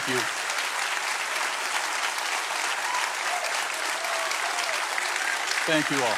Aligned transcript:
Thank 0.00 0.16
you. 0.16 0.22
Thank 5.66 5.90
you 5.90 5.96
all. 6.02 6.14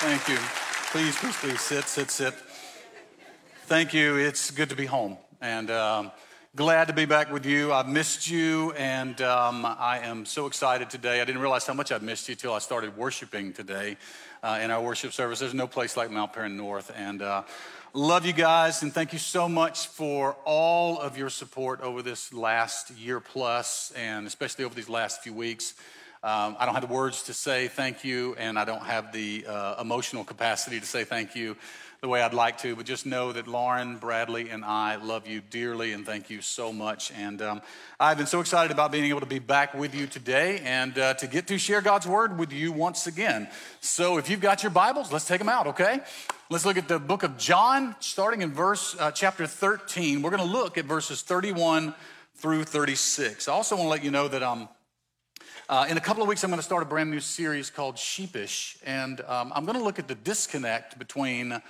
Thank 0.00 0.28
you. 0.28 0.36
Please, 0.90 1.16
please, 1.16 1.36
please 1.36 1.60
sit, 1.62 1.84
sit, 1.84 2.10
sit. 2.10 2.34
Thank 3.66 3.94
you. 3.94 4.16
It's 4.16 4.50
good 4.50 4.68
to 4.68 4.76
be 4.76 4.84
home. 4.84 5.16
And 5.40 5.70
um, 5.70 6.12
glad 6.54 6.88
to 6.88 6.92
be 6.92 7.06
back 7.06 7.32
with 7.32 7.46
you. 7.46 7.72
I've 7.72 7.88
missed 7.88 8.28
you, 8.28 8.72
and 8.72 9.18
um, 9.22 9.64
I 9.64 10.00
am 10.02 10.26
so 10.26 10.44
excited 10.44 10.90
today. 10.90 11.22
I 11.22 11.24
didn't 11.24 11.40
realize 11.40 11.66
how 11.66 11.72
much 11.72 11.90
I've 11.90 12.02
missed 12.02 12.28
you 12.28 12.34
till 12.34 12.52
I 12.52 12.58
started 12.58 12.98
worshiping 12.98 13.54
today 13.54 13.96
uh, 14.42 14.60
in 14.60 14.70
our 14.70 14.82
worship 14.82 15.14
service. 15.14 15.38
There's 15.38 15.54
no 15.54 15.66
place 15.66 15.96
like 15.96 16.10
Mount 16.10 16.34
Paran 16.34 16.54
North, 16.54 16.92
and 16.94 17.22
uh, 17.22 17.44
love 17.96 18.26
you 18.26 18.32
guys, 18.32 18.82
and 18.82 18.92
thank 18.92 19.12
you 19.12 19.20
so 19.20 19.48
much 19.48 19.86
for 19.86 20.36
all 20.44 20.98
of 20.98 21.16
your 21.16 21.30
support 21.30 21.80
over 21.80 22.02
this 22.02 22.32
last 22.32 22.90
year 22.90 23.20
plus, 23.20 23.92
and 23.96 24.26
especially 24.26 24.64
over 24.64 24.74
these 24.74 24.88
last 24.88 25.22
few 25.22 25.32
weeks. 25.32 25.74
Um, 26.24 26.56
I 26.58 26.66
don't 26.66 26.74
have 26.74 26.88
the 26.88 26.92
words 26.92 27.22
to 27.24 27.32
say 27.32 27.68
thank 27.68 28.02
you, 28.02 28.34
and 28.36 28.58
I 28.58 28.64
don't 28.64 28.82
have 28.82 29.12
the 29.12 29.46
uh, 29.46 29.80
emotional 29.80 30.24
capacity 30.24 30.80
to 30.80 30.86
say 30.86 31.04
thank 31.04 31.36
you 31.36 31.56
the 32.04 32.08
way 32.08 32.20
I'd 32.20 32.34
like 32.34 32.58
to, 32.58 32.76
but 32.76 32.84
just 32.84 33.06
know 33.06 33.32
that 33.32 33.46
Lauren, 33.48 33.96
Bradley, 33.96 34.50
and 34.50 34.62
I 34.62 34.96
love 34.96 35.26
you 35.26 35.40
dearly 35.40 35.94
and 35.94 36.04
thank 36.04 36.28
you 36.28 36.42
so 36.42 36.70
much. 36.70 37.10
And 37.12 37.40
um, 37.40 37.62
I've 37.98 38.18
been 38.18 38.26
so 38.26 38.40
excited 38.40 38.70
about 38.70 38.92
being 38.92 39.06
able 39.06 39.20
to 39.20 39.26
be 39.26 39.38
back 39.38 39.72
with 39.72 39.94
you 39.94 40.06
today 40.06 40.60
and 40.66 40.98
uh, 40.98 41.14
to 41.14 41.26
get 41.26 41.46
to 41.46 41.56
share 41.56 41.80
God's 41.80 42.06
word 42.06 42.38
with 42.38 42.52
you 42.52 42.72
once 42.72 43.06
again. 43.06 43.48
So 43.80 44.18
if 44.18 44.28
you've 44.28 44.42
got 44.42 44.62
your 44.62 44.68
Bibles, 44.68 45.14
let's 45.14 45.26
take 45.26 45.38
them 45.38 45.48
out, 45.48 45.66
okay? 45.68 46.00
Let's 46.50 46.66
look 46.66 46.76
at 46.76 46.88
the 46.88 46.98
book 46.98 47.22
of 47.22 47.38
John, 47.38 47.96
starting 48.00 48.42
in 48.42 48.52
verse 48.52 48.94
uh, 49.00 49.10
chapter 49.10 49.46
13. 49.46 50.20
We're 50.20 50.28
going 50.28 50.46
to 50.46 50.56
look 50.58 50.76
at 50.76 50.84
verses 50.84 51.22
31 51.22 51.94
through 52.34 52.64
36. 52.64 53.48
I 53.48 53.52
also 53.54 53.76
want 53.76 53.86
to 53.86 53.90
let 53.90 54.04
you 54.04 54.10
know 54.10 54.28
that 54.28 54.42
um, 54.42 54.68
uh, 55.66 55.86
in 55.88 55.96
a 55.96 56.00
couple 56.02 56.22
of 56.22 56.28
weeks, 56.28 56.44
I'm 56.44 56.50
going 56.50 56.58
to 56.58 56.62
start 56.62 56.82
a 56.82 56.86
brand 56.86 57.10
new 57.10 57.20
series 57.20 57.70
called 57.70 57.96
Sheepish, 57.96 58.76
and 58.84 59.22
um, 59.22 59.50
I'm 59.54 59.64
going 59.64 59.78
to 59.78 59.82
look 59.82 59.98
at 59.98 60.06
the 60.06 60.14
disconnect 60.14 60.98
between 60.98 61.62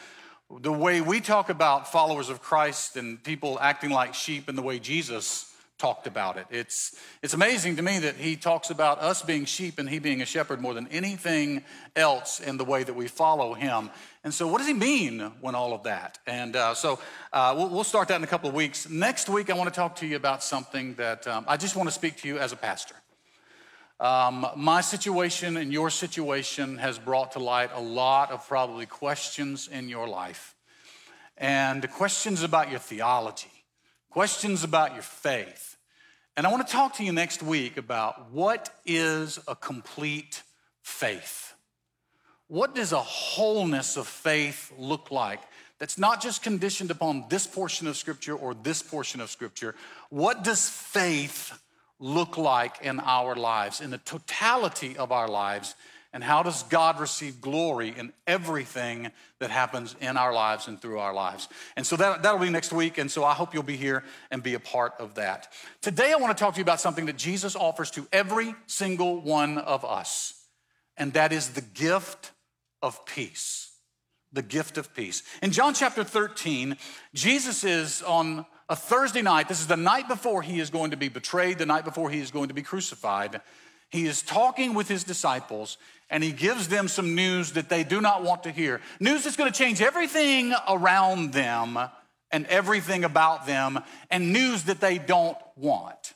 the 0.60 0.72
way 0.72 1.00
we 1.00 1.20
talk 1.20 1.48
about 1.48 1.90
followers 1.90 2.28
of 2.28 2.40
Christ 2.40 2.96
and 2.96 3.22
people 3.22 3.58
acting 3.60 3.90
like 3.90 4.14
sheep 4.14 4.48
and 4.48 4.56
the 4.56 4.62
way 4.62 4.78
Jesus 4.78 5.52
talked 5.78 6.06
about 6.06 6.36
it. 6.36 6.46
It's, 6.50 6.96
it's 7.22 7.34
amazing 7.34 7.76
to 7.76 7.82
me 7.82 7.98
that 8.00 8.16
he 8.16 8.36
talks 8.36 8.70
about 8.70 9.00
us 9.00 9.22
being 9.22 9.44
sheep 9.44 9.78
and 9.78 9.88
he 9.88 9.98
being 9.98 10.22
a 10.22 10.26
shepherd 10.26 10.60
more 10.60 10.72
than 10.72 10.86
anything 10.88 11.64
else 11.96 12.40
in 12.40 12.56
the 12.56 12.64
way 12.64 12.84
that 12.84 12.94
we 12.94 13.08
follow 13.08 13.54
him. 13.54 13.90
And 14.22 14.32
so, 14.32 14.46
what 14.46 14.58
does 14.58 14.68
he 14.68 14.74
mean 14.74 15.20
when 15.40 15.54
all 15.54 15.74
of 15.74 15.82
that? 15.82 16.18
And 16.26 16.56
uh, 16.56 16.74
so, 16.74 17.00
uh, 17.32 17.54
we'll, 17.56 17.68
we'll, 17.68 17.84
start 17.84 18.08
that 18.08 18.16
in 18.16 18.24
a 18.24 18.28
couple 18.28 18.48
of 18.48 18.54
weeks. 18.54 18.88
Next 18.88 19.28
week, 19.28 19.50
I 19.50 19.54
want 19.54 19.68
to 19.68 19.74
talk 19.74 19.96
to 19.96 20.06
you 20.06 20.16
about 20.16 20.42
something 20.42 20.94
that 20.94 21.26
um, 21.26 21.44
I 21.48 21.56
just 21.56 21.76
want 21.76 21.88
to 21.88 21.94
speak 21.94 22.16
to 22.18 22.28
you 22.28 22.38
as 22.38 22.52
a 22.52 22.56
pastor. 22.56 22.94
Um, 24.00 24.46
my 24.56 24.80
situation 24.80 25.56
and 25.56 25.72
your 25.72 25.88
situation 25.88 26.78
has 26.78 26.98
brought 26.98 27.32
to 27.32 27.38
light 27.38 27.70
a 27.74 27.80
lot 27.80 28.32
of 28.32 28.46
probably 28.46 28.86
questions 28.86 29.68
in 29.68 29.88
your 29.88 30.08
life, 30.08 30.54
and 31.36 31.88
questions 31.92 32.42
about 32.42 32.70
your 32.70 32.80
theology, 32.80 33.64
questions 34.10 34.64
about 34.64 34.94
your 34.94 35.02
faith. 35.02 35.76
And 36.36 36.46
I 36.46 36.50
want 36.50 36.66
to 36.66 36.72
talk 36.72 36.94
to 36.94 37.04
you 37.04 37.12
next 37.12 37.42
week 37.42 37.76
about 37.76 38.32
what 38.32 38.74
is 38.84 39.38
a 39.46 39.54
complete 39.54 40.42
faith? 40.82 41.54
What 42.48 42.74
does 42.74 42.92
a 42.92 43.00
wholeness 43.00 43.96
of 43.96 44.06
faith 44.06 44.72
look 44.76 45.10
like? 45.10 45.40
That's 45.78 45.98
not 45.98 46.20
just 46.20 46.42
conditioned 46.42 46.90
upon 46.90 47.26
this 47.28 47.46
portion 47.46 47.86
of 47.86 47.96
Scripture 47.96 48.34
or 48.34 48.54
this 48.54 48.82
portion 48.82 49.20
of 49.20 49.30
Scripture. 49.30 49.74
What 50.10 50.44
does 50.44 50.68
faith 50.68 51.58
look 52.00 52.36
like 52.36 52.82
in 52.82 53.00
our 53.00 53.34
lives, 53.34 53.80
in 53.80 53.90
the 53.90 53.98
totality 53.98 54.96
of 54.96 55.12
our 55.12 55.28
lives, 55.28 55.74
and 56.14 56.22
how 56.22 56.44
does 56.44 56.62
God 56.62 57.00
receive 57.00 57.40
glory 57.40 57.92
in 57.96 58.12
everything 58.24 59.10
that 59.40 59.50
happens 59.50 59.96
in 60.00 60.16
our 60.16 60.32
lives 60.32 60.68
and 60.68 60.80
through 60.80 61.00
our 61.00 61.12
lives? 61.12 61.48
And 61.76 61.84
so 61.84 61.96
that, 61.96 62.22
that'll 62.22 62.38
be 62.38 62.50
next 62.50 62.72
week, 62.72 62.98
and 62.98 63.10
so 63.10 63.24
I 63.24 63.34
hope 63.34 63.52
you'll 63.52 63.64
be 63.64 63.76
here 63.76 64.04
and 64.30 64.40
be 64.40 64.54
a 64.54 64.60
part 64.60 64.94
of 65.00 65.16
that. 65.16 65.52
Today, 65.82 66.12
I 66.12 66.16
want 66.16 66.36
to 66.36 66.40
talk 66.40 66.54
to 66.54 66.58
you 66.58 66.62
about 66.62 66.80
something 66.80 67.06
that 67.06 67.16
Jesus 67.16 67.56
offers 67.56 67.90
to 67.92 68.06
every 68.12 68.54
single 68.66 69.20
one 69.20 69.58
of 69.58 69.84
us, 69.84 70.34
and 70.96 71.12
that 71.14 71.32
is 71.32 71.50
the 71.50 71.62
gift 71.62 72.30
of 72.80 73.04
peace. 73.06 73.72
The 74.32 74.42
gift 74.42 74.78
of 74.78 74.94
peace. 74.94 75.24
In 75.42 75.50
John 75.50 75.74
chapter 75.74 76.04
13, 76.04 76.76
Jesus 77.12 77.64
is 77.64 78.02
on 78.02 78.46
a 78.68 78.76
Thursday 78.76 79.22
night. 79.22 79.48
This 79.48 79.60
is 79.60 79.66
the 79.66 79.76
night 79.76 80.08
before 80.08 80.42
he 80.42 80.60
is 80.60 80.70
going 80.70 80.90
to 80.92 80.96
be 80.96 81.08
betrayed, 81.08 81.58
the 81.58 81.66
night 81.66 81.84
before 81.84 82.10
he 82.10 82.20
is 82.20 82.30
going 82.30 82.48
to 82.48 82.54
be 82.54 82.62
crucified. 82.62 83.40
He 83.90 84.06
is 84.06 84.22
talking 84.22 84.74
with 84.74 84.88
his 84.88 85.04
disciples 85.04 85.76
and 86.10 86.22
he 86.22 86.32
gives 86.32 86.68
them 86.68 86.88
some 86.88 87.14
news 87.14 87.52
that 87.52 87.68
they 87.68 87.84
do 87.84 88.00
not 88.00 88.22
want 88.22 88.42
to 88.44 88.50
hear. 88.50 88.80
News 89.00 89.24
that's 89.24 89.36
going 89.36 89.50
to 89.50 89.58
change 89.58 89.80
everything 89.80 90.52
around 90.68 91.32
them 91.32 91.78
and 92.30 92.46
everything 92.46 93.04
about 93.04 93.46
them, 93.46 93.78
and 94.10 94.32
news 94.32 94.64
that 94.64 94.80
they 94.80 94.98
don't 94.98 95.38
want. 95.56 96.14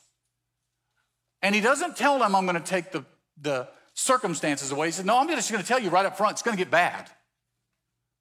And 1.43 1.55
he 1.55 1.61
doesn't 1.61 1.97
tell 1.97 2.19
them, 2.19 2.35
I'm 2.35 2.45
going 2.45 2.61
to 2.61 2.69
take 2.69 2.91
the, 2.91 3.05
the 3.41 3.69
circumstances 3.95 4.73
away. 4.73 4.89
He 4.89 4.93
says, 4.93 5.05
No, 5.05 5.17
I'm 5.17 5.29
just 5.29 5.51
going 5.51 5.63
to 5.63 5.69
tell 5.69 5.79
you 5.79 5.91
right 5.91 6.05
up 6.05 6.17
front, 6.17 6.33
it's 6.33 6.43
going 6.43 6.57
to 6.57 6.63
get 6.63 6.73
bad. 6.73 7.09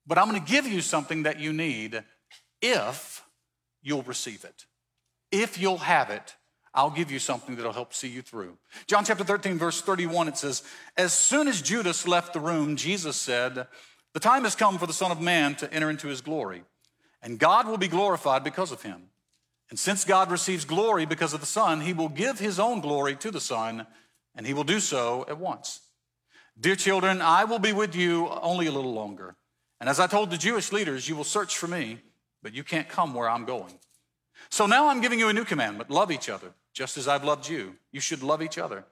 But 0.06 0.20
I'm 0.20 0.30
going 0.30 0.40
to 0.44 0.48
give 0.50 0.68
you 0.68 0.82
something 0.82 1.24
that 1.24 1.40
you 1.40 1.52
need 1.52 2.04
if 2.62 3.24
you'll 3.88 4.03
receive 4.03 4.44
it. 4.44 4.66
If 5.31 5.58
you'll 5.58 5.78
have 5.78 6.09
it, 6.09 6.36
I'll 6.74 6.90
give 6.90 7.09
you 7.09 7.20
something 7.20 7.56
that'll 7.56 7.72
help 7.72 7.94
see 7.94 8.09
you 8.09 8.22
through. 8.22 8.58
John 8.86 9.06
chapter 9.06 9.24
13, 9.24 9.58
verse 9.58 9.81
31, 9.81 10.28
it 10.28 10.38
says, 10.38 10.62
As 10.98 11.14
soon 11.14 11.48
as 11.48 11.62
Judas 11.62 12.06
left 12.06 12.34
the 12.34 12.40
room, 12.40 12.75
Jesus 12.75 13.16
said, 13.16 13.66
The 14.14 14.20
time 14.20 14.44
has 14.44 14.56
come 14.56 14.78
for 14.78 14.86
the 14.86 14.94
Son 14.94 15.12
of 15.12 15.22
Man 15.22 15.56
to 15.56 15.74
enter 15.74 15.90
into 15.90 16.08
his 16.08 16.22
glory, 16.22 16.64
and 17.22 17.40
God 17.40 17.68
will 17.68 17.78
be 17.78 17.88
glorified 17.88 18.44
because 18.44 18.72
of 18.72 18.84
him. 18.84 19.03
And 19.70 19.80
since 19.80 20.06
God 20.06 20.31
receives 20.31 20.66
glory 20.66 21.06
because 21.06 21.34
of 21.34 21.40
the 21.40 21.46
Son, 21.46 21.81
he 21.81 21.94
will 21.94 22.09
give 22.09 22.40
his 22.40 22.59
own 22.59 22.81
glory 22.81 23.16
to 23.16 23.31
the 23.31 23.42
Son, 23.42 23.88
and 24.36 24.46
he 24.46 24.54
will 24.54 24.64
do 24.64 24.80
so 24.80 25.25
at 25.28 25.40
once. 25.40 25.80
Dear 26.59 26.75
children, 26.75 27.22
I 27.22 27.46
will 27.46 27.59
be 27.59 27.74
with 27.74 27.96
you 27.96 28.28
only 28.30 28.68
a 28.68 28.72
little 28.72 28.94
longer. 28.94 29.36
And 29.80 29.90
as 29.90 30.00
I 30.00 30.08
told 30.08 30.30
the 30.30 30.38
Jewish 30.38 30.72
leaders, 30.72 31.08
you 31.08 31.16
will 31.16 31.24
search 31.24 31.58
for 31.58 31.68
me 31.68 32.00
but 32.44 32.53
you 32.53 32.64
can't 32.64 32.88
come 32.88 33.14
where 33.14 33.30
I'm 33.30 33.46
going. 33.46 33.74
So 34.50 34.66
now 34.66 34.88
I'm 34.88 35.02
giving 35.02 35.20
you 35.20 35.30
a 35.30 35.34
new 35.34 35.46
commandment 35.46 35.90
love 35.90 36.12
each 36.12 36.30
other, 36.30 36.52
just 36.74 36.98
as 36.98 37.08
I've 37.08 37.24
loved 37.24 37.48
you. 37.50 37.75
You 37.92 38.00
should 38.00 38.24
love 38.24 38.42
each 38.42 38.58
other. 38.58 38.86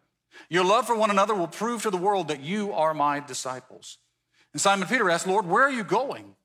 Your 0.50 0.66
love 0.66 0.86
for 0.88 0.96
one 0.96 1.12
another 1.12 1.34
will 1.34 1.48
prove 1.48 1.84
to 1.84 1.90
the 1.90 1.98
world 1.98 2.28
that 2.28 2.42
you 2.42 2.74
are 2.74 2.94
my 2.94 3.20
disciples. 3.20 3.98
And 4.54 4.62
Simon 4.62 4.88
Peter 4.88 5.10
asked, 5.10 5.28
Lord, 5.28 5.46
where 5.46 5.64
are 5.64 5.72
you 5.72 5.84
going? 5.84 6.36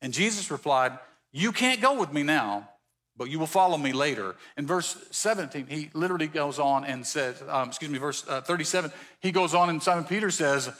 And 0.00 0.12
Jesus 0.12 0.50
replied, 0.50 0.98
You 1.32 1.52
can't 1.52 1.80
go 1.80 1.98
with 1.98 2.12
me 2.12 2.22
now, 2.22 2.68
but 3.16 3.30
you 3.30 3.38
will 3.38 3.46
follow 3.46 3.78
me 3.78 3.92
later. 3.92 4.34
In 4.56 4.66
verse 4.66 4.96
17, 5.10 5.66
he 5.66 5.90
literally 5.94 6.26
goes 6.26 6.58
on 6.58 6.84
and 6.84 7.06
says, 7.06 7.42
um, 7.48 7.68
excuse 7.68 7.90
me, 7.90 7.98
verse 7.98 8.24
uh, 8.28 8.40
37, 8.40 8.92
he 9.20 9.30
goes 9.30 9.54
on 9.54 9.70
and 9.70 9.82
Simon 9.82 10.04
Peter 10.04 10.30
says, 10.30 10.70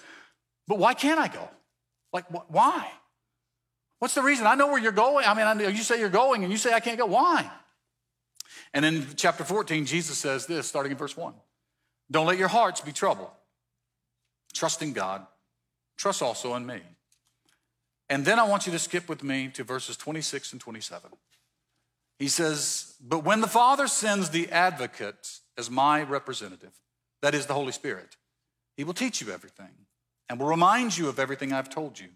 But 0.67 0.79
why 0.79 0.94
can't 0.94 1.21
I 1.21 1.29
go? 1.29 1.49
Like, 2.12 2.26
wh- 2.29 2.50
why? 2.50 2.91
What's 4.05 4.12
the 4.12 4.21
reason? 4.21 4.47
I 4.47 4.55
know 4.55 4.67
where 4.67 4.79
you're 4.79 4.93
going. 4.93 5.25
I 5.25 5.33
mean, 5.33 5.47
I 5.47 5.55
know 5.55 5.67
you 5.67 5.83
say 5.83 5.99
you're 5.99 6.11
going 6.11 6.43
and 6.43 6.53
you 6.53 6.59
say 6.59 6.75
I 6.75 6.81
can't 6.81 6.99
go. 6.99 7.06
Why? 7.06 7.51
And 8.75 8.85
in 8.85 9.06
chapter 9.17 9.45
14, 9.45 9.87
Jesus 9.87 10.19
says 10.19 10.45
this, 10.45 10.67
starting 10.67 10.93
in 10.93 10.99
verse 10.99 11.17
1 11.17 11.33
Don't 12.11 12.27
let 12.27 12.37
your 12.37 12.49
hearts 12.49 12.83
be 12.83 12.93
troubled. 12.93 13.31
Trust 14.53 14.83
in 14.83 14.93
God, 14.93 15.27
trust 15.97 16.21
also 16.21 16.55
in 16.55 16.67
me. 16.67 16.83
And 18.11 18.27
then 18.27 18.39
I 18.39 18.43
want 18.43 18.67
you 18.67 18.73
to 18.73 18.79
skip 18.79 19.09
with 19.09 19.25
me 19.25 19.49
to 19.55 19.65
verses 19.65 19.97
26 19.97 20.53
and 20.53 20.61
27. 20.61 21.11
He 22.19 22.29
says, 22.29 22.97
But 23.00 23.25
when 23.25 23.41
the 23.41 23.49
Father 23.49 23.87
sends 23.87 24.29
the 24.29 24.50
advocate 24.50 25.39
as 25.57 25.71
my 25.71 26.03
representative, 26.03 26.79
that 27.23 27.35
is 27.35 27.47
the 27.47 27.55
Holy 27.55 27.73
Spirit, 27.73 28.17
he 28.77 28.85
will 28.85 28.93
teach 28.93 29.23
you 29.23 29.33
everything 29.33 29.87
and 30.29 30.39
will 30.39 30.49
remind 30.49 30.99
you 30.99 31.09
of 31.09 31.19
everything 31.19 31.55
I've 31.55 31.71
told 31.71 31.99
you. 31.99 32.09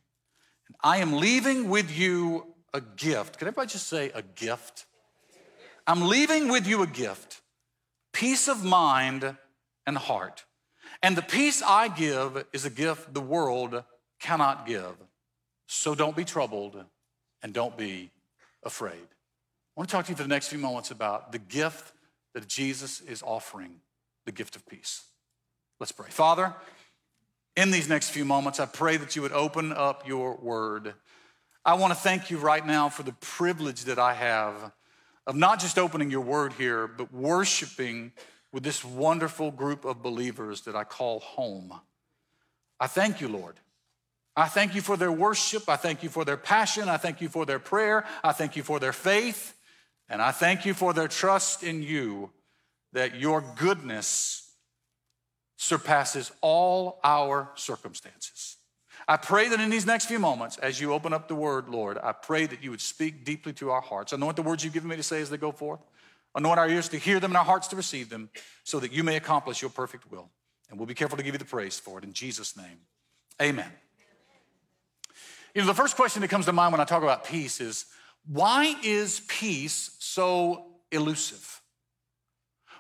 I 0.82 0.99
am 0.99 1.15
leaving 1.15 1.69
with 1.69 1.91
you 1.97 2.55
a 2.73 2.81
gift. 2.81 3.38
Can 3.38 3.49
everybody 3.49 3.69
just 3.69 3.88
say 3.88 4.11
a 4.15 4.23
gift? 4.23 4.87
I'm 5.87 6.03
leaving 6.03 6.49
with 6.49 6.67
you 6.67 6.82
a 6.82 6.87
gift 6.87 7.41
peace 8.12 8.49
of 8.49 8.65
mind 8.65 9.37
and 9.87 9.97
heart. 9.97 10.44
And 11.03 11.17
the 11.17 11.23
peace 11.23 11.62
I 11.65 11.88
give 11.88 12.44
is 12.53 12.65
a 12.65 12.70
gift 12.70 13.15
the 13.15 13.20
world 13.20 13.85
cannot 14.19 14.67
give. 14.67 14.97
So 15.69 15.94
don't 15.94 16.17
be 16.17 16.25
troubled 16.25 16.85
and 17.43 17.53
don't 17.53 17.76
be 17.76 18.11
afraid. 18.65 18.94
I 18.94 19.81
want 19.81 19.88
to 19.88 19.93
talk 19.94 20.06
to 20.06 20.12
you 20.12 20.17
for 20.17 20.25
the 20.25 20.29
next 20.29 20.49
few 20.49 20.59
moments 20.59 20.91
about 20.91 21.31
the 21.31 21.38
gift 21.38 21.93
that 22.35 22.49
Jesus 22.49 23.00
is 23.00 23.23
offering 23.23 23.81
the 24.26 24.32
gift 24.32 24.56
of 24.56 24.67
peace. 24.67 25.05
Let's 25.79 25.93
pray. 25.93 26.11
Father, 26.11 26.55
in 27.58 27.72
these 27.72 27.88
next 27.88 28.10
few 28.10 28.25
moments, 28.25 28.60
I 28.60 28.66
pray 28.66 28.99
that 28.99 29.16
you 29.16 29.22
would 29.22 29.32
open 29.32 29.72
up 29.72 30.06
your 30.06 30.37
word. 30.37 30.94
I 31.64 31.75
want 31.75 31.93
to 31.93 31.99
thank 31.99 32.31
you 32.31 32.38
right 32.38 32.64
now 32.64 32.88
for 32.88 33.02
the 33.02 33.14
privilege 33.14 33.87
that 33.87 33.99
I 33.99 34.14
have 34.14 34.70
of 35.26 35.34
not 35.34 35.58
just 35.58 35.76
opening 35.76 36.08
your 36.08 36.20
word 36.20 36.52
here, 36.52 36.87
but 36.87 37.12
worshiping 37.12 38.12
with 38.52 38.62
this 38.62 38.84
wonderful 38.84 39.50
group 39.50 39.84
of 39.84 40.05
believers 40.05 40.60
that 40.62 40.76
I 40.76 40.84
call 40.84 41.19
home. 41.19 41.75
I 42.78 42.87
thank 42.87 43.20
you, 43.20 43.26
Lord. 43.26 43.56
I 44.37 44.46
thank 44.46 44.76
you 44.76 44.81
for 44.81 44.96
their 44.96 45.10
worship. 45.10 45.69
I 45.69 45.75
thank 45.75 46.05
you 46.05 46.08
for 46.08 46.25
their 46.25 46.37
passion. 46.37 46.88
I 46.88 46.96
thank 46.96 47.20
you 47.20 47.28
for 47.28 47.44
their 47.44 47.58
prayer. 47.58 48.05
I 48.22 48.31
thank 48.34 48.55
you 48.55 48.62
for 48.62 48.78
their 48.78 48.93
faith. 48.93 49.56
And 50.08 50.22
I 50.22 50.31
thank 50.31 50.64
you 50.64 50.75
for 50.75 50.93
their 50.93 51.08
trust 51.08 51.64
in 51.64 51.82
you 51.82 52.31
that 52.93 53.16
your 53.16 53.43
goodness 53.56 54.47
surpasses 55.58 56.31
all 56.40 57.00
our 57.02 57.50
circumstances. 57.56 58.56
I 59.08 59.16
pray 59.16 59.49
that 59.49 59.60
in 59.60 59.70
these 59.70 59.87
next 59.87 60.06
few 60.06 60.19
moments, 60.19 60.56
as 60.58 60.81
you 60.81 60.93
open 60.93 61.12
up 61.12 61.28
the 61.28 61.34
word, 61.34 61.69
Lord, 61.69 61.99
I 61.99 62.12
pray 62.12 62.46
that 62.46 62.62
you 62.62 62.70
would 62.70 62.81
speak 62.81 63.25
deeply 63.25 63.52
to 63.55 63.70
our 63.70 63.81
hearts. 63.81 64.12
Anoint 64.12 64.37
the 64.37 64.43
words 64.43 64.62
you've 64.62 64.72
given 64.72 64.88
me 64.88 64.96
to 64.96 65.02
say 65.02 65.20
as 65.20 65.31
they 65.31 65.37
go 65.37 65.50
forth. 65.50 65.81
Anoint 66.34 66.58
our 66.58 66.69
ears 66.69 66.88
to 66.90 66.99
hear 66.99 67.19
them 67.19 67.32
and 67.32 67.37
our 67.37 67.44
hearts 67.44 67.66
to 67.69 67.76
receive 67.76 68.08
them 68.08 68.31
so 68.62 68.78
that 68.78 68.93
you 68.93 69.02
may 69.02 69.16
accomplish 69.16 69.60
your 69.60 69.70
perfect 69.70 70.10
will. 70.10 70.31
And 70.70 70.78
we'll 70.78 70.87
be 70.87 70.94
careful 70.94 71.16
to 71.16 71.25
give 71.25 71.34
you 71.34 71.38
the 71.38 71.44
praise 71.44 71.78
for 71.78 71.99
it. 71.99 72.05
In 72.05 72.12
Jesus' 72.12 72.56
name, 72.56 72.78
amen. 73.43 73.72
You 75.55 75.62
know, 75.62 75.66
the 75.66 75.75
first 75.75 75.96
question 75.96 76.22
that 76.22 76.28
comes 76.28 76.44
to 76.46 76.52
mind 76.52 76.72
when 76.72 76.81
I 76.81 76.84
talk 76.84 77.02
about 77.02 77.25
peace 77.25 77.60
is 77.60 77.87
why 78.26 78.76
is 78.84 79.22
peace 79.26 79.96
so 79.99 80.66
elusive? 80.93 81.60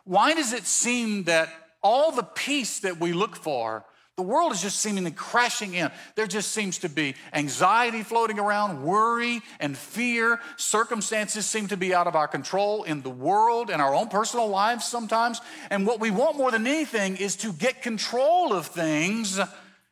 Why 0.04 0.34
does 0.34 0.52
it 0.52 0.64
seem 0.64 1.24
that 1.24 1.48
all 1.82 2.12
the 2.12 2.22
peace 2.22 2.80
that 2.80 3.00
we 3.00 3.12
look 3.12 3.36
for 3.36 3.84
the 4.18 4.24
world 4.24 4.50
is 4.50 4.60
just 4.60 4.80
seemingly 4.80 5.12
crashing 5.12 5.74
in. 5.74 5.92
There 6.16 6.26
just 6.26 6.50
seems 6.50 6.78
to 6.78 6.88
be 6.88 7.14
anxiety 7.32 8.02
floating 8.02 8.40
around, 8.40 8.82
worry 8.82 9.42
and 9.60 9.78
fear. 9.78 10.40
Circumstances 10.56 11.46
seem 11.46 11.68
to 11.68 11.76
be 11.76 11.94
out 11.94 12.08
of 12.08 12.16
our 12.16 12.26
control 12.26 12.82
in 12.82 13.02
the 13.02 13.10
world 13.10 13.70
and 13.70 13.80
our 13.80 13.94
own 13.94 14.08
personal 14.08 14.48
lives 14.48 14.84
sometimes. 14.84 15.40
And 15.70 15.86
what 15.86 16.00
we 16.00 16.10
want 16.10 16.36
more 16.36 16.50
than 16.50 16.66
anything 16.66 17.16
is 17.16 17.36
to 17.36 17.52
get 17.52 17.80
control 17.80 18.52
of 18.52 18.66
things 18.66 19.38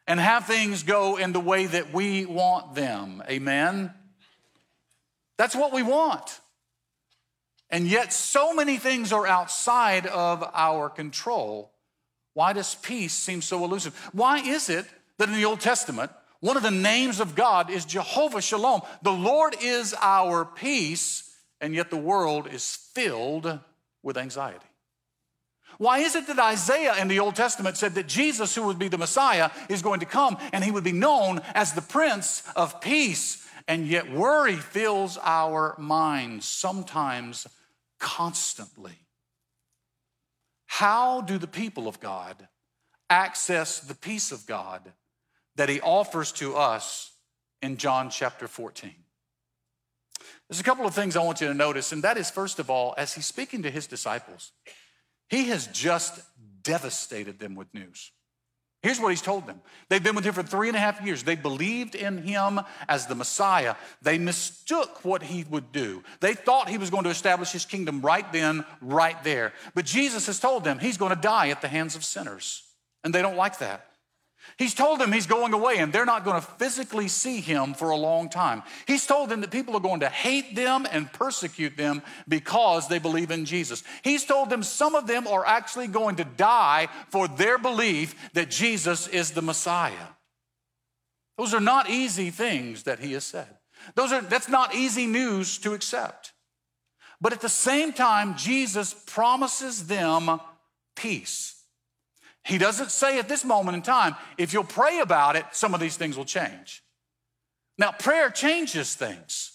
and 0.08 0.18
have 0.18 0.44
things 0.44 0.82
go 0.82 1.18
in 1.18 1.32
the 1.32 1.38
way 1.38 1.66
that 1.66 1.94
we 1.94 2.26
want 2.26 2.74
them. 2.74 3.22
Amen? 3.30 3.94
That's 5.38 5.54
what 5.54 5.72
we 5.72 5.84
want. 5.84 6.40
And 7.70 7.86
yet, 7.86 8.12
so 8.12 8.52
many 8.52 8.76
things 8.76 9.12
are 9.12 9.24
outside 9.24 10.08
of 10.08 10.42
our 10.52 10.90
control. 10.90 11.75
Why 12.36 12.52
does 12.52 12.74
peace 12.74 13.14
seem 13.14 13.40
so 13.40 13.64
elusive? 13.64 13.96
Why 14.12 14.40
is 14.40 14.68
it 14.68 14.84
that 15.16 15.30
in 15.30 15.34
the 15.34 15.46
Old 15.46 15.58
Testament, 15.58 16.10
one 16.40 16.58
of 16.58 16.62
the 16.62 16.70
names 16.70 17.18
of 17.18 17.34
God 17.34 17.70
is 17.70 17.86
Jehovah 17.86 18.42
Shalom? 18.42 18.82
The 19.00 19.10
Lord 19.10 19.56
is 19.62 19.94
our 20.02 20.44
peace, 20.44 21.34
and 21.62 21.74
yet 21.74 21.88
the 21.88 21.96
world 21.96 22.46
is 22.52 22.76
filled 22.92 23.58
with 24.02 24.18
anxiety. 24.18 24.66
Why 25.78 26.00
is 26.00 26.14
it 26.14 26.26
that 26.26 26.38
Isaiah 26.38 26.96
in 27.00 27.08
the 27.08 27.20
Old 27.20 27.36
Testament 27.36 27.78
said 27.78 27.94
that 27.94 28.06
Jesus, 28.06 28.54
who 28.54 28.64
would 28.64 28.78
be 28.78 28.88
the 28.88 28.98
Messiah, 28.98 29.50
is 29.70 29.80
going 29.80 30.00
to 30.00 30.06
come 30.06 30.36
and 30.52 30.62
he 30.62 30.70
would 30.70 30.84
be 30.84 30.92
known 30.92 31.40
as 31.54 31.72
the 31.72 31.80
Prince 31.80 32.42
of 32.54 32.82
Peace? 32.82 33.48
And 33.66 33.86
yet 33.86 34.12
worry 34.12 34.56
fills 34.56 35.16
our 35.22 35.74
minds 35.78 36.44
sometimes 36.44 37.46
constantly. 37.98 39.05
How 40.78 41.22
do 41.22 41.38
the 41.38 41.46
people 41.46 41.88
of 41.88 42.00
God 42.00 42.48
access 43.08 43.80
the 43.80 43.94
peace 43.94 44.30
of 44.30 44.46
God 44.46 44.92
that 45.54 45.70
He 45.70 45.80
offers 45.80 46.32
to 46.32 46.54
us 46.54 47.12
in 47.62 47.78
John 47.78 48.10
chapter 48.10 48.46
14? 48.46 48.92
There's 50.50 50.60
a 50.60 50.64
couple 50.64 50.84
of 50.84 50.94
things 50.94 51.16
I 51.16 51.24
want 51.24 51.40
you 51.40 51.46
to 51.46 51.54
notice, 51.54 51.92
and 51.92 52.04
that 52.04 52.18
is, 52.18 52.28
first 52.28 52.58
of 52.58 52.68
all, 52.68 52.94
as 52.98 53.14
He's 53.14 53.24
speaking 53.24 53.62
to 53.62 53.70
His 53.70 53.86
disciples, 53.86 54.52
He 55.30 55.44
has 55.44 55.66
just 55.68 56.20
devastated 56.62 57.38
them 57.38 57.54
with 57.54 57.72
news. 57.72 58.12
Here's 58.86 59.00
what 59.00 59.08
he's 59.08 59.20
told 59.20 59.48
them. 59.48 59.60
They've 59.88 60.00
been 60.00 60.14
with 60.14 60.24
him 60.24 60.32
for 60.32 60.44
three 60.44 60.68
and 60.68 60.76
a 60.76 60.78
half 60.78 61.04
years. 61.04 61.24
They 61.24 61.34
believed 61.34 61.96
in 61.96 62.18
him 62.18 62.60
as 62.88 63.08
the 63.08 63.16
Messiah. 63.16 63.74
They 64.00 64.16
mistook 64.16 65.04
what 65.04 65.24
he 65.24 65.42
would 65.50 65.72
do. 65.72 66.04
They 66.20 66.34
thought 66.34 66.68
he 66.68 66.78
was 66.78 66.88
going 66.88 67.02
to 67.02 67.10
establish 67.10 67.50
his 67.50 67.64
kingdom 67.64 68.00
right 68.00 68.32
then, 68.32 68.64
right 68.80 69.20
there. 69.24 69.52
But 69.74 69.86
Jesus 69.86 70.26
has 70.26 70.38
told 70.38 70.62
them 70.62 70.78
he's 70.78 70.98
going 70.98 71.12
to 71.12 71.20
die 71.20 71.48
at 71.48 71.62
the 71.62 71.66
hands 71.66 71.96
of 71.96 72.04
sinners. 72.04 72.62
And 73.02 73.12
they 73.12 73.22
don't 73.22 73.36
like 73.36 73.58
that. 73.58 73.90
He's 74.58 74.74
told 74.74 75.00
them 75.00 75.12
he's 75.12 75.26
going 75.26 75.52
away 75.52 75.78
and 75.78 75.92
they're 75.92 76.06
not 76.06 76.24
going 76.24 76.40
to 76.40 76.46
physically 76.46 77.08
see 77.08 77.40
him 77.40 77.74
for 77.74 77.90
a 77.90 77.96
long 77.96 78.28
time. 78.28 78.62
He's 78.86 79.06
told 79.06 79.28
them 79.28 79.40
that 79.40 79.50
people 79.50 79.76
are 79.76 79.80
going 79.80 80.00
to 80.00 80.08
hate 80.08 80.54
them 80.54 80.86
and 80.90 81.12
persecute 81.12 81.76
them 81.76 82.02
because 82.28 82.88
they 82.88 82.98
believe 82.98 83.30
in 83.30 83.44
Jesus. 83.44 83.82
He's 84.02 84.24
told 84.24 84.48
them 84.48 84.62
some 84.62 84.94
of 84.94 85.06
them 85.06 85.26
are 85.26 85.44
actually 85.44 85.88
going 85.88 86.16
to 86.16 86.24
die 86.24 86.88
for 87.10 87.28
their 87.28 87.58
belief 87.58 88.14
that 88.34 88.50
Jesus 88.50 89.08
is 89.08 89.32
the 89.32 89.42
Messiah. 89.42 89.92
Those 91.36 91.52
are 91.52 91.60
not 91.60 91.90
easy 91.90 92.30
things 92.30 92.84
that 92.84 93.00
he 93.00 93.12
has 93.12 93.24
said. 93.24 93.58
Those 93.94 94.12
are, 94.12 94.22
that's 94.22 94.48
not 94.48 94.74
easy 94.74 95.06
news 95.06 95.58
to 95.58 95.74
accept. 95.74 96.32
But 97.20 97.32
at 97.32 97.40
the 97.40 97.48
same 97.48 97.92
time, 97.92 98.36
Jesus 98.36 98.94
promises 99.06 99.86
them 99.86 100.40
peace. 100.94 101.55
He 102.46 102.58
doesn't 102.58 102.92
say 102.92 103.18
at 103.18 103.28
this 103.28 103.44
moment 103.44 103.76
in 103.76 103.82
time, 103.82 104.14
if 104.38 104.52
you'll 104.52 104.64
pray 104.64 105.00
about 105.00 105.34
it, 105.34 105.44
some 105.50 105.74
of 105.74 105.80
these 105.80 105.96
things 105.96 106.16
will 106.16 106.24
change. 106.24 106.82
Now, 107.76 107.90
prayer 107.90 108.30
changes 108.30 108.94
things. 108.94 109.52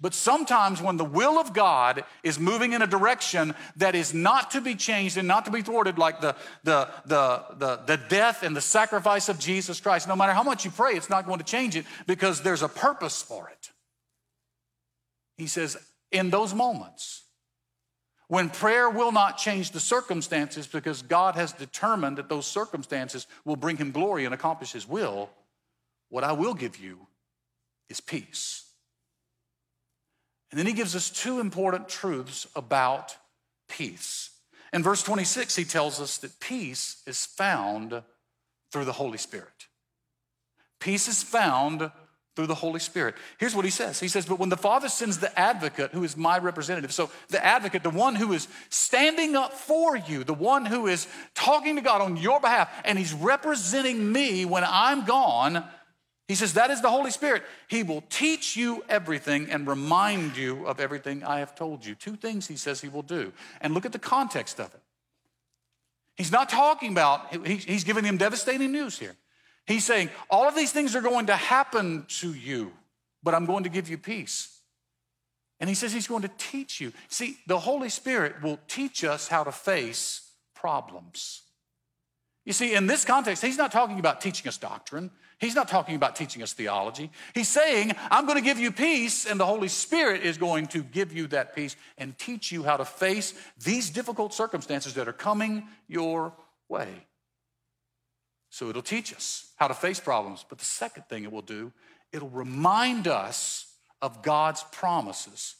But 0.00 0.14
sometimes 0.14 0.82
when 0.82 0.96
the 0.96 1.04
will 1.04 1.38
of 1.38 1.52
God 1.52 2.04
is 2.22 2.38
moving 2.38 2.72
in 2.72 2.82
a 2.82 2.86
direction 2.86 3.54
that 3.76 3.94
is 3.94 4.12
not 4.12 4.50
to 4.52 4.60
be 4.60 4.74
changed 4.74 5.16
and 5.16 5.28
not 5.28 5.44
to 5.44 5.50
be 5.50 5.62
thwarted, 5.62 5.98
like 5.98 6.20
the, 6.20 6.34
the, 6.64 6.88
the, 7.06 7.44
the, 7.58 7.80
the, 7.86 7.96
death 8.08 8.42
and 8.42 8.56
the 8.56 8.60
sacrifice 8.60 9.28
of 9.28 9.38
Jesus 9.38 9.80
Christ, 9.80 10.08
no 10.08 10.16
matter 10.16 10.32
how 10.32 10.42
much 10.42 10.64
you 10.64 10.70
pray, 10.70 10.94
it's 10.94 11.10
not 11.10 11.26
going 11.26 11.38
to 11.38 11.44
change 11.44 11.76
it 11.76 11.84
because 12.06 12.40
there's 12.40 12.62
a 12.62 12.68
purpose 12.68 13.22
for 13.22 13.48
it. 13.50 13.70
He 15.36 15.46
says, 15.46 15.76
in 16.10 16.30
those 16.30 16.54
moments, 16.54 17.23
when 18.34 18.50
prayer 18.50 18.90
will 18.90 19.12
not 19.12 19.38
change 19.38 19.70
the 19.70 19.78
circumstances 19.78 20.66
because 20.66 21.02
God 21.02 21.36
has 21.36 21.52
determined 21.52 22.18
that 22.18 22.28
those 22.28 22.46
circumstances 22.46 23.28
will 23.44 23.54
bring 23.54 23.76
him 23.76 23.92
glory 23.92 24.24
and 24.24 24.34
accomplish 24.34 24.72
his 24.72 24.88
will, 24.88 25.30
what 26.08 26.24
I 26.24 26.32
will 26.32 26.54
give 26.54 26.76
you 26.76 27.06
is 27.88 28.00
peace. 28.00 28.64
And 30.50 30.58
then 30.58 30.66
he 30.66 30.72
gives 30.72 30.96
us 30.96 31.10
two 31.10 31.38
important 31.38 31.88
truths 31.88 32.48
about 32.56 33.16
peace. 33.68 34.30
In 34.72 34.82
verse 34.82 35.04
26, 35.04 35.54
he 35.54 35.64
tells 35.64 36.00
us 36.00 36.18
that 36.18 36.40
peace 36.40 37.04
is 37.06 37.24
found 37.24 38.02
through 38.72 38.84
the 38.84 38.92
Holy 38.94 39.18
Spirit. 39.18 39.68
Peace 40.80 41.06
is 41.06 41.22
found 41.22 41.88
through 42.36 42.46
the 42.46 42.54
Holy 42.54 42.80
Spirit. 42.80 43.14
Here's 43.38 43.54
what 43.54 43.64
he 43.64 43.70
says 43.70 44.00
He 44.00 44.08
says, 44.08 44.26
But 44.26 44.38
when 44.38 44.48
the 44.48 44.56
Father 44.56 44.88
sends 44.88 45.18
the 45.18 45.36
advocate, 45.38 45.92
who 45.92 46.04
is 46.04 46.16
my 46.16 46.38
representative, 46.38 46.92
so 46.92 47.10
the 47.28 47.44
advocate, 47.44 47.82
the 47.82 47.90
one 47.90 48.14
who 48.14 48.32
is 48.32 48.48
standing 48.70 49.36
up 49.36 49.52
for 49.52 49.96
you, 49.96 50.24
the 50.24 50.34
one 50.34 50.66
who 50.66 50.86
is 50.86 51.06
talking 51.34 51.76
to 51.76 51.82
God 51.82 52.00
on 52.00 52.16
your 52.16 52.40
behalf, 52.40 52.70
and 52.84 52.98
he's 52.98 53.12
representing 53.12 54.12
me 54.12 54.44
when 54.44 54.64
I'm 54.66 55.04
gone, 55.04 55.64
he 56.26 56.34
says, 56.34 56.54
That 56.54 56.70
is 56.70 56.80
the 56.80 56.90
Holy 56.90 57.10
Spirit. 57.10 57.42
He 57.68 57.82
will 57.82 58.02
teach 58.08 58.56
you 58.56 58.84
everything 58.88 59.50
and 59.50 59.66
remind 59.66 60.36
you 60.36 60.66
of 60.66 60.80
everything 60.80 61.22
I 61.22 61.38
have 61.38 61.54
told 61.54 61.84
you. 61.84 61.94
Two 61.94 62.16
things 62.16 62.46
he 62.46 62.56
says 62.56 62.80
he 62.80 62.88
will 62.88 63.02
do. 63.02 63.32
And 63.60 63.74
look 63.74 63.86
at 63.86 63.92
the 63.92 63.98
context 63.98 64.58
of 64.58 64.72
it. 64.74 64.80
He's 66.16 66.30
not 66.30 66.48
talking 66.48 66.92
about, 66.92 67.46
he's 67.46 67.82
giving 67.82 68.04
them 68.04 68.16
devastating 68.16 68.70
news 68.70 68.98
here. 68.98 69.16
He's 69.66 69.84
saying, 69.84 70.10
All 70.30 70.46
of 70.48 70.54
these 70.54 70.72
things 70.72 70.94
are 70.94 71.00
going 71.00 71.26
to 71.26 71.36
happen 71.36 72.04
to 72.20 72.32
you, 72.32 72.72
but 73.22 73.34
I'm 73.34 73.46
going 73.46 73.64
to 73.64 73.70
give 73.70 73.88
you 73.88 73.98
peace. 73.98 74.50
And 75.60 75.68
he 75.68 75.74
says 75.74 75.92
he's 75.92 76.08
going 76.08 76.22
to 76.22 76.30
teach 76.36 76.80
you. 76.80 76.92
See, 77.08 77.38
the 77.46 77.58
Holy 77.58 77.88
Spirit 77.88 78.42
will 78.42 78.58
teach 78.68 79.04
us 79.04 79.28
how 79.28 79.44
to 79.44 79.52
face 79.52 80.30
problems. 80.54 81.42
You 82.44 82.52
see, 82.52 82.74
in 82.74 82.86
this 82.86 83.04
context, 83.04 83.42
he's 83.42 83.56
not 83.56 83.72
talking 83.72 83.98
about 83.98 84.20
teaching 84.20 84.48
us 84.48 84.58
doctrine. 84.58 85.10
He's 85.38 85.54
not 85.54 85.68
talking 85.68 85.96
about 85.96 86.16
teaching 86.16 86.42
us 86.42 86.52
theology. 86.52 87.10
He's 87.34 87.48
saying, 87.48 87.92
I'm 88.10 88.26
going 88.26 88.38
to 88.38 88.44
give 88.44 88.58
you 88.58 88.70
peace, 88.70 89.26
and 89.26 89.38
the 89.40 89.46
Holy 89.46 89.68
Spirit 89.68 90.22
is 90.22 90.38
going 90.38 90.66
to 90.68 90.82
give 90.82 91.12
you 91.12 91.26
that 91.28 91.54
peace 91.54 91.76
and 91.98 92.16
teach 92.18 92.52
you 92.52 92.62
how 92.62 92.76
to 92.76 92.84
face 92.84 93.34
these 93.62 93.90
difficult 93.90 94.34
circumstances 94.34 94.94
that 94.94 95.08
are 95.08 95.12
coming 95.12 95.64
your 95.88 96.34
way. 96.68 97.06
So 98.54 98.70
it'll 98.70 98.82
teach 98.82 99.12
us 99.12 99.48
how 99.56 99.66
to 99.66 99.74
face 99.74 99.98
problems. 99.98 100.44
But 100.48 100.58
the 100.58 100.64
second 100.64 101.06
thing 101.08 101.24
it 101.24 101.32
will 101.32 101.42
do, 101.42 101.72
it'll 102.12 102.28
remind 102.28 103.08
us 103.08 103.66
of 104.00 104.22
God's 104.22 104.64
promises 104.70 105.56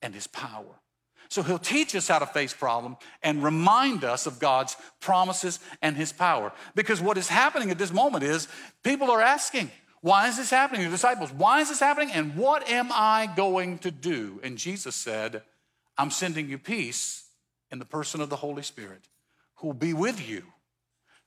and 0.00 0.14
his 0.14 0.28
power. 0.28 0.80
So 1.28 1.42
he'll 1.42 1.58
teach 1.58 1.96
us 1.96 2.06
how 2.06 2.20
to 2.20 2.26
face 2.26 2.54
problem 2.54 2.98
and 3.20 3.42
remind 3.42 4.04
us 4.04 4.26
of 4.26 4.38
God's 4.38 4.76
promises 5.00 5.58
and 5.82 5.96
his 5.96 6.12
power. 6.12 6.52
Because 6.76 7.00
what 7.00 7.18
is 7.18 7.26
happening 7.26 7.72
at 7.72 7.78
this 7.78 7.92
moment 7.92 8.22
is 8.22 8.46
people 8.84 9.10
are 9.10 9.20
asking, 9.20 9.72
why 10.00 10.28
is 10.28 10.36
this 10.36 10.50
happening? 10.50 10.84
The 10.84 10.90
disciples, 10.90 11.32
why 11.32 11.62
is 11.62 11.68
this 11.68 11.80
happening? 11.80 12.12
And 12.12 12.36
what 12.36 12.70
am 12.70 12.90
I 12.92 13.28
going 13.34 13.78
to 13.78 13.90
do? 13.90 14.38
And 14.44 14.56
Jesus 14.56 14.94
said, 14.94 15.42
I'm 15.98 16.12
sending 16.12 16.48
you 16.48 16.58
peace 16.58 17.24
in 17.72 17.80
the 17.80 17.84
person 17.84 18.20
of 18.20 18.30
the 18.30 18.36
Holy 18.36 18.62
Spirit 18.62 19.08
who 19.56 19.66
will 19.66 19.74
be 19.74 19.94
with 19.94 20.28
you 20.28 20.44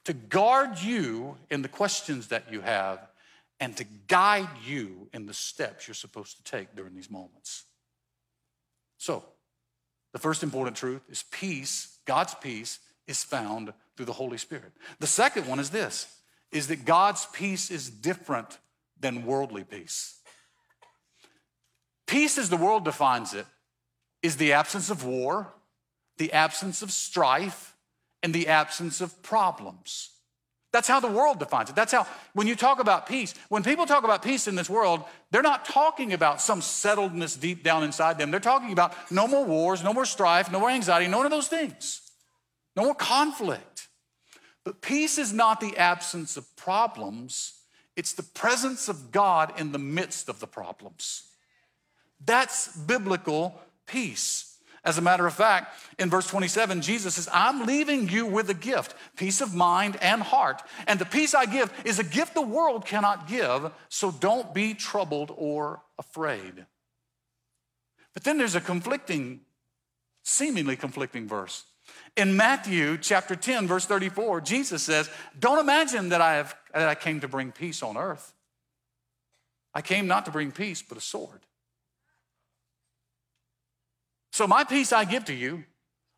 to 0.06 0.14
guard 0.14 0.82
you 0.82 1.38
in 1.50 1.62
the 1.62 1.68
questions 1.68 2.28
that 2.28 2.52
you 2.52 2.62
have 2.62 3.00
and 3.60 3.76
to 3.78 3.84
guide 4.08 4.50
you 4.66 5.10
in 5.14 5.26
the 5.26 5.34
steps 5.34 5.88
you're 5.88 5.96
supposed 5.96 6.38
to 6.38 6.44
take 6.44 6.76
during 6.76 6.96
these 6.96 7.12
moments. 7.12 7.66
So, 8.98 9.24
the 10.12 10.20
first 10.20 10.44
important 10.44 10.76
truth 10.76 11.02
is 11.10 11.24
peace, 11.32 12.00
God's 12.06 12.34
peace, 12.36 12.80
is 13.08 13.24
found 13.24 13.74
through 13.96 14.08
the 14.08 14.14
Holy 14.14 14.38
Spirit. 14.38 14.72
The 15.00 15.08
second 15.08 15.48
one 15.48 15.60
is 15.60 15.70
this 15.70 16.16
is 16.52 16.68
that 16.68 16.84
God's 16.84 17.28
peace 17.28 17.70
is 17.70 17.92
different 17.92 18.58
than 19.00 19.26
worldly 19.26 19.64
peace. 19.64 20.20
Peace, 22.08 22.40
as 22.40 22.50
the 22.50 22.58
world 22.58 22.84
defines 22.84 23.36
it, 23.36 23.46
is 24.24 24.38
the 24.38 24.54
absence 24.54 24.90
of 24.90 25.06
war, 25.06 25.54
the 26.18 26.34
absence 26.34 26.82
of 26.82 26.92
strife, 26.92 27.76
and 28.24 28.34
the 28.34 28.48
absence 28.48 29.02
of 29.02 29.22
problems. 29.24 30.12
That's 30.72 30.88
how 30.88 31.00
the 31.00 31.08
world 31.08 31.40
defines 31.40 31.70
it. 31.72 31.76
That's 31.76 31.92
how, 31.92 32.06
when 32.34 32.46
you 32.46 32.56
talk 32.56 32.80
about 32.80 33.08
peace, 33.08 33.34
when 33.50 33.64
people 33.64 33.88
talk 33.88 34.04
about 34.04 34.22
peace 34.22 34.48
in 34.48 34.56
this 34.56 34.70
world, 34.70 35.04
they're 35.32 35.42
not 35.42 35.66
talking 35.66 36.14
about 36.14 36.42
some 36.42 36.62
settledness 36.62 37.40
deep 37.40 37.64
down 37.64 37.84
inside 37.84 38.20
them. 38.20 38.30
They're 38.30 38.40
talking 38.40 38.72
about 38.72 38.94
no 39.12 39.28
more 39.28 39.44
wars, 39.44 39.84
no 39.84 39.94
more 39.94 40.06
strife, 40.06 40.52
no 40.52 40.60
more 40.60 40.70
anxiety, 40.70 41.08
none 41.08 41.26
of 41.26 41.32
those 41.32 41.48
things, 41.48 42.02
no 42.76 42.84
more 42.84 42.94
conflict. 42.94 43.88
But 44.64 44.82
peace 44.82 45.18
is 45.18 45.34
not 45.34 45.60
the 45.60 45.76
absence 45.76 46.38
of 46.38 46.56
problems, 46.56 47.54
it's 47.96 48.14
the 48.14 48.24
presence 48.24 48.88
of 48.90 49.12
God 49.12 49.60
in 49.60 49.72
the 49.72 49.80
midst 49.80 50.30
of 50.30 50.40
the 50.40 50.48
problems. 50.48 51.24
That's 52.24 52.78
biblical 52.78 53.60
peace. 53.88 54.49
As 54.84 54.98
a 54.98 55.02
matter 55.02 55.28
of 55.28 55.34
fact, 55.34 55.78
in 55.98 56.10
verse 56.10 56.28
27, 56.28 56.82
Jesus 56.82 57.16
says, 57.16 57.28
I'm 57.34 57.66
leaving 57.66 58.08
you 58.08 58.26
with 58.26 58.50
a 58.50 58.54
gift, 58.54 58.96
peace 59.18 59.42
of 59.42 59.54
mind 59.54 59.98
and 60.02 60.22
heart. 60.22 60.62
And 60.88 61.00
the 61.00 61.06
peace 61.06 61.34
I 61.34 61.46
give 61.46 61.74
is 61.84 62.00
a 62.00 62.04
gift 62.04 62.34
the 62.34 62.42
world 62.42 62.86
cannot 62.86 63.28
give, 63.28 63.72
so 63.90 64.12
don't 64.12 64.54
be 64.54 64.74
troubled 64.74 65.34
or 65.36 65.82
afraid. 65.98 66.66
But 68.14 68.24
then 68.24 68.38
there's 68.38 68.56
a 68.56 68.62
conflicting, 68.62 69.42
seemingly 70.24 70.76
conflicting 70.76 71.28
verse. 71.28 71.66
In 72.16 72.38
Matthew 72.38 72.98
chapter 72.98 73.36
10, 73.36 73.68
verse 73.68 73.86
34, 73.86 74.42
Jesus 74.42 74.84
says, 74.84 75.10
Don't 75.38 75.60
imagine 75.60 76.10
that 76.10 76.22
I, 76.22 76.36
have, 76.36 76.56
that 76.74 76.90
I 76.90 76.96
came 76.96 77.20
to 77.22 77.28
bring 77.28 77.52
peace 77.52 77.84
on 77.84 77.98
earth. 77.98 78.34
I 79.74 79.82
came 79.82 80.08
not 80.08 80.26
to 80.26 80.32
bring 80.32 80.52
peace, 80.52 80.82
but 80.82 80.98
a 80.98 81.02
sword. 81.02 81.42
So 84.40 84.48
my 84.48 84.64
peace 84.64 84.94
I 84.94 85.04
give 85.04 85.26
to 85.26 85.34
you, 85.34 85.66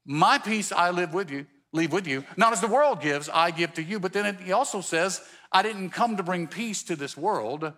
my 0.05 0.37
peace 0.37 0.71
I 0.71 0.91
live 0.91 1.11
with 1.11 1.31
you, 1.31 1.47
leave 1.73 1.91
with 1.91 2.05
you. 2.05 2.23
Not 2.37 2.53
as 2.53 2.61
the 2.61 2.67
world 2.67 3.01
gives, 3.01 3.29
I 3.29 3.49
give 3.49 3.73
to 3.73 3.81
you. 3.81 3.99
But 3.99 4.13
then 4.13 4.27
it, 4.27 4.39
he 4.41 4.51
also 4.51 4.81
says, 4.81 5.21
I 5.51 5.63
didn't 5.63 5.89
come 5.89 6.17
to 6.17 6.21
bring 6.21 6.45
peace 6.45 6.83
to 6.83 6.95
this 6.95 7.17
world. 7.17 7.73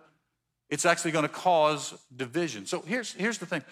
It's 0.68 0.84
actually 0.84 1.12
going 1.12 1.22
to 1.22 1.30
cause 1.30 1.94
division. 2.14 2.66
So 2.66 2.82
here's, 2.82 3.14
here's 3.14 3.38
the 3.38 3.46
thing. 3.46 3.62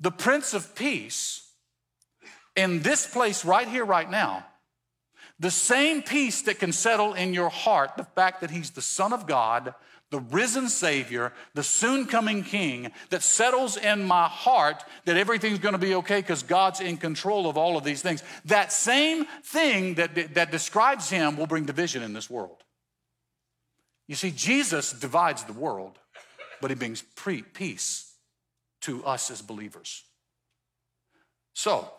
The 0.00 0.10
Prince 0.10 0.54
of 0.54 0.74
Peace 0.74 1.46
in 2.56 2.80
this 2.80 3.06
place 3.06 3.44
right 3.44 3.68
here, 3.68 3.84
right 3.84 4.10
now, 4.10 4.46
the 5.38 5.50
same 5.50 6.02
peace 6.02 6.40
that 6.40 6.58
can 6.58 6.72
settle 6.72 7.12
in 7.12 7.34
your 7.34 7.50
heart, 7.50 7.98
the 7.98 8.04
fact 8.04 8.40
that 8.40 8.50
he's 8.50 8.70
the 8.70 8.80
Son 8.80 9.12
of 9.12 9.26
God, 9.26 9.74
the 10.14 10.20
risen 10.20 10.68
Savior, 10.68 11.32
the 11.54 11.64
soon 11.64 12.06
coming 12.06 12.44
King 12.44 12.92
that 13.10 13.20
settles 13.20 13.76
in 13.76 14.04
my 14.04 14.28
heart 14.28 14.84
that 15.06 15.16
everything's 15.16 15.58
going 15.58 15.72
to 15.72 15.78
be 15.78 15.96
okay 15.96 16.20
because 16.20 16.44
God's 16.44 16.78
in 16.78 16.98
control 16.98 17.50
of 17.50 17.56
all 17.56 17.76
of 17.76 17.82
these 17.82 18.00
things. 18.00 18.22
That 18.44 18.72
same 18.72 19.26
thing 19.42 19.94
that, 19.94 20.34
that 20.34 20.52
describes 20.52 21.10
Him 21.10 21.36
will 21.36 21.48
bring 21.48 21.64
division 21.64 22.04
in 22.04 22.12
this 22.12 22.30
world. 22.30 22.62
You 24.06 24.14
see, 24.14 24.30
Jesus 24.30 24.92
divides 24.92 25.42
the 25.42 25.52
world, 25.52 25.98
but 26.60 26.70
He 26.70 26.76
brings 26.76 27.02
pre- 27.02 27.42
peace 27.42 28.14
to 28.82 29.04
us 29.04 29.32
as 29.32 29.42
believers. 29.42 30.04
So, 31.54 31.90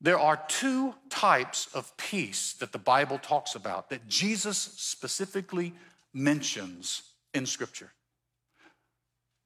there 0.00 0.20
are 0.20 0.40
two 0.46 0.94
types 1.08 1.66
of 1.74 1.96
peace 1.96 2.52
that 2.60 2.70
the 2.70 2.78
Bible 2.78 3.18
talks 3.18 3.56
about 3.56 3.90
that 3.90 4.06
Jesus 4.06 4.56
specifically 4.56 5.74
mentions 6.12 7.02
in 7.34 7.46
Scripture. 7.46 7.90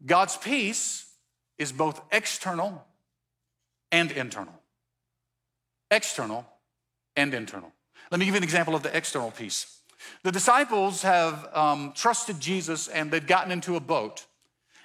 God's 0.04 0.36
peace 0.36 1.06
is 1.58 1.72
both 1.72 2.00
external 2.12 2.84
and 3.92 4.10
internal. 4.12 4.54
External 5.90 6.46
and 7.16 7.32
internal. 7.32 7.72
Let 8.10 8.18
me 8.18 8.26
give 8.26 8.34
you 8.34 8.38
an 8.38 8.44
example 8.44 8.74
of 8.74 8.82
the 8.82 8.94
external 8.96 9.30
peace. 9.30 9.78
The 10.22 10.32
disciples 10.32 11.02
have 11.02 11.48
um, 11.54 11.92
trusted 11.94 12.40
Jesus 12.40 12.88
and 12.88 13.10
they've 13.10 13.26
gotten 13.26 13.52
into 13.52 13.76
a 13.76 13.80
boat. 13.80 14.26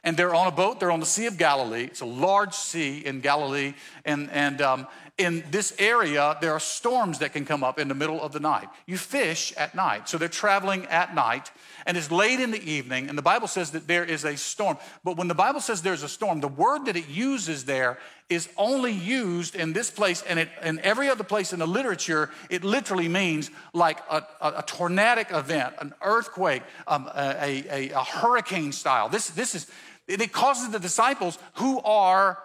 And 0.02 0.16
they're 0.16 0.34
on 0.34 0.48
a 0.48 0.52
boat, 0.52 0.80
they're 0.80 0.92
on 0.92 1.02
the 1.02 1.06
Sea 1.06 1.26
of 1.26 1.38
Galilee. 1.38 1.84
It's 1.84 2.00
a 2.00 2.06
large 2.06 2.54
sea 2.54 3.00
in 3.00 3.20
Galilee. 3.20 3.74
And, 4.06 4.30
and, 4.32 4.62
um, 4.62 4.88
in 5.20 5.44
this 5.52 5.76
area, 5.78 6.38
there 6.40 6.54
are 6.54 6.60
storms 6.60 7.20
that 7.20 7.34
can 7.34 7.46
come 7.46 7.64
up 7.64 7.78
in 7.78 7.90
the 7.90 7.94
middle 7.94 8.22
of 8.22 8.32
the 8.32 8.40
night. 8.40 8.70
You 8.88 8.98
fish 8.98 9.54
at 9.58 9.76
night. 9.76 10.08
So 10.08 10.18
they're 10.18 10.30
traveling 10.30 10.86
at 10.86 11.14
night, 11.14 11.52
and 11.86 11.98
it's 11.98 12.10
late 12.10 12.40
in 12.40 12.52
the 12.52 12.64
evening, 12.64 13.10
and 13.10 13.18
the 13.18 13.22
Bible 13.22 13.48
says 13.48 13.72
that 13.72 13.86
there 13.86 14.06
is 14.06 14.24
a 14.24 14.38
storm. 14.38 14.78
But 15.04 15.18
when 15.18 15.28
the 15.28 15.36
Bible 15.36 15.60
says 15.60 15.82
there's 15.82 16.04
a 16.04 16.10
storm, 16.10 16.40
the 16.40 16.48
word 16.48 16.86
that 16.86 16.96
it 16.96 17.10
uses 17.10 17.66
there 17.66 18.00
is 18.30 18.48
only 18.56 18.94
used 18.94 19.56
in 19.56 19.74
this 19.74 19.92
place, 19.92 20.22
and 20.22 20.40
it, 20.40 20.50
in 20.64 20.80
every 20.80 21.10
other 21.10 21.26
place 21.26 21.52
in 21.52 21.60
the 21.60 21.68
literature, 21.68 22.30
it 22.50 22.64
literally 22.64 23.10
means 23.10 23.52
like 23.74 24.00
a, 24.10 24.26
a, 24.40 24.54
a 24.58 24.64
tornadic 24.66 25.32
event, 25.32 25.74
an 25.82 25.94
earthquake, 26.02 26.64
um, 26.88 27.10
a, 27.14 27.66
a, 27.70 27.90
a 27.90 28.04
hurricane 28.04 28.72
style. 28.72 29.10
This, 29.10 29.30
this 29.32 29.54
is, 29.54 29.70
it 30.08 30.32
causes 30.32 30.70
the 30.70 30.80
disciples 30.80 31.38
who 31.56 31.82
are 31.82 32.38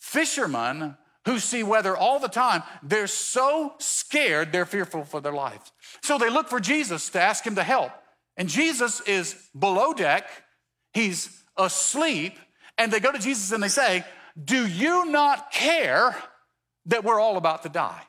fishermen 0.00 0.96
who 1.24 1.38
see 1.38 1.62
weather 1.62 1.96
all 1.96 2.18
the 2.18 2.28
time, 2.28 2.62
they're 2.82 3.06
so 3.06 3.74
scared, 3.78 4.52
they're 4.52 4.66
fearful 4.66 5.04
for 5.04 5.20
their 5.20 5.32
lives. 5.32 5.72
So 6.02 6.18
they 6.18 6.30
look 6.30 6.48
for 6.48 6.60
Jesus 6.60 7.10
to 7.10 7.20
ask 7.20 7.46
him 7.46 7.54
to 7.54 7.62
help. 7.62 7.92
And 8.36 8.48
Jesus 8.48 9.00
is 9.02 9.36
below 9.56 9.92
deck, 9.92 10.28
he's 10.94 11.44
asleep, 11.56 12.38
and 12.78 12.92
they 12.92 13.00
go 13.00 13.12
to 13.12 13.18
Jesus 13.18 13.52
and 13.52 13.62
they 13.62 13.68
say, 13.68 14.04
Do 14.42 14.66
you 14.66 15.06
not 15.06 15.52
care 15.52 16.16
that 16.86 17.04
we're 17.04 17.20
all 17.20 17.36
about 17.36 17.62
to 17.62 17.68
die? 17.68 18.02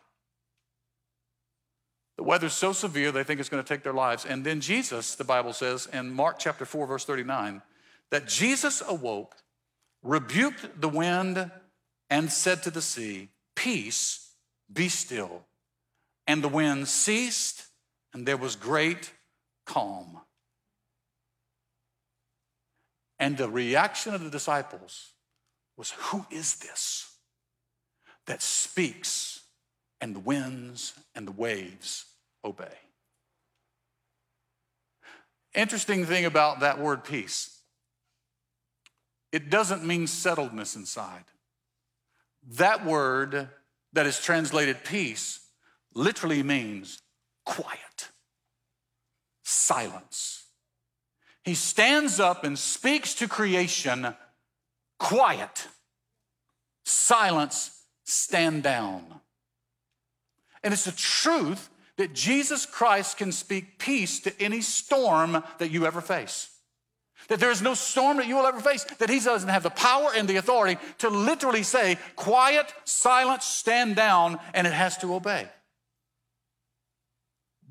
The 2.17 2.23
weather's 2.23 2.53
so 2.53 2.73
severe, 2.73 3.11
they 3.11 3.23
think 3.23 3.39
it's 3.39 3.49
going 3.49 3.63
to 3.63 3.67
take 3.67 3.83
their 3.83 3.93
lives. 3.93 4.25
And 4.25 4.45
then 4.45 4.61
Jesus, 4.61 5.15
the 5.15 5.23
Bible 5.23 5.51
says 5.51 5.87
in 5.91 6.13
Mark 6.13 6.37
chapter 6.39 6.63
4, 6.63 6.85
verse 6.85 7.05
39, 7.05 7.61
that 8.11 8.27
Jesus 8.27 8.83
awoke, 8.87 9.35
rebuked 10.03 10.79
the 10.79 10.89
wind 10.89 11.51
and 12.09 12.31
said 12.31 12.63
to 12.63 12.71
the 12.71 12.81
sea, 12.81 13.29
Peace, 13.55 14.31
be 14.71 14.89
still. 14.89 15.43
And 16.27 16.43
the 16.43 16.47
wind 16.47 16.87
ceased, 16.87 17.65
and 18.13 18.25
there 18.25 18.37
was 18.37 18.55
great 18.55 19.11
calm. 19.65 20.19
And 23.19 23.37
the 23.37 23.49
reaction 23.49 24.13
of 24.13 24.23
the 24.23 24.29
disciples 24.29 25.11
was, 25.77 25.91
Who 25.91 26.25
is 26.31 26.55
this 26.55 27.09
that 28.25 28.41
speaks, 28.41 29.41
and 29.99 30.15
the 30.15 30.19
winds 30.19 30.93
and 31.15 31.27
the 31.27 31.31
waves 31.31 32.05
obey? 32.43 32.77
Interesting 35.53 36.05
thing 36.05 36.25
about 36.25 36.61
that 36.61 36.79
word 36.79 37.03
peace, 37.03 37.59
it 39.31 39.49
doesn't 39.49 39.85
mean 39.85 40.05
settledness 40.05 40.75
inside. 40.75 41.25
That 42.51 42.85
word 42.85 43.49
that 43.93 44.05
is 44.05 44.19
translated 44.19 44.83
peace 44.83 45.39
literally 45.93 46.43
means 46.43 46.99
quiet, 47.45 48.09
silence. 49.43 50.45
He 51.43 51.55
stands 51.55 52.19
up 52.19 52.43
and 52.43 52.57
speaks 52.57 53.13
to 53.15 53.27
creation 53.27 54.15
quiet, 54.99 55.67
silence, 56.85 57.83
stand 58.05 58.63
down. 58.63 59.03
And 60.63 60.73
it's 60.73 60.85
the 60.85 60.91
truth 60.91 61.69
that 61.97 62.13
Jesus 62.13 62.65
Christ 62.65 63.17
can 63.17 63.31
speak 63.31 63.77
peace 63.77 64.19
to 64.21 64.41
any 64.41 64.61
storm 64.61 65.43
that 65.59 65.71
you 65.71 65.85
ever 65.85 66.01
face. 66.01 66.49
That 67.29 67.39
there 67.39 67.51
is 67.51 67.61
no 67.61 67.73
storm 67.73 68.17
that 68.17 68.27
you 68.27 68.35
will 68.35 68.45
ever 68.45 68.59
face, 68.59 68.83
that 68.99 69.09
he 69.09 69.19
doesn't 69.19 69.49
have 69.49 69.63
the 69.63 69.69
power 69.69 70.09
and 70.15 70.27
the 70.27 70.35
authority 70.35 70.79
to 70.99 71.09
literally 71.09 71.63
say, 71.63 71.97
quiet, 72.15 72.73
silence, 72.83 73.45
stand 73.45 73.95
down, 73.95 74.39
and 74.53 74.67
it 74.67 74.73
has 74.73 74.97
to 74.97 75.13
obey. 75.13 75.47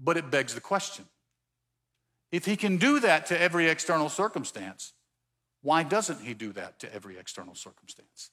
But 0.03 0.17
it 0.17 0.31
begs 0.31 0.55
the 0.55 0.61
question 0.61 1.05
if 2.33 2.47
he 2.47 2.57
can 2.57 2.79
do 2.79 2.99
that 3.01 3.27
to 3.27 3.41
every 3.41 3.69
external 3.69 4.09
circumstance, 4.09 4.95
why 5.61 5.83
doesn't 5.83 6.23
he 6.23 6.33
do 6.35 6.53
that 6.55 6.79
to 6.81 6.93
every 6.93 7.19
external 7.19 7.55
circumstance? 7.55 8.31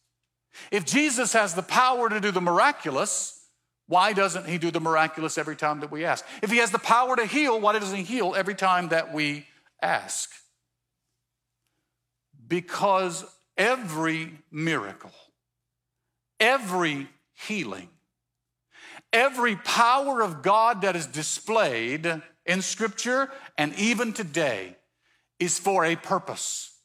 If 0.72 0.86
Jesus 0.86 1.34
has 1.34 1.54
the 1.54 1.62
power 1.62 2.10
to 2.10 2.20
do 2.20 2.32
the 2.32 2.42
miraculous, 2.42 3.48
why 3.88 4.14
doesn't 4.14 4.48
he 4.48 4.58
do 4.58 4.72
the 4.72 4.80
miraculous 4.80 5.38
every 5.38 5.56
time 5.56 5.82
that 5.82 5.92
we 5.92 6.06
ask? 6.06 6.26
If 6.42 6.50
he 6.50 6.58
has 6.58 6.72
the 6.72 6.80
power 6.80 7.16
to 7.16 7.26
heal, 7.26 7.60
why 7.60 7.74
doesn't 7.74 7.96
he 7.96 8.04
heal 8.04 8.34
every 8.36 8.56
time 8.56 8.90
that 8.90 9.14
we 9.14 9.46
ask? 9.82 10.32
Because 12.50 13.24
every 13.56 14.34
miracle, 14.52 15.12
every 16.40 17.08
healing, 17.36 17.90
every 19.14 19.56
power 19.56 20.22
of 20.22 20.42
God 20.42 20.82
that 20.82 20.96
is 20.96 21.06
displayed 21.06 22.22
in 22.46 22.62
Scripture 22.62 23.32
and 23.58 23.74
even 23.76 24.12
today 24.12 24.76
is 25.40 25.60
for 25.60 25.86
a 25.86 25.96
purpose. 25.96 26.76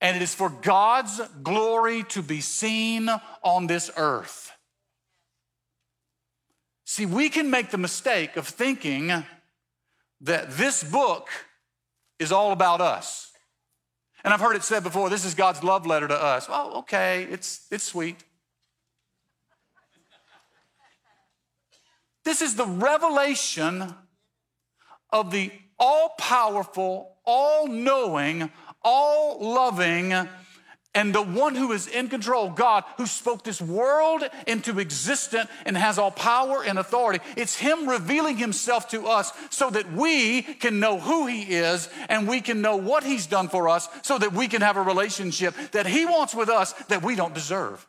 And 0.00 0.16
it 0.16 0.22
is 0.22 0.34
for 0.34 0.50
God's 0.50 1.20
glory 1.42 2.02
to 2.10 2.20
be 2.20 2.40
seen 2.40 3.08
on 3.42 3.66
this 3.68 3.90
earth. 3.96 4.52
See, 6.84 7.06
we 7.06 7.30
can 7.30 7.50
make 7.50 7.70
the 7.70 7.78
mistake 7.78 8.36
of 8.36 8.46
thinking 8.46 9.24
that 10.20 10.50
this 10.56 10.84
book 10.84 11.28
is 12.18 12.32
all 12.32 12.52
about 12.52 12.80
us. 12.80 13.32
And 14.24 14.32
I've 14.32 14.40
heard 14.40 14.56
it 14.56 14.62
said 14.62 14.82
before 14.82 15.10
this 15.10 15.26
is 15.26 15.34
God's 15.34 15.62
love 15.62 15.86
letter 15.86 16.08
to 16.08 16.14
us. 16.14 16.48
Well, 16.48 16.76
okay, 16.78 17.24
it's, 17.30 17.66
it's 17.70 17.84
sweet. 17.84 18.24
This 22.24 22.40
is 22.40 22.56
the 22.56 22.66
revelation 22.66 23.94
of 25.10 25.30
the 25.30 25.52
all 25.78 26.14
powerful, 26.18 27.18
all 27.26 27.66
knowing, 27.68 28.50
all 28.82 29.38
loving, 29.40 30.12
and 30.94 31.14
the 31.14 31.22
one 31.22 31.54
who 31.54 31.72
is 31.72 31.88
in 31.88 32.08
control, 32.08 32.50
God, 32.50 32.84
who 32.96 33.06
spoke 33.06 33.42
this 33.42 33.60
world 33.60 34.22
into 34.46 34.78
existence 34.78 35.50
and 35.66 35.76
has 35.76 35.98
all 35.98 36.10
power 36.10 36.62
and 36.64 36.78
authority. 36.78 37.24
It's 37.36 37.56
Him 37.56 37.88
revealing 37.88 38.36
Himself 38.36 38.88
to 38.90 39.06
us 39.06 39.32
so 39.50 39.70
that 39.70 39.92
we 39.92 40.42
can 40.42 40.78
know 40.78 41.00
who 41.00 41.26
He 41.26 41.42
is 41.42 41.88
and 42.08 42.28
we 42.28 42.40
can 42.40 42.62
know 42.62 42.76
what 42.76 43.02
He's 43.02 43.26
done 43.26 43.48
for 43.48 43.68
us 43.68 43.88
so 44.02 44.18
that 44.18 44.32
we 44.32 44.46
can 44.46 44.62
have 44.62 44.76
a 44.76 44.82
relationship 44.82 45.54
that 45.72 45.86
He 45.86 46.06
wants 46.06 46.34
with 46.34 46.48
us 46.48 46.72
that 46.84 47.02
we 47.02 47.16
don't 47.16 47.34
deserve. 47.34 47.86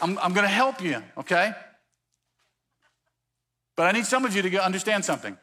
I'm, 0.00 0.16
I'm 0.18 0.32
going 0.32 0.46
to 0.46 0.52
help 0.52 0.80
you, 0.80 1.02
okay? 1.18 1.52
But 3.76 3.86
I 3.88 3.92
need 3.92 4.06
some 4.06 4.24
of 4.24 4.34
you 4.34 4.42
to 4.42 4.64
understand 4.64 5.04
something. 5.04 5.36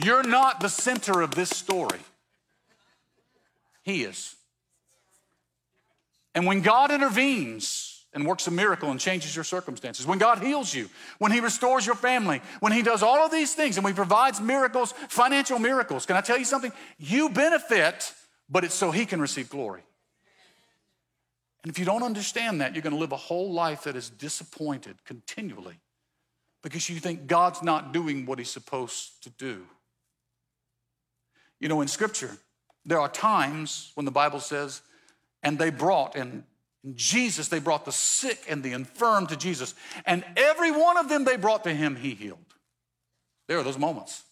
You're 0.00 0.22
not 0.22 0.60
the 0.60 0.68
center 0.68 1.22
of 1.22 1.32
this 1.32 1.50
story, 1.50 1.98
He 3.82 4.04
is. 4.04 4.36
And 6.36 6.46
when 6.46 6.60
God 6.60 6.92
intervenes 6.92 8.04
and 8.12 8.24
works 8.24 8.46
a 8.46 8.52
miracle 8.52 8.92
and 8.92 9.00
changes 9.00 9.34
your 9.34 9.44
circumstances, 9.44 10.06
when 10.06 10.18
God 10.18 10.38
heals 10.38 10.72
you, 10.72 10.88
when 11.18 11.32
He 11.32 11.40
restores 11.40 11.84
your 11.84 11.96
family, 11.96 12.40
when 12.60 12.70
He 12.70 12.82
does 12.82 13.02
all 13.02 13.24
of 13.24 13.32
these 13.32 13.54
things 13.54 13.76
and 13.76 13.84
He 13.84 13.92
provides 13.92 14.40
miracles, 14.40 14.92
financial 15.08 15.58
miracles, 15.58 16.06
can 16.06 16.14
I 16.14 16.20
tell 16.20 16.38
you 16.38 16.44
something? 16.44 16.70
You 16.98 17.28
benefit, 17.28 18.12
but 18.48 18.62
it's 18.62 18.76
so 18.76 18.92
He 18.92 19.04
can 19.04 19.20
receive 19.20 19.50
glory. 19.50 19.82
And 21.64 21.72
if 21.72 21.78
you 21.80 21.84
don't 21.84 22.04
understand 22.04 22.60
that, 22.60 22.72
you're 22.72 22.82
going 22.82 22.94
to 22.94 23.00
live 23.00 23.10
a 23.10 23.16
whole 23.16 23.52
life 23.52 23.82
that 23.82 23.96
is 23.96 24.10
disappointed 24.10 25.04
continually 25.04 25.80
because 26.62 26.88
you 26.88 27.00
think 27.00 27.26
God's 27.26 27.64
not 27.64 27.92
doing 27.92 28.26
what 28.26 28.38
he's 28.38 28.50
supposed 28.50 29.24
to 29.24 29.30
do. 29.30 29.66
You 31.60 31.68
know, 31.68 31.80
in 31.80 31.88
scripture, 31.88 32.36
there 32.84 33.00
are 33.00 33.08
times 33.08 33.92
when 33.94 34.04
the 34.04 34.12
Bible 34.12 34.40
says, 34.40 34.82
and 35.42 35.58
they 35.58 35.70
brought, 35.70 36.16
and 36.16 36.44
Jesus, 36.94 37.48
they 37.48 37.58
brought 37.58 37.84
the 37.84 37.92
sick 37.92 38.44
and 38.48 38.62
the 38.62 38.72
infirm 38.72 39.26
to 39.26 39.36
Jesus. 39.36 39.74
And 40.06 40.24
every 40.36 40.70
one 40.70 40.96
of 40.96 41.08
them 41.08 41.24
they 41.24 41.36
brought 41.36 41.64
to 41.64 41.74
him, 41.74 41.96
he 41.96 42.14
healed. 42.14 42.38
There 43.46 43.58
are 43.58 43.62
those 43.62 43.78
moments. 43.78 44.22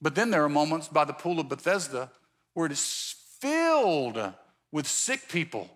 But 0.00 0.14
then 0.14 0.30
there 0.30 0.44
are 0.44 0.48
moments 0.48 0.88
by 0.88 1.04
the 1.04 1.12
pool 1.12 1.40
of 1.40 1.48
Bethesda 1.48 2.10
where 2.52 2.66
it 2.66 2.72
is 2.72 3.14
filled 3.40 4.18
with 4.70 4.86
sick 4.86 5.28
people 5.28 5.70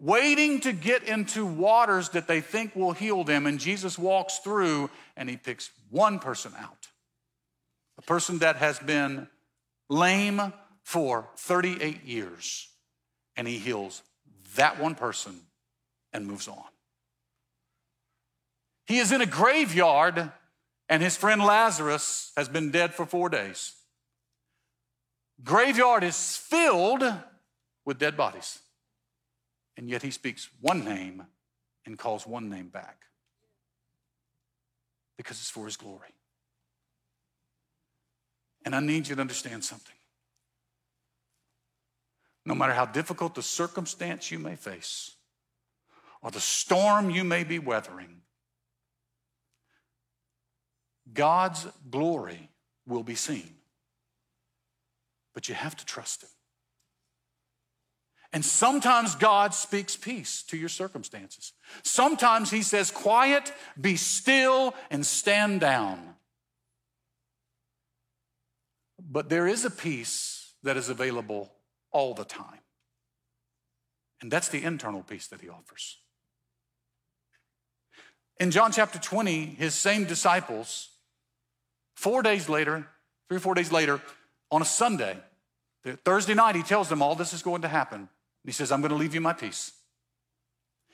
waiting 0.00 0.60
to 0.60 0.72
get 0.72 1.02
into 1.04 1.44
waters 1.44 2.10
that 2.10 2.28
they 2.28 2.40
think 2.40 2.74
will 2.76 2.92
heal 2.92 3.24
them. 3.24 3.46
And 3.46 3.58
Jesus 3.58 3.98
walks 3.98 4.38
through 4.38 4.90
and 5.16 5.28
he 5.28 5.36
picks 5.36 5.70
one 5.90 6.18
person 6.18 6.52
out 6.58 6.88
a 7.98 8.02
person 8.02 8.38
that 8.38 8.56
has 8.56 8.78
been 8.78 9.26
lame 9.88 10.52
for 10.82 11.28
38 11.36 12.04
years. 12.04 12.68
And 13.36 13.46
he 13.46 13.58
heals 13.58 14.02
that 14.56 14.80
one 14.80 14.94
person 14.94 15.40
and 16.12 16.26
moves 16.26 16.48
on. 16.48 16.64
He 18.86 18.98
is 18.98 19.12
in 19.12 19.20
a 19.20 19.26
graveyard, 19.26 20.32
and 20.88 21.02
his 21.02 21.16
friend 21.16 21.42
Lazarus 21.42 22.32
has 22.36 22.48
been 22.48 22.70
dead 22.70 22.94
for 22.94 23.04
four 23.04 23.28
days. 23.28 23.74
Graveyard 25.44 26.02
is 26.02 26.36
filled 26.36 27.04
with 27.84 27.98
dead 27.98 28.16
bodies. 28.16 28.60
And 29.76 29.88
yet 29.88 30.02
he 30.02 30.10
speaks 30.10 30.48
one 30.60 30.84
name 30.84 31.26
and 31.86 31.98
calls 31.98 32.26
one 32.26 32.48
name 32.48 32.68
back 32.68 33.04
because 35.16 35.38
it's 35.38 35.50
for 35.50 35.66
his 35.66 35.76
glory. 35.76 36.14
And 38.68 38.74
I 38.74 38.80
need 38.80 39.08
you 39.08 39.14
to 39.14 39.20
understand 39.22 39.64
something. 39.64 39.94
No 42.44 42.54
matter 42.54 42.74
how 42.74 42.84
difficult 42.84 43.34
the 43.34 43.42
circumstance 43.42 44.30
you 44.30 44.38
may 44.38 44.56
face 44.56 45.12
or 46.20 46.30
the 46.30 46.38
storm 46.38 47.08
you 47.08 47.24
may 47.24 47.44
be 47.44 47.58
weathering, 47.58 48.20
God's 51.14 51.66
glory 51.88 52.50
will 52.86 53.02
be 53.02 53.14
seen. 53.14 53.54
But 55.32 55.48
you 55.48 55.54
have 55.54 55.74
to 55.78 55.86
trust 55.86 56.24
Him. 56.24 56.30
And 58.34 58.44
sometimes 58.44 59.14
God 59.14 59.54
speaks 59.54 59.96
peace 59.96 60.42
to 60.42 60.58
your 60.58 60.68
circumstances. 60.68 61.54
Sometimes 61.82 62.50
He 62.50 62.60
says, 62.60 62.90
Quiet, 62.90 63.50
be 63.80 63.96
still, 63.96 64.74
and 64.90 65.06
stand 65.06 65.62
down. 65.62 66.16
But 68.98 69.28
there 69.28 69.46
is 69.46 69.64
a 69.64 69.70
peace 69.70 70.54
that 70.62 70.76
is 70.76 70.88
available 70.88 71.52
all 71.92 72.14
the 72.14 72.24
time. 72.24 72.60
And 74.20 74.30
that's 74.30 74.48
the 74.48 74.62
internal 74.64 75.02
peace 75.02 75.28
that 75.28 75.40
He 75.40 75.48
offers. 75.48 75.98
In 78.40 78.50
John 78.50 78.72
chapter 78.72 78.98
20, 78.98 79.44
His 79.44 79.74
same 79.74 80.04
disciples, 80.04 80.90
four 81.94 82.22
days 82.22 82.48
later, 82.48 82.88
three 83.28 83.36
or 83.36 83.40
four 83.40 83.54
days 83.54 83.70
later, 83.70 84.00
on 84.50 84.62
a 84.62 84.64
Sunday, 84.64 85.16
Thursday 86.04 86.34
night, 86.34 86.56
He 86.56 86.62
tells 86.62 86.88
them 86.88 87.02
all 87.02 87.14
this 87.14 87.32
is 87.32 87.42
going 87.42 87.62
to 87.62 87.68
happen. 87.68 88.08
He 88.44 88.52
says, 88.52 88.72
I'm 88.72 88.80
going 88.80 88.90
to 88.90 88.96
leave 88.96 89.14
you 89.14 89.20
my 89.20 89.32
peace. 89.32 89.72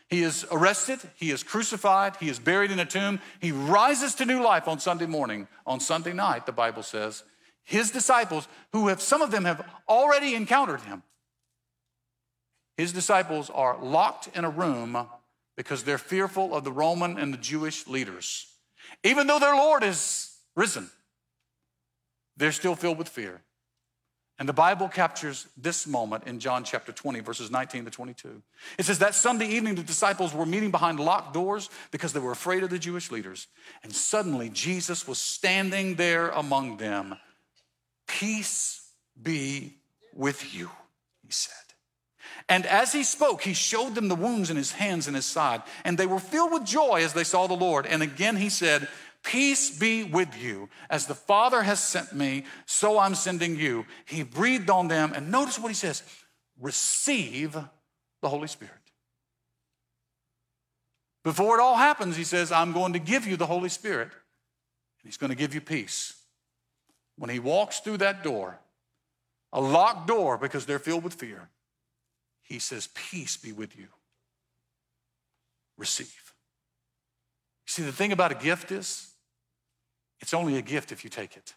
He 0.08 0.22
is 0.22 0.46
arrested, 0.52 1.00
he 1.16 1.30
is 1.30 1.42
crucified, 1.42 2.16
he 2.16 2.28
is 2.28 2.38
buried 2.38 2.70
in 2.70 2.78
a 2.78 2.84
tomb. 2.84 3.20
He 3.40 3.52
rises 3.52 4.14
to 4.16 4.26
new 4.26 4.42
life 4.42 4.68
on 4.68 4.78
Sunday 4.78 5.06
morning. 5.06 5.48
On 5.66 5.80
Sunday 5.80 6.12
night, 6.12 6.46
the 6.46 6.52
Bible 6.52 6.82
says, 6.82 7.24
his 7.64 7.90
disciples, 7.90 8.46
who 8.72 8.88
have 8.88 9.00
some 9.00 9.22
of 9.22 9.30
them 9.30 9.44
have 9.44 9.66
already 9.88 10.34
encountered 10.34 10.82
him, 10.82 11.02
his 12.76 12.92
disciples 12.92 13.50
are 13.50 13.82
locked 13.82 14.28
in 14.36 14.44
a 14.44 14.50
room 14.50 15.06
because 15.56 15.84
they're 15.84 15.98
fearful 15.98 16.54
of 16.54 16.64
the 16.64 16.72
Roman 16.72 17.18
and 17.18 17.32
the 17.32 17.38
Jewish 17.38 17.86
leaders. 17.86 18.46
Even 19.02 19.26
though 19.26 19.38
their 19.38 19.54
Lord 19.54 19.84
is 19.84 20.36
risen, 20.56 20.90
they're 22.36 22.52
still 22.52 22.74
filled 22.74 22.98
with 22.98 23.08
fear. 23.08 23.40
And 24.36 24.48
the 24.48 24.52
Bible 24.52 24.88
captures 24.88 25.46
this 25.56 25.86
moment 25.86 26.24
in 26.26 26.40
John 26.40 26.64
chapter 26.64 26.90
20, 26.90 27.20
verses 27.20 27.52
19 27.52 27.84
to 27.84 27.90
22. 27.90 28.42
It 28.78 28.84
says 28.84 28.98
that 28.98 29.14
Sunday 29.14 29.46
evening, 29.46 29.76
the 29.76 29.84
disciples 29.84 30.34
were 30.34 30.44
meeting 30.44 30.72
behind 30.72 30.98
locked 30.98 31.34
doors 31.34 31.70
because 31.92 32.12
they 32.12 32.18
were 32.18 32.32
afraid 32.32 32.64
of 32.64 32.70
the 32.70 32.78
Jewish 32.78 33.12
leaders. 33.12 33.46
And 33.84 33.92
suddenly, 33.92 34.50
Jesus 34.50 35.06
was 35.06 35.18
standing 35.18 35.94
there 35.94 36.30
among 36.30 36.78
them. 36.78 37.14
Peace 38.06 38.90
be 39.20 39.76
with 40.14 40.54
you, 40.54 40.70
he 41.22 41.30
said. 41.30 41.54
And 42.48 42.66
as 42.66 42.92
he 42.92 43.04
spoke, 43.04 43.42
he 43.42 43.54
showed 43.54 43.94
them 43.94 44.08
the 44.08 44.14
wounds 44.14 44.50
in 44.50 44.56
his 44.56 44.72
hands 44.72 45.06
and 45.06 45.16
his 45.16 45.26
side. 45.26 45.62
And 45.84 45.96
they 45.96 46.06
were 46.06 46.18
filled 46.18 46.52
with 46.52 46.64
joy 46.64 47.02
as 47.02 47.12
they 47.12 47.24
saw 47.24 47.46
the 47.46 47.54
Lord. 47.54 47.86
And 47.86 48.02
again, 48.02 48.36
he 48.36 48.48
said, 48.48 48.88
Peace 49.22 49.70
be 49.70 50.04
with 50.04 50.36
you. 50.40 50.68
As 50.90 51.06
the 51.06 51.14
Father 51.14 51.62
has 51.62 51.80
sent 51.80 52.12
me, 52.14 52.44
so 52.66 52.98
I'm 52.98 53.14
sending 53.14 53.56
you. 53.56 53.86
He 54.04 54.22
breathed 54.22 54.68
on 54.68 54.88
them, 54.88 55.12
and 55.14 55.30
notice 55.30 55.58
what 55.58 55.68
he 55.68 55.74
says 55.74 56.02
receive 56.60 57.56
the 58.20 58.28
Holy 58.28 58.48
Spirit. 58.48 58.74
Before 61.24 61.58
it 61.58 61.62
all 61.62 61.76
happens, 61.76 62.16
he 62.16 62.24
says, 62.24 62.52
I'm 62.52 62.72
going 62.72 62.92
to 62.92 62.98
give 62.98 63.26
you 63.26 63.36
the 63.38 63.46
Holy 63.46 63.70
Spirit, 63.70 64.08
and 64.12 65.04
he's 65.04 65.16
going 65.16 65.30
to 65.30 65.36
give 65.36 65.54
you 65.54 65.62
peace. 65.62 66.14
When 67.16 67.30
he 67.30 67.38
walks 67.38 67.80
through 67.80 67.98
that 67.98 68.22
door, 68.22 68.58
a 69.52 69.60
locked 69.60 70.08
door 70.08 70.36
because 70.36 70.66
they're 70.66 70.78
filled 70.78 71.04
with 71.04 71.14
fear, 71.14 71.48
he 72.42 72.58
says, 72.58 72.88
Peace 72.94 73.36
be 73.36 73.52
with 73.52 73.78
you. 73.78 73.86
Receive. 75.78 76.34
See, 77.66 77.82
the 77.82 77.92
thing 77.92 78.12
about 78.12 78.32
a 78.32 78.36
gift 78.36 78.70
is, 78.70 79.10
it's 80.20 80.34
only 80.34 80.56
a 80.56 80.62
gift 80.62 80.92
if 80.92 81.04
you 81.04 81.10
take 81.10 81.36
it. 81.36 81.54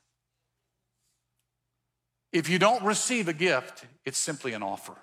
If 2.32 2.50
you 2.50 2.60
don't 2.60 2.84
receive 2.84 3.28
a 3.28 3.34
gift, 3.34 3.86
it's 4.06 4.18
simply 4.18 4.54
an 4.54 4.64
offer. 4.64 4.98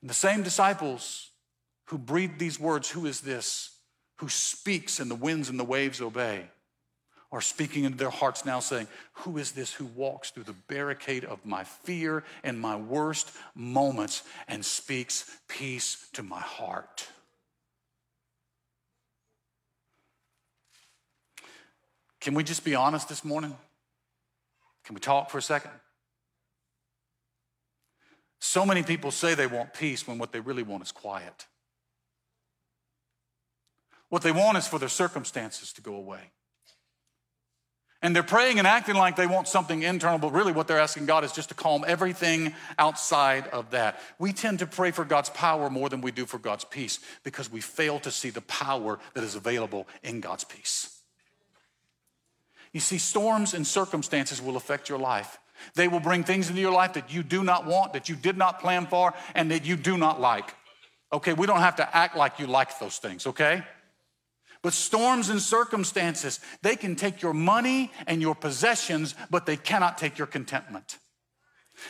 And 0.00 0.10
the 0.10 0.14
same 0.14 0.42
disciples 0.42 1.30
who 1.86 1.98
breathed 1.98 2.38
these 2.38 2.58
words, 2.60 2.90
Who 2.90 3.06
is 3.06 3.20
this? 3.20 3.70
Who 4.18 4.28
speaks 4.28 5.00
and 5.00 5.10
the 5.10 5.14
winds 5.14 5.48
and 5.48 5.58
the 5.58 5.64
waves 5.64 6.00
obey, 6.00 6.50
are 7.34 7.40
speaking 7.40 7.82
into 7.82 7.98
their 7.98 8.10
hearts 8.10 8.44
now, 8.44 8.60
saying, 8.60 8.86
Who 9.14 9.38
is 9.38 9.52
this 9.52 9.72
who 9.72 9.86
walks 9.86 10.30
through 10.30 10.44
the 10.44 10.52
barricade 10.52 11.24
of 11.24 11.44
my 11.44 11.64
fear 11.64 12.22
and 12.44 12.60
my 12.60 12.76
worst 12.76 13.32
moments 13.56 14.22
and 14.46 14.64
speaks 14.64 15.28
peace 15.48 16.06
to 16.12 16.22
my 16.22 16.40
heart? 16.40 17.08
Can 22.20 22.34
we 22.34 22.44
just 22.44 22.64
be 22.64 22.76
honest 22.76 23.08
this 23.08 23.24
morning? 23.24 23.56
Can 24.84 24.94
we 24.94 25.00
talk 25.00 25.28
for 25.28 25.38
a 25.38 25.42
second? 25.42 25.72
So 28.38 28.64
many 28.64 28.84
people 28.84 29.10
say 29.10 29.34
they 29.34 29.48
want 29.48 29.74
peace 29.74 30.06
when 30.06 30.18
what 30.18 30.30
they 30.30 30.38
really 30.38 30.62
want 30.62 30.84
is 30.84 30.92
quiet. 30.92 31.46
What 34.08 34.22
they 34.22 34.30
want 34.30 34.56
is 34.56 34.68
for 34.68 34.78
their 34.78 34.88
circumstances 34.88 35.72
to 35.72 35.80
go 35.80 35.96
away. 35.96 36.30
And 38.04 38.14
they're 38.14 38.22
praying 38.22 38.58
and 38.58 38.68
acting 38.68 38.96
like 38.96 39.16
they 39.16 39.26
want 39.26 39.48
something 39.48 39.82
internal, 39.82 40.18
but 40.18 40.34
really 40.34 40.52
what 40.52 40.68
they're 40.68 40.78
asking 40.78 41.06
God 41.06 41.24
is 41.24 41.32
just 41.32 41.48
to 41.48 41.54
calm 41.54 41.86
everything 41.86 42.52
outside 42.78 43.48
of 43.48 43.70
that. 43.70 43.98
We 44.18 44.34
tend 44.34 44.58
to 44.58 44.66
pray 44.66 44.90
for 44.90 45.06
God's 45.06 45.30
power 45.30 45.70
more 45.70 45.88
than 45.88 46.02
we 46.02 46.10
do 46.10 46.26
for 46.26 46.36
God's 46.36 46.66
peace 46.66 47.00
because 47.22 47.50
we 47.50 47.62
fail 47.62 47.98
to 48.00 48.10
see 48.10 48.28
the 48.28 48.42
power 48.42 48.98
that 49.14 49.24
is 49.24 49.36
available 49.36 49.88
in 50.02 50.20
God's 50.20 50.44
peace. 50.44 51.00
You 52.74 52.80
see, 52.80 52.98
storms 52.98 53.54
and 53.54 53.66
circumstances 53.66 54.42
will 54.42 54.56
affect 54.56 54.90
your 54.90 54.98
life. 54.98 55.38
They 55.74 55.88
will 55.88 55.98
bring 55.98 56.24
things 56.24 56.50
into 56.50 56.60
your 56.60 56.72
life 56.72 56.92
that 56.92 57.10
you 57.10 57.22
do 57.22 57.42
not 57.42 57.64
want, 57.64 57.94
that 57.94 58.10
you 58.10 58.16
did 58.16 58.36
not 58.36 58.60
plan 58.60 58.86
for, 58.86 59.14
and 59.34 59.50
that 59.50 59.64
you 59.64 59.76
do 59.76 59.96
not 59.96 60.20
like. 60.20 60.54
Okay, 61.10 61.32
we 61.32 61.46
don't 61.46 61.60
have 61.60 61.76
to 61.76 61.96
act 61.96 62.18
like 62.18 62.38
you 62.38 62.48
like 62.48 62.78
those 62.78 62.98
things, 62.98 63.26
okay? 63.28 63.64
But 64.64 64.72
storms 64.72 65.28
and 65.28 65.42
circumstances, 65.42 66.40
they 66.62 66.74
can 66.74 66.96
take 66.96 67.20
your 67.20 67.34
money 67.34 67.92
and 68.06 68.22
your 68.22 68.34
possessions, 68.34 69.14
but 69.30 69.44
they 69.44 69.58
cannot 69.58 69.98
take 69.98 70.16
your 70.16 70.26
contentment. 70.26 70.96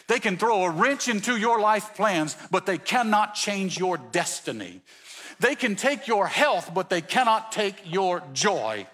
They 0.09 0.19
can 0.19 0.37
throw 0.37 0.65
a 0.65 0.71
wrench 0.71 1.07
into 1.07 1.37
your 1.37 1.61
life 1.61 1.95
plans, 1.95 2.37
but 2.51 2.67
they 2.67 2.79
cannot 2.79 3.37
change 3.37 3.79
your 3.79 3.97
destiny. 3.97 4.83
They 5.39 5.55
can 5.55 5.77
take 5.77 6.09
your 6.09 6.27
health, 6.27 6.73
but 6.75 6.91
they 6.91 7.01
cannot 7.01 7.53
take 7.53 7.77
your 7.85 8.25
joy. 8.33 8.89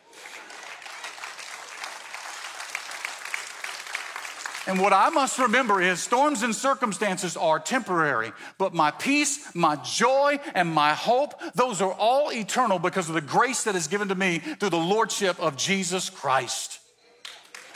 And 4.70 4.78
what 4.78 4.92
I 4.92 5.08
must 5.08 5.40
remember 5.40 5.82
is 5.82 5.98
storms 5.98 6.44
and 6.44 6.54
circumstances 6.54 7.36
are 7.36 7.58
temporary, 7.58 8.30
but 8.56 8.72
my 8.72 8.92
peace, 8.92 9.52
my 9.52 9.74
joy, 9.74 10.38
and 10.54 10.72
my 10.72 10.94
hope, 10.94 11.34
those 11.56 11.82
are 11.82 11.92
all 11.92 12.30
eternal 12.30 12.78
because 12.78 13.08
of 13.08 13.16
the 13.16 13.20
grace 13.20 13.64
that 13.64 13.74
is 13.74 13.88
given 13.88 14.06
to 14.10 14.14
me 14.14 14.38
through 14.38 14.70
the 14.70 14.76
Lordship 14.76 15.40
of 15.40 15.56
Jesus 15.56 16.08
Christ. 16.08 16.78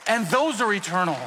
And 0.07 0.29
those 0.29 0.61
are 0.61 0.73
eternal. 0.73 1.19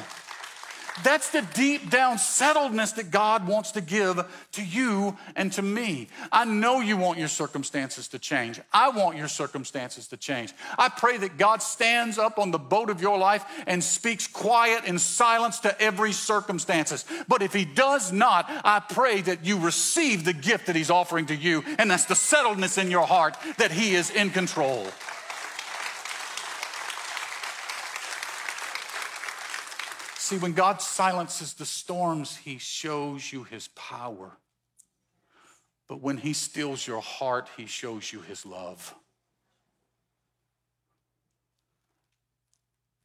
That's 1.04 1.30
the 1.30 1.42
deep 1.54 1.90
down 1.90 2.16
settledness 2.16 2.94
that 2.96 3.10
God 3.10 3.46
wants 3.46 3.72
to 3.72 3.80
give 3.80 4.24
to 4.52 4.64
you 4.64 5.16
and 5.36 5.52
to 5.52 5.62
me. 5.62 6.08
I 6.32 6.44
know 6.44 6.80
you 6.80 6.96
want 6.96 7.18
your 7.18 7.28
circumstances 7.28 8.08
to 8.08 8.18
change. 8.18 8.60
I 8.72 8.90
want 8.90 9.16
your 9.16 9.28
circumstances 9.28 10.08
to 10.08 10.16
change. 10.16 10.52
I 10.76 10.88
pray 10.88 11.16
that 11.18 11.38
God 11.38 11.62
stands 11.62 12.18
up 12.18 12.38
on 12.38 12.50
the 12.50 12.58
boat 12.58 12.90
of 12.90 13.00
your 13.00 13.18
life 13.18 13.44
and 13.66 13.82
speaks 13.82 14.26
quiet 14.26 14.82
and 14.86 15.00
silence 15.00 15.60
to 15.60 15.80
every 15.80 16.12
circumstances. 16.12 17.04
But 17.28 17.42
if 17.42 17.52
he 17.52 17.64
does 17.64 18.12
not, 18.12 18.46
I 18.64 18.80
pray 18.80 19.20
that 19.22 19.44
you 19.44 19.58
receive 19.58 20.24
the 20.24 20.32
gift 20.32 20.66
that 20.66 20.76
he's 20.76 20.90
offering 20.90 21.26
to 21.26 21.36
you, 21.36 21.64
and 21.78 21.90
that's 21.90 22.06
the 22.06 22.14
settledness 22.14 22.78
in 22.78 22.90
your 22.90 23.06
heart 23.06 23.36
that 23.58 23.70
he 23.70 23.94
is 23.94 24.10
in 24.10 24.30
control. 24.30 24.86
See, 30.28 30.36
when 30.36 30.52
God 30.52 30.82
silences 30.82 31.54
the 31.54 31.64
storms, 31.64 32.36
he 32.36 32.58
shows 32.58 33.32
you 33.32 33.44
his 33.44 33.68
power. 33.68 34.36
But 35.88 36.02
when 36.02 36.18
he 36.18 36.34
stills 36.34 36.86
your 36.86 37.00
heart, 37.00 37.48
he 37.56 37.64
shows 37.64 38.12
you 38.12 38.20
his 38.20 38.44
love. 38.44 38.94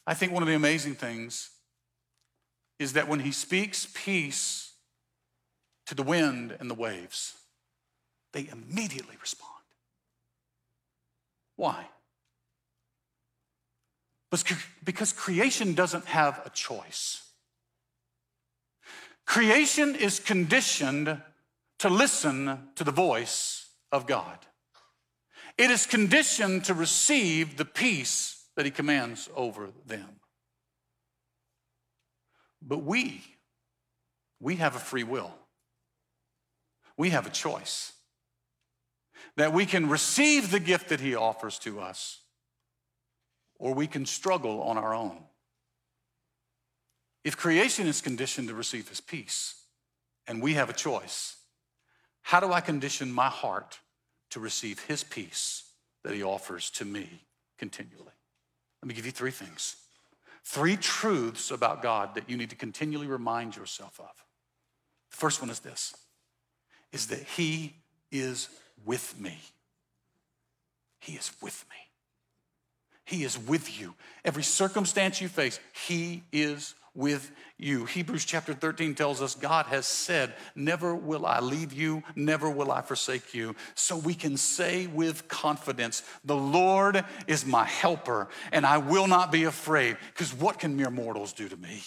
I 0.06 0.14
think 0.16 0.34
one 0.34 0.44
of 0.44 0.50
the 0.50 0.56
amazing 0.56 0.96
things 0.96 1.52
is 2.78 2.92
that 2.92 3.08
when 3.08 3.22
he 3.22 3.32
speaks 3.32 3.88
peace 3.94 4.74
to 5.86 5.96
the 5.96 6.04
wind 6.04 6.58
and 6.60 6.70
the 6.70 6.76
waves, 6.76 7.36
they 8.34 8.50
immediately 8.52 9.16
respond. 9.22 9.64
Why? 11.56 11.86
Because 14.84 15.14
creation 15.14 15.76
doesn't 15.76 16.06
have 16.06 16.42
a 16.46 16.50
choice. 16.50 17.22
Creation 19.26 19.96
is 19.96 20.20
conditioned 20.20 21.22
to 21.80 21.90
listen 21.90 22.70
to 22.76 22.84
the 22.84 22.92
voice 22.92 23.68
of 23.92 24.08
God. 24.08 24.40
It 25.58 25.70
is 25.70 25.86
conditioned 25.86 26.66
to 26.66 26.74
receive 26.74 27.58
the 27.58 27.66
peace 27.66 28.46
that 28.56 28.66
He 28.66 28.72
commands 28.72 29.30
over 29.36 29.70
them. 29.86 30.20
But 32.60 32.84
we, 32.84 33.22
we 34.40 34.56
have 34.56 34.76
a 34.76 34.80
free 34.80 35.04
will. 35.04 35.32
We 36.98 37.12
have 37.12 37.28
a 37.28 37.32
choice 37.32 37.94
that 39.36 39.54
we 39.54 39.66
can 39.66 39.90
receive 39.90 40.50
the 40.50 40.60
gift 40.60 40.90
that 40.90 41.02
He 41.02 41.14
offers 41.14 41.60
to 41.60 41.80
us 41.80 42.23
or 43.60 43.74
we 43.74 43.88
can 43.88 44.06
struggle 44.06 44.62
on 44.62 44.78
our 44.78 44.94
own. 44.94 45.18
If 47.24 47.38
creation 47.38 47.88
is 47.88 48.02
conditioned 48.02 48.50
to 48.50 48.54
receive 48.54 48.90
his 48.90 49.00
peace 49.00 49.56
and 50.28 50.42
we 50.42 50.54
have 50.56 50.70
a 50.70 50.74
choice, 50.74 51.38
how 52.22 52.40
do 52.40 52.52
I 52.52 52.62
condition 52.62 53.12
my 53.12 53.30
heart 53.30 53.80
to 54.32 54.40
receive 54.40 54.80
his 54.82 55.04
peace 55.04 55.64
that 56.04 56.14
he 56.14 56.24
offers 56.24 56.70
to 56.72 56.86
me 56.86 57.08
continually? 57.58 58.12
Let 58.82 58.88
me 58.88 58.94
give 58.94 59.06
you 59.06 59.12
three 59.12 59.32
things. 59.32 59.78
Three 60.44 60.76
truths 60.76 61.52
about 61.52 61.82
God 61.82 62.16
that 62.16 62.30
you 62.30 62.36
need 62.36 62.50
to 62.50 62.56
continually 62.56 63.08
remind 63.08 63.56
yourself 63.56 63.98
of. 64.00 64.12
The 65.12 65.18
first 65.18 65.42
one 65.42 65.50
is 65.50 65.60
this 65.60 65.94
is 66.92 67.08
that 67.08 67.24
he 67.24 67.74
is 68.12 68.50
with 68.86 69.20
me. 69.20 69.38
He 71.00 71.14
is 71.14 71.32
with 71.42 71.66
me. 71.70 71.76
He 73.06 73.24
is 73.24 73.38
with 73.38 73.80
you. 73.80 73.96
Every 74.24 74.44
circumstance 74.44 75.22
you 75.22 75.28
face, 75.28 75.60
He 75.88 76.24
is 76.32 76.76
with 76.96 77.32
you. 77.58 77.86
Hebrews 77.86 78.26
chapter 78.26 78.54
13 78.54 78.96
tells 78.96 79.22
us 79.22 79.36
God 79.36 79.66
has 79.68 79.86
said, 79.86 80.34
Never 80.56 80.96
will 80.96 81.26
I 81.26 81.40
leave 81.40 81.74
you, 81.74 82.04
never 82.16 82.50
will 82.50 82.72
I 82.72 82.82
forsake 82.82 83.34
you. 83.34 83.56
So 83.76 83.98
we 83.98 84.14
can 84.14 84.38
say 84.38 84.88
with 84.88 85.28
confidence, 85.28 86.04
The 86.24 86.36
Lord 86.36 87.04
is 87.28 87.46
my 87.46 87.66
helper, 87.66 88.28
and 88.52 88.66
I 88.66 88.78
will 88.78 89.08
not 89.08 89.32
be 89.32 89.46
afraid, 89.46 89.98
because 90.14 90.34
what 90.34 90.60
can 90.60 90.76
mere 90.76 90.92
mortals 90.92 91.34
do 91.34 91.50
to 91.50 91.58
me? 91.58 91.82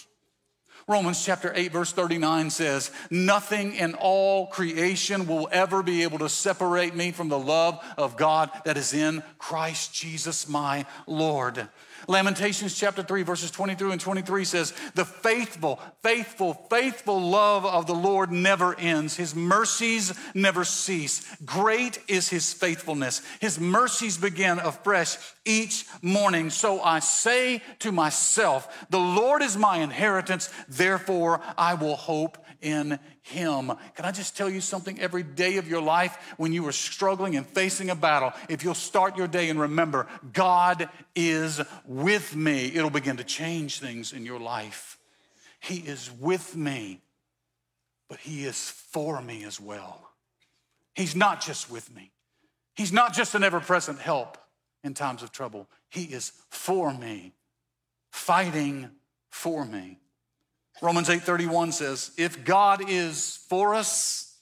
Romans 0.89 1.25
chapter 1.25 1.51
8, 1.53 1.73
verse 1.73 1.91
39 1.91 2.49
says, 2.49 2.91
Nothing 3.11 3.75
in 3.75 3.93
all 3.95 4.47
creation 4.47 5.27
will 5.27 5.49
ever 5.51 5.83
be 5.83 6.03
able 6.03 6.19
to 6.19 6.29
separate 6.29 6.95
me 6.95 7.11
from 7.11 7.27
the 7.27 7.37
love 7.37 7.83
of 7.97 8.15
God 8.15 8.49
that 8.63 8.77
is 8.77 8.93
in 8.93 9.21
Christ 9.37 9.93
Jesus 9.93 10.47
my 10.47 10.85
Lord. 11.05 11.67
Lamentations 12.07 12.73
chapter 12.73 13.03
3, 13.03 13.23
verses 13.23 13.51
22 13.51 13.91
and 13.91 13.99
23 13.99 14.45
says, 14.45 14.71
The 14.95 15.03
faithful, 15.03 15.81
faithful, 16.03 16.53
faithful 16.69 17.19
love 17.19 17.65
of 17.65 17.85
the 17.85 17.93
Lord 17.93 18.31
never 18.31 18.73
ends. 18.79 19.17
His 19.17 19.35
mercies 19.35 20.13
never 20.33 20.63
cease. 20.63 21.35
Great 21.43 21.99
is 22.07 22.29
his 22.29 22.53
faithfulness. 22.53 23.21
His 23.41 23.59
mercies 23.59 24.17
begin 24.17 24.59
afresh 24.59 25.17
each 25.47 25.85
morning. 26.01 26.49
So 26.49 26.81
I 26.81 26.99
say 26.99 27.63
to 27.79 27.91
myself, 27.91 28.87
The 28.89 28.99
Lord 28.99 29.41
is 29.41 29.57
my 29.57 29.77
inheritance, 29.77 30.51
therefore 30.67 31.41
I 31.57 31.73
will 31.73 31.95
hope 31.95 32.37
in 32.61 32.99
him. 33.21 33.71
Can 33.95 34.05
I 34.05 34.11
just 34.11 34.35
tell 34.35 34.49
you 34.49 34.61
something? 34.61 34.99
Every 34.99 35.23
day 35.23 35.57
of 35.57 35.67
your 35.67 35.81
life, 35.81 36.17
when 36.37 36.53
you 36.53 36.67
are 36.67 36.71
struggling 36.71 37.35
and 37.35 37.45
facing 37.45 37.89
a 37.89 37.95
battle, 37.95 38.33
if 38.49 38.63
you'll 38.63 38.73
start 38.73 39.17
your 39.17 39.27
day 39.27 39.49
and 39.49 39.59
remember, 39.59 40.07
God 40.33 40.89
is 41.15 41.61
with 41.85 42.35
me, 42.35 42.71
it'll 42.73 42.89
begin 42.89 43.17
to 43.17 43.23
change 43.23 43.79
things 43.79 44.13
in 44.13 44.25
your 44.25 44.39
life. 44.39 44.97
He 45.59 45.77
is 45.77 46.11
with 46.19 46.55
me, 46.55 47.01
but 48.09 48.19
He 48.19 48.45
is 48.45 48.69
for 48.69 49.21
me 49.21 49.43
as 49.43 49.59
well. 49.59 50.09
He's 50.93 51.15
not 51.15 51.41
just 51.41 51.69
with 51.69 51.93
me, 51.95 52.11
He's 52.75 52.93
not 52.93 53.13
just 53.13 53.35
an 53.35 53.43
ever 53.43 53.59
present 53.59 53.99
help 53.99 54.37
in 54.83 54.93
times 54.93 55.23
of 55.23 55.31
trouble. 55.31 55.69
He 55.89 56.05
is 56.05 56.31
for 56.49 56.93
me, 56.93 57.33
fighting 58.11 58.89
for 59.29 59.65
me. 59.65 59.99
Romans 60.81 61.09
8:31 61.09 61.71
says, 61.71 62.11
"If 62.17 62.43
God 62.43 62.87
is 62.89 63.37
for 63.49 63.73
us, 63.73 64.37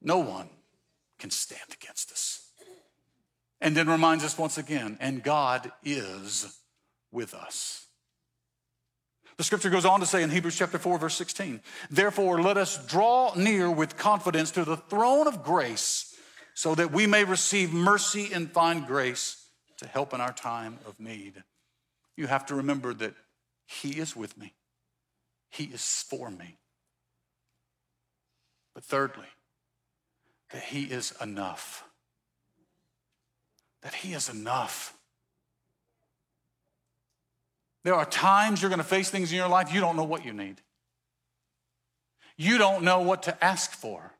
no 0.00 0.18
one 0.18 0.48
can 1.18 1.30
stand 1.30 1.72
against 1.72 2.10
us." 2.12 2.40
And 3.60 3.76
then 3.76 3.88
reminds 3.88 4.24
us 4.24 4.38
once 4.38 4.56
again, 4.56 4.96
and 5.00 5.22
God 5.22 5.72
is 5.82 6.58
with 7.10 7.34
us. 7.34 7.86
The 9.36 9.44
scripture 9.44 9.70
goes 9.70 9.84
on 9.84 10.00
to 10.00 10.06
say 10.06 10.22
in 10.22 10.30
Hebrews 10.30 10.56
chapter 10.56 10.78
4 10.78 10.98
verse 10.98 11.14
16, 11.14 11.62
"Therefore 11.90 12.42
let 12.42 12.56
us 12.56 12.76
draw 12.86 13.34
near 13.34 13.70
with 13.70 13.96
confidence 13.96 14.50
to 14.52 14.64
the 14.64 14.76
throne 14.76 15.26
of 15.26 15.42
grace, 15.42 16.14
so 16.54 16.74
that 16.74 16.92
we 16.92 17.06
may 17.06 17.24
receive 17.24 17.72
mercy 17.72 18.32
and 18.32 18.52
find 18.52 18.86
grace 18.86 19.39
to 19.80 19.88
help 19.88 20.14
in 20.14 20.20
our 20.20 20.32
time 20.32 20.78
of 20.86 20.98
need." 20.98 21.44
You 22.16 22.26
have 22.28 22.46
to 22.46 22.54
remember 22.54 22.94
that 22.94 23.14
he 23.66 23.98
is 23.98 24.16
with 24.16 24.36
me. 24.36 24.54
He 25.50 25.64
is 25.64 26.02
for 26.02 26.30
me. 26.30 26.58
But 28.74 28.84
thirdly, 28.84 29.28
that 30.50 30.62
He 30.62 30.84
is 30.84 31.12
enough. 31.20 31.84
That 33.82 33.94
He 33.94 34.12
is 34.12 34.28
enough. 34.28 34.94
There 37.82 37.94
are 37.94 38.04
times 38.04 38.60
you're 38.60 38.68
going 38.68 38.78
to 38.78 38.84
face 38.84 39.10
things 39.10 39.30
in 39.32 39.38
your 39.38 39.48
life 39.48 39.72
you 39.72 39.80
don't 39.80 39.96
know 39.96 40.04
what 40.04 40.24
you 40.24 40.32
need. 40.32 40.60
You 42.36 42.58
don't 42.58 42.84
know 42.84 43.00
what 43.00 43.22
to 43.24 43.44
ask 43.44 43.72
for. 43.72 44.12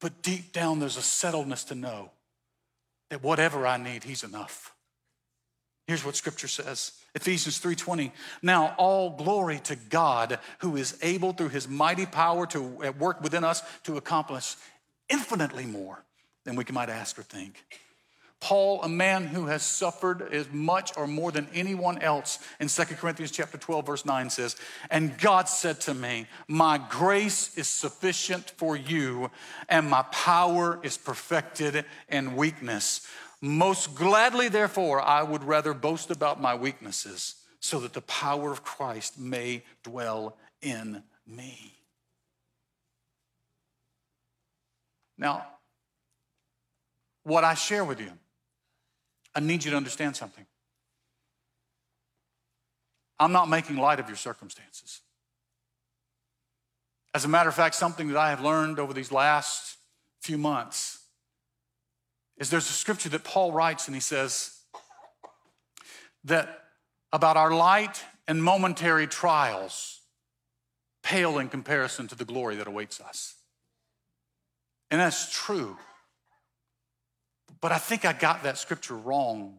But 0.00 0.22
deep 0.22 0.52
down, 0.52 0.80
there's 0.80 0.96
a 0.96 1.00
settledness 1.00 1.66
to 1.68 1.74
know 1.74 2.10
that 3.12 3.22
whatever 3.22 3.66
I 3.66 3.76
need, 3.76 4.04
He's 4.04 4.24
enough. 4.24 4.74
Here's 5.86 6.02
what 6.02 6.16
scripture 6.16 6.48
says. 6.48 6.92
Ephesians 7.14 7.58
3:20. 7.58 8.10
Now 8.40 8.74
all 8.78 9.10
glory 9.10 9.60
to 9.64 9.76
God 9.76 10.38
who 10.60 10.76
is 10.76 10.96
able 11.02 11.34
through 11.34 11.50
his 11.50 11.68
mighty 11.68 12.06
power 12.06 12.46
to 12.46 12.62
work 12.98 13.20
within 13.20 13.44
us 13.44 13.62
to 13.82 13.98
accomplish 13.98 14.56
infinitely 15.10 15.66
more 15.66 16.06
than 16.46 16.56
we 16.56 16.64
might 16.72 16.88
ask 16.88 17.18
or 17.18 17.22
think. 17.22 17.62
Paul, 18.42 18.82
a 18.82 18.88
man 18.88 19.28
who 19.28 19.46
has 19.46 19.62
suffered 19.62 20.20
as 20.32 20.50
much 20.50 20.96
or 20.96 21.06
more 21.06 21.30
than 21.30 21.48
anyone 21.54 21.98
else 21.98 22.40
in 22.58 22.66
2 22.66 22.96
Corinthians 22.96 23.30
chapter 23.30 23.56
12 23.56 23.86
verse 23.86 24.04
9 24.04 24.30
says, 24.30 24.56
"And 24.90 25.16
God 25.16 25.48
said 25.48 25.80
to 25.82 25.94
me, 25.94 26.26
my 26.48 26.76
grace 26.76 27.56
is 27.56 27.68
sufficient 27.68 28.50
for 28.56 28.76
you, 28.76 29.30
and 29.68 29.88
my 29.88 30.02
power 30.10 30.80
is 30.82 30.98
perfected 30.98 31.86
in 32.08 32.34
weakness." 32.34 33.06
Most 33.40 33.94
gladly, 33.94 34.48
therefore, 34.48 35.00
I 35.00 35.22
would 35.22 35.44
rather 35.44 35.72
boast 35.72 36.10
about 36.10 36.40
my 36.40 36.56
weaknesses 36.56 37.36
so 37.60 37.78
that 37.78 37.92
the 37.92 38.02
power 38.02 38.50
of 38.50 38.64
Christ 38.64 39.18
may 39.20 39.64
dwell 39.84 40.36
in 40.60 41.04
me. 41.24 41.78
Now, 45.16 45.46
what 47.22 47.44
I 47.44 47.54
share 47.54 47.84
with 47.84 48.00
you, 48.00 48.18
I 49.34 49.40
need 49.40 49.64
you 49.64 49.70
to 49.70 49.76
understand 49.76 50.16
something. 50.16 50.44
I'm 53.18 53.32
not 53.32 53.48
making 53.48 53.76
light 53.76 54.00
of 54.00 54.08
your 54.08 54.16
circumstances. 54.16 55.00
As 57.14 57.24
a 57.24 57.28
matter 57.28 57.48
of 57.48 57.54
fact, 57.54 57.74
something 57.74 58.08
that 58.08 58.16
I 58.16 58.30
have 58.30 58.42
learned 58.42 58.78
over 58.78 58.92
these 58.92 59.12
last 59.12 59.76
few 60.20 60.38
months 60.38 60.98
is 62.38 62.50
there's 62.50 62.68
a 62.68 62.72
scripture 62.72 63.10
that 63.10 63.24
Paul 63.24 63.52
writes 63.52 63.86
and 63.86 63.94
he 63.94 64.00
says 64.00 64.58
that 66.24 66.64
about 67.12 67.36
our 67.36 67.52
light 67.52 68.02
and 68.26 68.42
momentary 68.42 69.06
trials 69.06 70.00
pale 71.02 71.38
in 71.38 71.48
comparison 71.48 72.08
to 72.08 72.14
the 72.14 72.24
glory 72.24 72.56
that 72.56 72.66
awaits 72.66 73.00
us. 73.00 73.34
And 74.90 75.00
that's 75.00 75.32
true. 75.32 75.76
But 77.62 77.72
I 77.72 77.78
think 77.78 78.04
I 78.04 78.12
got 78.12 78.42
that 78.42 78.58
scripture 78.58 78.96
wrong. 78.96 79.58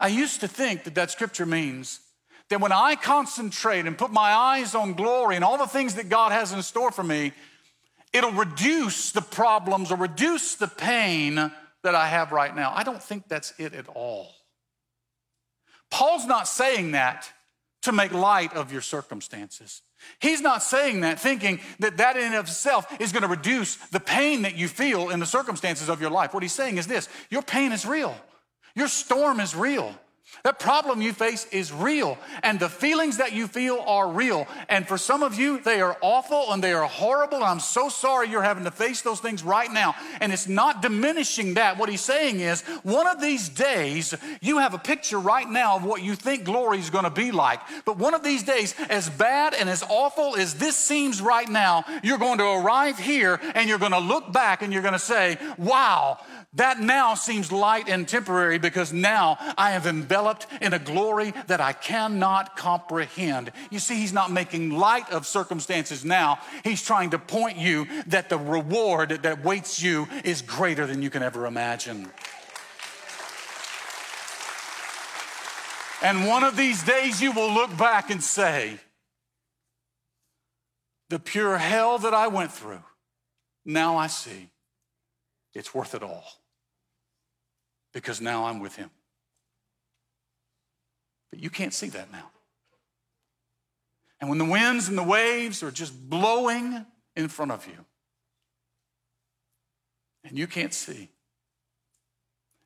I 0.00 0.08
used 0.08 0.40
to 0.40 0.48
think 0.48 0.82
that 0.84 0.96
that 0.96 1.12
scripture 1.12 1.46
means 1.46 2.00
that 2.48 2.60
when 2.60 2.72
I 2.72 2.96
concentrate 2.96 3.86
and 3.86 3.96
put 3.96 4.10
my 4.10 4.32
eyes 4.32 4.74
on 4.74 4.94
glory 4.94 5.36
and 5.36 5.44
all 5.44 5.58
the 5.58 5.68
things 5.68 5.94
that 5.94 6.08
God 6.08 6.32
has 6.32 6.52
in 6.52 6.60
store 6.62 6.90
for 6.90 7.04
me, 7.04 7.32
It'll 8.12 8.32
reduce 8.32 9.12
the 9.12 9.20
problems 9.20 9.92
or 9.92 9.96
reduce 9.96 10.56
the 10.56 10.66
pain 10.66 11.36
that 11.82 11.94
I 11.94 12.08
have 12.08 12.32
right 12.32 12.54
now. 12.54 12.72
I 12.74 12.82
don't 12.82 13.02
think 13.02 13.28
that's 13.28 13.54
it 13.58 13.72
at 13.72 13.86
all. 13.88 14.32
Paul's 15.90 16.26
not 16.26 16.48
saying 16.48 16.92
that 16.92 17.30
to 17.82 17.92
make 17.92 18.12
light 18.12 18.52
of 18.54 18.72
your 18.72 18.82
circumstances. 18.82 19.82
He's 20.20 20.40
not 20.40 20.62
saying 20.62 21.00
that 21.00 21.20
thinking 21.20 21.60
that 21.78 21.96
that 21.98 22.16
in 22.16 22.32
itself 22.32 22.86
is 23.00 23.12
going 23.12 23.22
to 23.22 23.28
reduce 23.28 23.76
the 23.76 24.00
pain 24.00 24.42
that 24.42 24.56
you 24.56 24.68
feel 24.68 25.10
in 25.10 25.20
the 25.20 25.26
circumstances 25.26 25.88
of 25.88 26.00
your 26.00 26.10
life. 26.10 26.34
What 26.34 26.42
he's 26.42 26.52
saying 26.52 26.78
is 26.78 26.86
this 26.86 27.08
your 27.30 27.42
pain 27.42 27.72
is 27.72 27.86
real, 27.86 28.16
your 28.74 28.88
storm 28.88 29.40
is 29.40 29.54
real. 29.54 29.94
That 30.42 30.58
problem 30.58 31.02
you 31.02 31.12
face 31.12 31.46
is 31.52 31.70
real, 31.72 32.16
and 32.42 32.58
the 32.58 32.68
feelings 32.68 33.18
that 33.18 33.32
you 33.32 33.46
feel 33.46 33.84
are 33.86 34.10
real. 34.10 34.46
And 34.68 34.88
for 34.88 34.96
some 34.96 35.22
of 35.22 35.38
you, 35.38 35.60
they 35.60 35.82
are 35.82 35.98
awful 36.00 36.52
and 36.52 36.64
they 36.64 36.72
are 36.72 36.86
horrible. 36.86 37.38
And 37.38 37.44
I'm 37.44 37.60
so 37.60 37.90
sorry 37.90 38.30
you're 38.30 38.42
having 38.42 38.64
to 38.64 38.70
face 38.70 39.02
those 39.02 39.20
things 39.20 39.42
right 39.42 39.70
now. 39.70 39.94
And 40.20 40.32
it's 40.32 40.48
not 40.48 40.80
diminishing 40.80 41.54
that. 41.54 41.76
What 41.76 41.90
he's 41.90 42.00
saying 42.00 42.40
is, 42.40 42.62
one 42.82 43.06
of 43.06 43.20
these 43.20 43.48
days, 43.50 44.14
you 44.40 44.58
have 44.58 44.72
a 44.72 44.78
picture 44.78 45.18
right 45.18 45.48
now 45.48 45.76
of 45.76 45.84
what 45.84 46.02
you 46.02 46.14
think 46.14 46.44
glory 46.44 46.78
is 46.78 46.88
going 46.88 47.04
to 47.04 47.10
be 47.10 47.32
like. 47.32 47.60
But 47.84 47.98
one 47.98 48.14
of 48.14 48.22
these 48.22 48.42
days, 48.42 48.74
as 48.88 49.10
bad 49.10 49.52
and 49.52 49.68
as 49.68 49.82
awful 49.88 50.36
as 50.36 50.54
this 50.54 50.76
seems 50.76 51.20
right 51.20 51.48
now, 51.48 51.84
you're 52.02 52.18
going 52.18 52.38
to 52.38 52.44
arrive 52.44 52.98
here 52.98 53.38
and 53.54 53.68
you're 53.68 53.78
going 53.78 53.92
to 53.92 53.98
look 53.98 54.32
back 54.32 54.62
and 54.62 54.72
you're 54.72 54.82
going 54.82 54.94
to 54.94 54.98
say, 54.98 55.36
wow, 55.58 56.18
that 56.54 56.80
now 56.80 57.14
seems 57.14 57.52
light 57.52 57.88
and 57.88 58.08
temporary 58.08 58.58
because 58.58 58.92
now 58.92 59.36
I 59.56 59.72
have 59.72 59.86
enveloped 59.86 60.19
in 60.60 60.72
a 60.72 60.78
glory 60.78 61.32
that 61.46 61.60
I 61.60 61.72
cannot 61.72 62.56
comprehend. 62.56 63.52
You 63.70 63.78
see, 63.78 63.96
he's 63.96 64.12
not 64.12 64.30
making 64.30 64.70
light 64.70 65.10
of 65.10 65.26
circumstances 65.26 66.04
now. 66.04 66.38
He's 66.64 66.82
trying 66.82 67.10
to 67.10 67.18
point 67.18 67.58
you 67.58 67.86
that 68.06 68.28
the 68.28 68.38
reward 68.38 69.22
that 69.22 69.44
waits 69.44 69.82
you 69.82 70.08
is 70.24 70.42
greater 70.42 70.86
than 70.86 71.02
you 71.02 71.10
can 71.10 71.22
ever 71.22 71.46
imagine. 71.46 72.10
And 76.02 76.26
one 76.26 76.44
of 76.44 76.56
these 76.56 76.82
days 76.82 77.20
you 77.20 77.32
will 77.32 77.52
look 77.52 77.76
back 77.76 78.10
and 78.10 78.22
say, 78.22 78.78
The 81.10 81.18
pure 81.18 81.58
hell 81.58 81.98
that 81.98 82.14
I 82.14 82.28
went 82.28 82.52
through, 82.52 82.82
now 83.64 83.96
I 83.96 84.06
see 84.06 84.48
it's 85.52 85.74
worth 85.74 85.94
it 85.94 86.02
all 86.02 86.24
because 87.92 88.20
now 88.20 88.46
I'm 88.46 88.60
with 88.60 88.76
him. 88.76 88.90
But 91.30 91.40
you 91.40 91.50
can't 91.50 91.72
see 91.72 91.88
that 91.88 92.10
now. 92.12 92.30
And 94.20 94.28
when 94.28 94.38
the 94.38 94.44
winds 94.44 94.88
and 94.88 94.98
the 94.98 95.02
waves 95.02 95.62
are 95.62 95.70
just 95.70 96.08
blowing 96.10 96.84
in 97.16 97.28
front 97.28 97.52
of 97.52 97.66
you, 97.66 97.84
and 100.24 100.36
you 100.36 100.46
can't 100.46 100.74
see. 100.74 101.08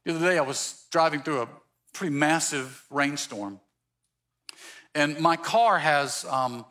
The 0.04 0.14
other 0.14 0.28
day 0.28 0.38
I 0.38 0.42
was 0.42 0.86
driving 0.90 1.22
through 1.22 1.42
a 1.42 1.48
pretty 1.92 2.14
massive 2.14 2.84
rainstorm, 2.90 3.60
and 4.94 5.18
my 5.20 5.36
car 5.36 5.78
has 5.78 6.24
um, 6.24 6.64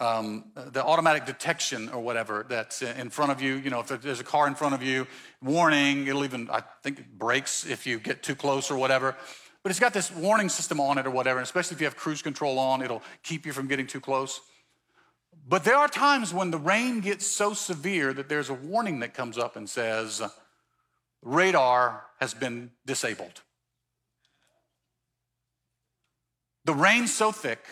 um, 0.00 0.44
the 0.54 0.84
automatic 0.84 1.26
detection 1.26 1.88
or 1.88 2.00
whatever 2.00 2.46
that's 2.48 2.82
in 2.82 3.10
front 3.10 3.32
of 3.32 3.40
you. 3.40 3.56
You 3.56 3.70
know, 3.70 3.80
if 3.80 3.88
there's 3.88 4.20
a 4.20 4.24
car 4.24 4.46
in 4.46 4.54
front 4.54 4.74
of 4.74 4.82
you, 4.82 5.06
warning, 5.42 6.06
it'll 6.06 6.24
even, 6.24 6.48
I 6.50 6.62
think 6.82 7.00
it 7.00 7.18
brakes 7.18 7.66
if 7.66 7.86
you 7.86 7.98
get 7.98 8.22
too 8.22 8.34
close 8.34 8.70
or 8.70 8.76
whatever. 8.76 9.16
But 9.64 9.70
it's 9.70 9.80
got 9.80 9.94
this 9.94 10.12
warning 10.12 10.50
system 10.50 10.78
on 10.78 10.98
it 10.98 11.06
or 11.06 11.10
whatever, 11.10 11.38
and 11.38 11.44
especially 11.44 11.74
if 11.74 11.80
you 11.80 11.86
have 11.86 11.96
cruise 11.96 12.20
control 12.20 12.58
on, 12.58 12.82
it'll 12.82 13.02
keep 13.22 13.46
you 13.46 13.52
from 13.52 13.66
getting 13.66 13.86
too 13.86 14.00
close. 14.00 14.42
But 15.48 15.64
there 15.64 15.76
are 15.76 15.88
times 15.88 16.34
when 16.34 16.50
the 16.50 16.58
rain 16.58 17.00
gets 17.00 17.26
so 17.26 17.54
severe 17.54 18.12
that 18.12 18.28
there's 18.28 18.50
a 18.50 18.54
warning 18.54 19.00
that 19.00 19.14
comes 19.14 19.38
up 19.38 19.56
and 19.56 19.68
says, 19.68 20.22
radar 21.22 22.04
has 22.20 22.34
been 22.34 22.72
disabled. 22.84 23.40
The 26.66 26.74
rain's 26.74 27.12
so 27.12 27.32
thick, 27.32 27.64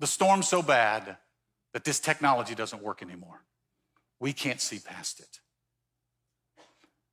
the 0.00 0.06
storm's 0.06 0.48
so 0.48 0.62
bad 0.62 1.18
that 1.74 1.84
this 1.84 2.00
technology 2.00 2.54
doesn't 2.54 2.82
work 2.82 3.02
anymore. 3.02 3.44
We 4.18 4.32
can't 4.32 4.62
see 4.62 4.78
past 4.78 5.20
it. 5.20 5.40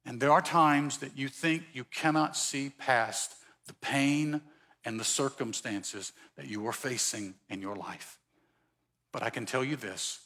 And 0.06 0.22
there 0.22 0.32
are 0.32 0.42
times 0.42 1.00
that 1.00 1.18
you 1.18 1.28
think 1.28 1.64
you 1.74 1.84
cannot 1.84 2.38
see 2.38 2.70
past 2.70 3.36
the 3.68 3.74
pain 3.74 4.42
and 4.84 5.00
the 5.00 5.04
circumstances 5.04 6.14
that 6.38 6.48
you 6.48 6.66
are 6.68 6.74
facing 6.74 7.36
in 7.50 7.62
your 7.62 7.76
life. 7.76 8.20
But 9.12 9.24
I 9.24 9.30
can 9.30 9.46
tell 9.46 9.64
you 9.64 9.76
this 9.76 10.20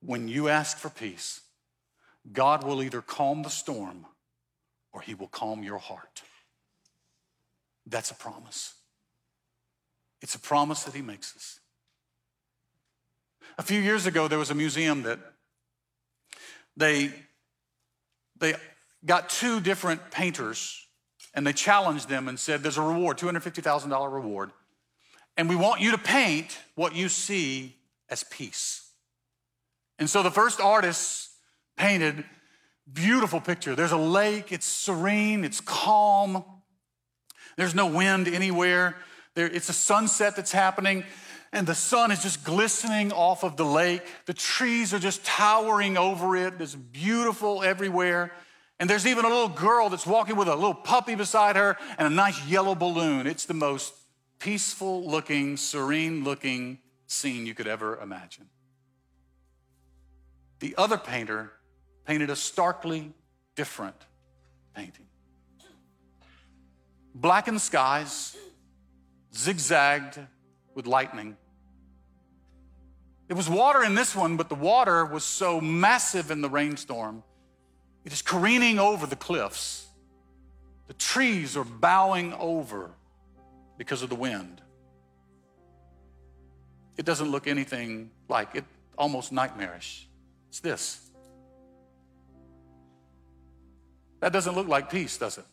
when 0.00 0.28
you 0.28 0.48
ask 0.48 0.78
for 0.78 0.88
peace, 0.88 1.40
God 2.32 2.64
will 2.64 2.82
either 2.82 3.02
calm 3.02 3.42
the 3.42 3.50
storm 3.50 4.06
or 4.92 5.00
he 5.00 5.14
will 5.14 5.28
calm 5.28 5.62
your 5.62 5.78
heart. 5.78 6.22
That's 7.86 8.10
a 8.10 8.14
promise. 8.14 8.74
It's 10.22 10.34
a 10.34 10.38
promise 10.38 10.84
that 10.84 10.94
he 10.94 11.02
makes 11.02 11.34
us. 11.34 11.60
A 13.56 13.62
few 13.62 13.80
years 13.80 14.06
ago, 14.06 14.28
there 14.28 14.38
was 14.38 14.50
a 14.50 14.54
museum 14.54 15.02
that 15.02 15.18
they, 16.76 17.12
they 18.38 18.54
got 19.04 19.28
two 19.28 19.60
different 19.60 20.10
painters 20.10 20.87
and 21.34 21.46
they 21.46 21.52
challenged 21.52 22.08
them 22.08 22.28
and 22.28 22.38
said, 22.38 22.62
There's 22.62 22.78
a 22.78 22.82
reward, 22.82 23.18
$250,000 23.18 24.12
reward. 24.12 24.50
And 25.36 25.48
we 25.48 25.56
want 25.56 25.80
you 25.80 25.92
to 25.92 25.98
paint 25.98 26.58
what 26.74 26.94
you 26.94 27.08
see 27.08 27.76
as 28.08 28.24
peace. 28.24 28.90
And 29.98 30.08
so 30.08 30.22
the 30.22 30.30
first 30.30 30.60
artists 30.60 31.30
painted 31.76 32.24
beautiful 32.92 33.40
picture. 33.40 33.74
There's 33.74 33.92
a 33.92 33.96
lake, 33.96 34.52
it's 34.52 34.66
serene, 34.66 35.44
it's 35.44 35.60
calm. 35.60 36.44
There's 37.56 37.74
no 37.74 37.86
wind 37.86 38.28
anywhere. 38.28 38.96
There, 39.34 39.46
it's 39.46 39.68
a 39.68 39.74
sunset 39.74 40.36
that's 40.36 40.52
happening, 40.52 41.04
and 41.52 41.66
the 41.66 41.74
sun 41.74 42.10
is 42.10 42.22
just 42.22 42.44
glistening 42.44 43.12
off 43.12 43.44
of 43.44 43.56
the 43.56 43.64
lake. 43.64 44.02
The 44.26 44.34
trees 44.34 44.92
are 44.94 44.98
just 44.98 45.24
towering 45.24 45.96
over 45.96 46.36
it. 46.36 46.54
It's 46.60 46.74
beautiful 46.74 47.62
everywhere. 47.62 48.32
And 48.80 48.88
there's 48.88 49.06
even 49.06 49.24
a 49.24 49.28
little 49.28 49.48
girl 49.48 49.88
that's 49.88 50.06
walking 50.06 50.36
with 50.36 50.48
a 50.48 50.54
little 50.54 50.74
puppy 50.74 51.14
beside 51.14 51.56
her 51.56 51.76
and 51.98 52.06
a 52.06 52.10
nice 52.10 52.46
yellow 52.46 52.74
balloon. 52.74 53.26
It's 53.26 53.44
the 53.44 53.54
most 53.54 53.92
peaceful 54.38 55.04
looking, 55.08 55.56
serene 55.56 56.22
looking 56.22 56.78
scene 57.06 57.44
you 57.44 57.54
could 57.54 57.66
ever 57.66 57.98
imagine. 58.00 58.46
The 60.60 60.74
other 60.76 60.98
painter 60.98 61.52
painted 62.04 62.30
a 62.30 62.36
starkly 62.36 63.12
different 63.56 63.96
painting. 64.74 65.06
Blackened 67.14 67.60
skies, 67.60 68.36
zigzagged 69.34 70.18
with 70.74 70.86
lightning. 70.86 71.36
There 73.26 73.36
was 73.36 73.48
water 73.48 73.82
in 73.82 73.94
this 73.94 74.14
one, 74.14 74.36
but 74.36 74.48
the 74.48 74.54
water 74.54 75.04
was 75.04 75.24
so 75.24 75.60
massive 75.60 76.30
in 76.30 76.40
the 76.40 76.48
rainstorm 76.48 77.24
it 78.08 78.12
is 78.14 78.22
careening 78.22 78.78
over 78.78 79.06
the 79.06 79.16
cliffs. 79.16 79.86
The 80.86 80.94
trees 80.94 81.58
are 81.58 81.64
bowing 81.64 82.32
over 82.32 82.90
because 83.76 84.00
of 84.00 84.08
the 84.08 84.14
wind. 84.14 84.62
It 86.96 87.04
doesn't 87.04 87.30
look 87.30 87.46
anything 87.46 88.10
like 88.30 88.54
it, 88.54 88.64
almost 88.96 89.30
nightmarish. 89.30 90.08
It's 90.48 90.60
this. 90.60 91.10
That 94.20 94.32
doesn't 94.32 94.54
look 94.54 94.68
like 94.68 94.88
peace, 94.88 95.18
does 95.18 95.36
it? 95.36 95.44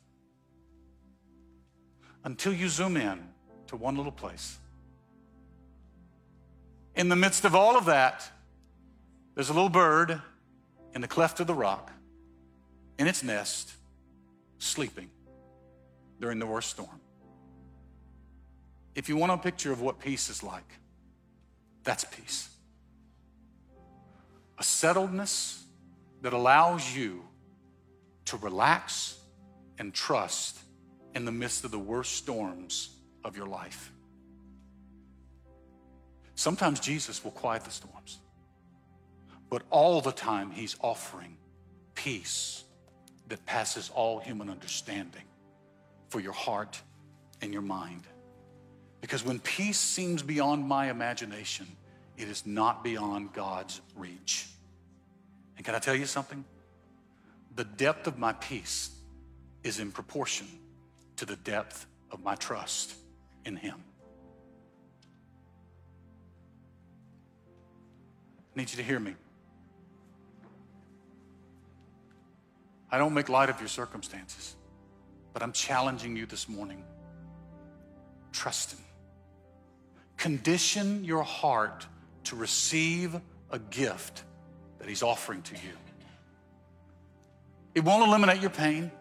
Until 2.23 2.53
you 2.53 2.69
zoom 2.69 2.95
in 2.95 3.19
to 3.67 3.75
one 3.75 3.97
little 3.97 4.13
place. 4.13 4.57
In 6.95 7.09
the 7.09 7.17
midst 7.17 7.43
of 7.43 7.53
all 7.53 7.75
of 7.75 7.83
that, 7.87 8.31
there's 9.33 9.49
a 9.49 9.53
little 9.53 9.67
bird 9.67 10.21
in 10.93 11.01
the 11.01 11.07
cleft 11.09 11.41
of 11.41 11.47
the 11.47 11.53
rock 11.53 11.91
in 12.97 13.07
its 13.07 13.23
nest, 13.23 13.73
sleeping 14.57 15.09
during 16.19 16.39
the 16.39 16.45
worst 16.45 16.69
storm. 16.69 17.01
If 18.95 19.09
you 19.09 19.17
want 19.17 19.31
a 19.31 19.37
picture 19.37 19.71
of 19.71 19.81
what 19.81 19.99
peace 19.99 20.29
is 20.29 20.41
like, 20.41 20.79
that's 21.83 22.05
peace. 22.05 22.49
A 24.57 24.63
settledness 24.63 25.61
that 26.21 26.33
allows 26.33 26.95
you 26.95 27.23
to 28.25 28.37
relax 28.37 29.19
and 29.77 29.93
trust 29.93 30.59
in 31.13 31.25
the 31.25 31.31
midst 31.31 31.65
of 31.65 31.71
the 31.71 31.79
worst 31.79 32.13
storms 32.13 32.89
of 33.23 33.37
your 33.37 33.47
life. 33.47 33.91
Sometimes 36.35 36.79
Jesus 36.79 37.23
will 37.23 37.31
quiet 37.31 37.63
the 37.63 37.71
storms, 37.71 38.19
but 39.49 39.63
all 39.69 40.01
the 40.01 40.11
time 40.11 40.51
he's 40.51 40.75
offering 40.81 41.37
peace 41.95 42.64
that 43.27 43.45
passes 43.45 43.89
all 43.93 44.19
human 44.19 44.49
understanding 44.49 45.23
for 46.09 46.19
your 46.19 46.33
heart 46.33 46.81
and 47.41 47.51
your 47.51 47.61
mind. 47.61 48.03
Because 49.01 49.23
when 49.23 49.39
peace 49.39 49.77
seems 49.77 50.23
beyond 50.23 50.67
my 50.67 50.89
imagination, 50.89 51.67
it 52.17 52.27
is 52.27 52.45
not 52.45 52.83
beyond 52.83 53.33
God's 53.33 53.81
reach. 53.95 54.47
And 55.57 55.65
can 55.65 55.75
I 55.75 55.79
tell 55.79 55.95
you 55.95 56.05
something? 56.05 56.43
The 57.55 57.63
depth 57.63 58.07
of 58.07 58.17
my 58.17 58.33
peace 58.33 58.91
is 59.63 59.79
in 59.79 59.91
proportion 59.91 60.47
to 61.17 61.25
the 61.25 61.35
depth 61.37 61.85
of 62.11 62.23
my 62.23 62.35
trust 62.35 62.95
in 63.45 63.55
Him. 63.55 63.83
I 68.55 68.59
need 68.59 68.69
you 68.71 68.77
to 68.77 68.83
hear 68.83 68.99
me. 68.99 69.15
I 72.91 72.97
don't 72.97 73.13
make 73.13 73.29
light 73.29 73.49
of 73.49 73.59
your 73.59 73.67
circumstances, 73.67 74.55
but 75.33 75.41
I'm 75.41 75.51
challenging 75.51 76.15
you 76.15 76.25
this 76.25 76.47
morning. 76.47 76.83
Trust 78.31 78.73
Him. 78.73 78.79
Condition 80.17 81.03
your 81.03 81.23
heart 81.23 81.85
to 82.25 82.35
receive 82.35 83.19
a 83.51 83.59
gift 83.59 84.23
that 84.79 84.87
He's 84.87 85.03
offering 85.03 85.41
to 85.43 85.55
you. 85.55 85.73
It 87.73 87.83
won't 87.83 88.07
eliminate 88.07 88.41
your 88.41 88.51
pain 88.51 88.91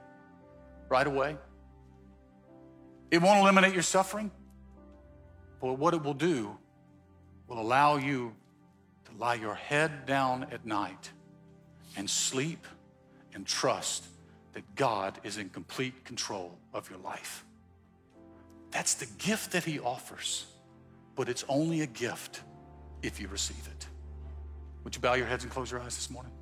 right 0.89 1.07
away, 1.07 1.37
it 3.11 3.23
won't 3.23 3.41
eliminate 3.41 3.75
your 3.75 3.83
suffering, 3.83 4.31
but 5.61 5.75
what 5.75 5.95
it 5.95 6.03
will 6.03 6.15
do 6.15 6.57
will 7.47 7.61
allow 7.61 7.97
you 7.97 8.35
to 9.05 9.19
lie 9.19 9.35
your 9.35 9.55
head 9.55 10.07
down 10.07 10.45
at 10.51 10.67
night 10.67 11.11
and 11.97 12.09
sleep 12.09 12.67
and 13.35 13.47
trust 13.47 14.07
that 14.53 14.63
God 14.77 15.19
is 15.25 15.37
in 15.37 15.51
complete 15.51 16.05
control 16.05 16.57
of 16.73 16.89
your 16.89 16.99
life. 17.01 17.45
That's 18.71 18.95
the 18.95 19.07
gift 19.19 19.53
that 19.53 19.65
He 19.65 19.79
offers, 19.79 20.47
but 21.17 21.29
it's 21.29 21.45
only 21.49 21.83
a 21.83 21.87
gift 21.87 22.43
if 23.03 23.21
you 23.21 23.29
receive 23.29 23.67
it. 23.67 23.87
Would 24.85 24.95
you 24.95 25.01
bow 25.01 25.15
your 25.15 25.27
heads 25.27 25.45
and 25.45 25.53
close 25.53 25.71
your 25.71 25.81
eyes 25.81 25.97
this 25.97 26.11
morning? 26.11 26.33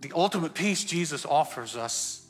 The 0.00 0.12
ultimate 0.14 0.52
peace 0.52 0.84
Jesus 0.84 1.24
offers 1.24 1.76
us 1.76 2.26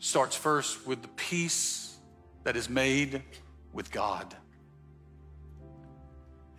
starts 0.00 0.36
first 0.36 0.86
with 0.86 1.00
the 1.02 1.08
peace 1.08 1.96
that 2.44 2.56
is 2.56 2.68
made 2.68 3.22
with 3.72 3.90
God. 3.90 4.34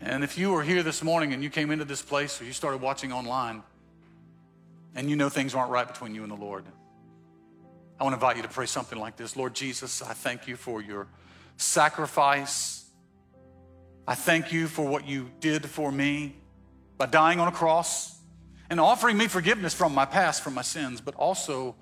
And 0.04 0.24
if 0.24 0.38
you 0.38 0.52
were 0.52 0.64
here 0.64 0.82
this 0.82 1.04
morning 1.04 1.32
and 1.32 1.44
you 1.44 1.50
came 1.52 1.70
into 1.70 1.86
this 1.86 2.02
place 2.02 2.42
or 2.42 2.46
you 2.46 2.54
started 2.54 2.82
watching 2.82 3.14
online 3.14 3.62
and 4.96 5.10
you 5.10 5.16
know 5.16 5.30
things 5.30 5.54
aren't 5.54 5.70
right 5.70 5.88
between 5.88 6.16
you 6.16 6.24
and 6.24 6.32
the 6.32 6.36
Lord, 6.36 6.66
I 8.00 8.04
want 8.04 8.14
to 8.14 8.18
invite 8.18 8.38
you 8.38 8.42
to 8.42 8.50
pray 8.50 8.66
something 8.66 8.98
like 8.98 9.16
this 9.16 9.38
Lord 9.38 9.54
Jesus, 9.54 10.02
I 10.02 10.14
thank 10.14 10.48
you 10.48 10.56
for 10.56 10.82
your 10.82 11.08
sacrifice. 11.58 12.86
I 14.08 14.16
thank 14.16 14.52
you 14.52 14.68
for 14.68 14.86
what 14.86 15.08
you 15.08 15.30
did 15.40 15.68
for 15.68 15.92
me 15.92 16.36
by 16.98 17.06
dying 17.06 17.40
on 17.40 17.48
a 17.48 17.52
cross 17.52 18.18
and 18.72 18.80
offering 18.80 19.18
me 19.18 19.28
forgiveness 19.28 19.76
from 19.76 19.94
my 19.94 20.06
past, 20.06 20.42
from 20.42 20.56
my 20.56 20.64
sins, 20.64 21.00
but 21.00 21.14
also 21.14 21.76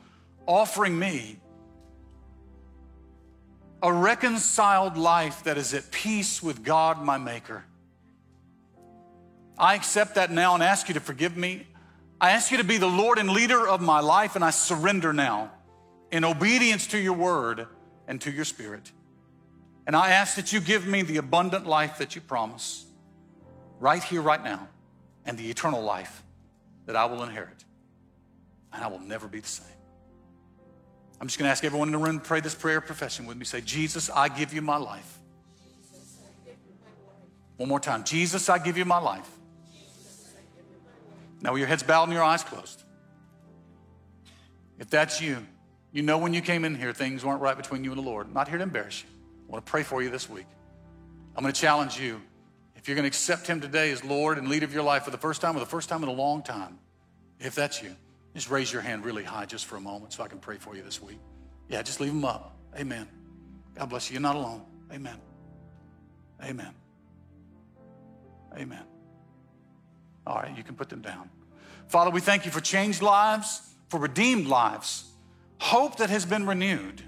offering 0.46 1.00
me 1.00 1.40
a 3.82 3.94
reconciled 3.94 4.98
life 4.98 5.44
that 5.46 5.58
is 5.58 5.74
at 5.74 5.90
peace 5.92 6.44
with 6.44 6.64
God, 6.66 7.02
my 7.02 7.18
Maker. 7.18 7.64
I 9.60 9.76
accept 9.76 10.16
that 10.16 10.32
now 10.32 10.54
and 10.54 10.64
ask 10.64 10.88
you 10.88 10.94
to 10.94 11.00
forgive 11.00 11.36
me. 11.36 11.68
I 12.22 12.32
ask 12.32 12.52
you 12.52 12.58
to 12.58 12.64
be 12.64 12.78
the 12.78 12.88
Lord 12.88 13.18
and 13.18 13.30
leader 13.30 13.68
of 13.68 13.82
my 13.82 14.00
life, 14.00 14.36
and 14.36 14.44
I 14.44 14.52
surrender 14.52 15.14
now 15.14 15.52
in 16.12 16.24
obedience 16.24 16.88
to 16.88 16.98
your 16.98 17.14
word 17.14 17.68
and 18.08 18.20
to 18.22 18.32
your 18.32 18.46
spirit. 18.46 18.92
And 19.86 19.96
I 19.96 20.12
ask 20.12 20.36
that 20.36 20.54
you 20.54 20.60
give 20.60 20.88
me 20.88 21.02
the 21.02 21.18
abundant 21.18 21.66
life 21.66 21.98
that 21.98 22.16
you 22.16 22.22
promise 22.22 22.86
right 23.80 24.04
here, 24.04 24.22
right 24.22 24.44
now, 24.44 24.68
and 25.26 25.38
the 25.38 25.50
eternal 25.50 25.82
life 25.82 26.24
that 26.86 26.96
I 26.96 27.06
will 27.06 27.24
inherit. 27.24 27.66
And 28.72 28.84
I 28.84 28.88
will 28.88 29.00
never 29.00 29.28
be 29.28 29.40
the 29.40 29.48
same. 29.48 29.68
I'm 31.20 31.28
just 31.28 31.38
going 31.38 31.48
to 31.48 31.52
ask 31.52 31.64
everyone 31.64 31.90
in 31.90 31.92
the 31.92 31.98
room 31.98 32.20
to 32.20 32.26
pray 32.26 32.40
this 32.40 32.56
prayer 32.56 32.82
profession 32.82 33.26
with 33.26 33.36
me. 33.36 33.46
Say, 33.46 33.62
Jesus, 33.62 34.10
I 34.10 34.30
give 34.30 34.54
you 34.54 34.62
my 34.62 34.78
life. 34.78 35.20
One 37.58 37.68
more 37.68 37.80
time. 37.80 38.06
Jesus, 38.06 38.48
I 38.48 38.58
give 38.58 38.78
you 38.78 38.86
my 38.86 39.00
life. 39.00 39.30
Now, 41.42 41.54
with 41.54 41.60
your 41.60 41.68
heads 41.68 41.84
bowed 41.84 42.04
and 42.04 42.14
your 42.14 42.24
eyes 42.24 42.44
closed. 42.44 42.84
If 44.78 44.90
that's 44.90 45.22
you, 45.22 45.46
you 45.92 46.02
know 46.04 46.18
when 46.18 46.34
you 46.34 46.42
came 46.42 46.66
in 46.66 46.76
here, 46.76 46.94
things 46.94 47.26
weren't 47.26 47.42
right 47.42 47.58
between 47.58 47.84
you 47.84 47.92
and 47.92 47.98
the 47.98 48.06
Lord. 48.06 48.28
I'm 48.28 48.34
not 48.34 48.48
here 48.48 48.58
to 48.58 48.64
embarrass 48.64 49.04
you. 49.04 49.10
I 49.48 49.52
want 49.52 49.66
to 49.66 49.70
pray 49.70 49.84
for 49.84 50.02
you 50.04 50.10
this 50.10 50.30
week. 50.30 50.46
I'm 51.36 51.44
going 51.44 51.54
to 51.54 51.60
challenge 51.60 52.00
you. 52.00 52.22
If 52.76 52.88
you're 52.88 52.96
going 52.96 53.04
to 53.04 53.08
accept 53.08 53.48
Him 53.48 53.60
today 53.60 53.92
as 53.92 54.04
Lord 54.04 54.38
and 54.38 54.48
leader 54.48 54.66
of 54.66 54.74
your 54.74 54.84
life 54.84 55.04
for 55.04 55.12
the 55.12 55.18
first 55.18 55.42
time 55.42 55.56
or 55.56 55.60
the 55.60 55.66
first 55.66 55.90
time 55.90 56.04
in 56.04 56.10
a 56.10 56.14
long 56.14 56.44
time, 56.44 56.80
if 57.40 57.56
that's 57.56 57.82
you, 57.82 57.96
just 58.34 58.50
raise 58.50 58.72
your 58.72 58.82
hand 58.82 59.06
really 59.06 59.24
high 59.24 59.46
just 59.46 59.66
for 59.66 59.76
a 59.76 59.82
moment 59.82 60.14
so 60.14 60.24
I 60.24 60.28
can 60.28 60.40
pray 60.40 60.58
for 60.58 60.76
you 60.76 60.84
this 60.84 61.02
week. 61.02 61.20
Yeah, 61.68 61.82
just 61.82 62.00
leave 62.00 62.14
them 62.14 62.26
up. 62.26 62.56
Amen. 62.78 63.08
God 63.76 63.90
bless 63.90 64.10
you. 64.10 64.14
You're 64.14 64.22
not 64.22 64.36
alone. 64.36 64.64
Amen. 64.94 65.18
Amen. 66.44 66.74
Amen. 68.56 68.99
All 70.30 70.36
right, 70.36 70.56
you 70.56 70.64
can 70.64 70.76
put 70.76 70.90
them 70.90 71.02
down. 71.02 71.28
Father, 71.88 72.12
we 72.12 72.22
thank 72.22 72.46
you 72.46 72.52
for 72.52 72.62
changed 72.62 73.02
lives, 73.02 73.74
for 73.90 74.00
redeemed 74.00 74.46
lives, 74.46 75.06
hope 75.58 75.98
that 75.98 76.12
has 76.12 76.24
been 76.24 76.46
renewed. 76.46 77.02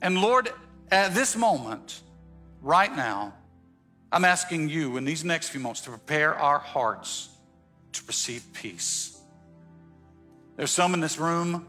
And 0.00 0.18
Lord, 0.22 0.50
at 0.90 1.14
this 1.14 1.36
moment, 1.36 2.00
right 2.62 2.94
now, 2.96 3.34
I'm 4.10 4.24
asking 4.24 4.70
you 4.70 4.96
in 4.96 5.04
these 5.04 5.22
next 5.22 5.50
few 5.50 5.60
moments 5.60 5.82
to 5.82 5.90
prepare 5.90 6.34
our 6.34 6.58
hearts 6.58 7.28
to 7.92 8.02
receive 8.06 8.42
peace. 8.54 9.20
There's 10.56 10.70
some 10.70 10.94
in 10.94 11.00
this 11.00 11.18
room 11.18 11.66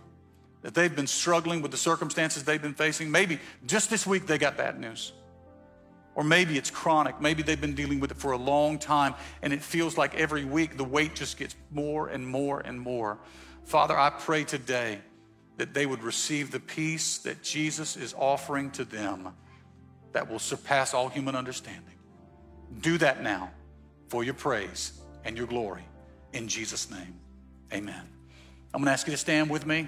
that 0.62 0.74
they've 0.74 0.96
been 0.96 1.08
struggling 1.08 1.62
with 1.62 1.72
the 1.72 1.78
circumstances 1.78 2.46
they've 2.46 2.62
been 2.62 2.74
facing. 2.74 3.12
Maybe 3.12 3.40
just 3.66 3.90
this 3.90 4.08
week 4.08 4.26
they 4.26 4.38
got 4.38 4.56
bad 4.56 4.80
news. 4.80 5.12
Or 6.20 6.24
maybe 6.26 6.58
it's 6.58 6.70
chronic. 6.70 7.22
Maybe 7.22 7.44
they've 7.44 7.62
been 7.62 7.76
dealing 7.76 8.02
with 8.02 8.12
it 8.12 8.18
for 8.18 8.34
a 8.34 8.38
long 8.38 8.78
time 8.78 9.16
and 9.42 9.54
it 9.54 9.62
feels 9.62 9.98
like 9.98 10.16
every 10.16 10.44
week 10.44 10.76
the 10.76 10.84
weight 10.84 11.16
just 11.16 11.38
gets 11.38 11.56
more 11.72 12.10
and 12.10 12.28
more 12.28 12.60
and 12.60 12.78
more. 12.78 13.20
Father, 13.64 13.98
I 13.98 14.10
pray 14.10 14.44
today 14.44 15.00
that 15.56 15.74
they 15.74 15.86
would 15.86 16.04
receive 16.04 16.52
the 16.52 16.60
peace 16.60 17.20
that 17.20 17.42
Jesus 17.42 17.96
is 17.96 18.14
offering 18.18 18.70
to 18.72 18.84
them 18.84 19.30
that 20.12 20.30
will 20.30 20.40
surpass 20.40 20.94
all 20.94 21.08
human 21.08 21.38
understanding. 21.38 21.96
Do 22.82 22.98
that 22.98 23.24
now 23.24 23.52
for 24.10 24.22
your 24.22 24.34
praise 24.34 25.00
and 25.24 25.38
your 25.38 25.48
glory. 25.48 25.86
In 26.34 26.50
Jesus' 26.50 26.92
name, 26.92 27.18
amen. 27.72 28.10
I'm 28.74 28.82
going 28.82 28.88
to 28.88 28.92
ask 28.92 29.08
you 29.08 29.12
to 29.12 29.18
stand 29.18 29.50
with 29.50 29.66
me. 29.66 29.88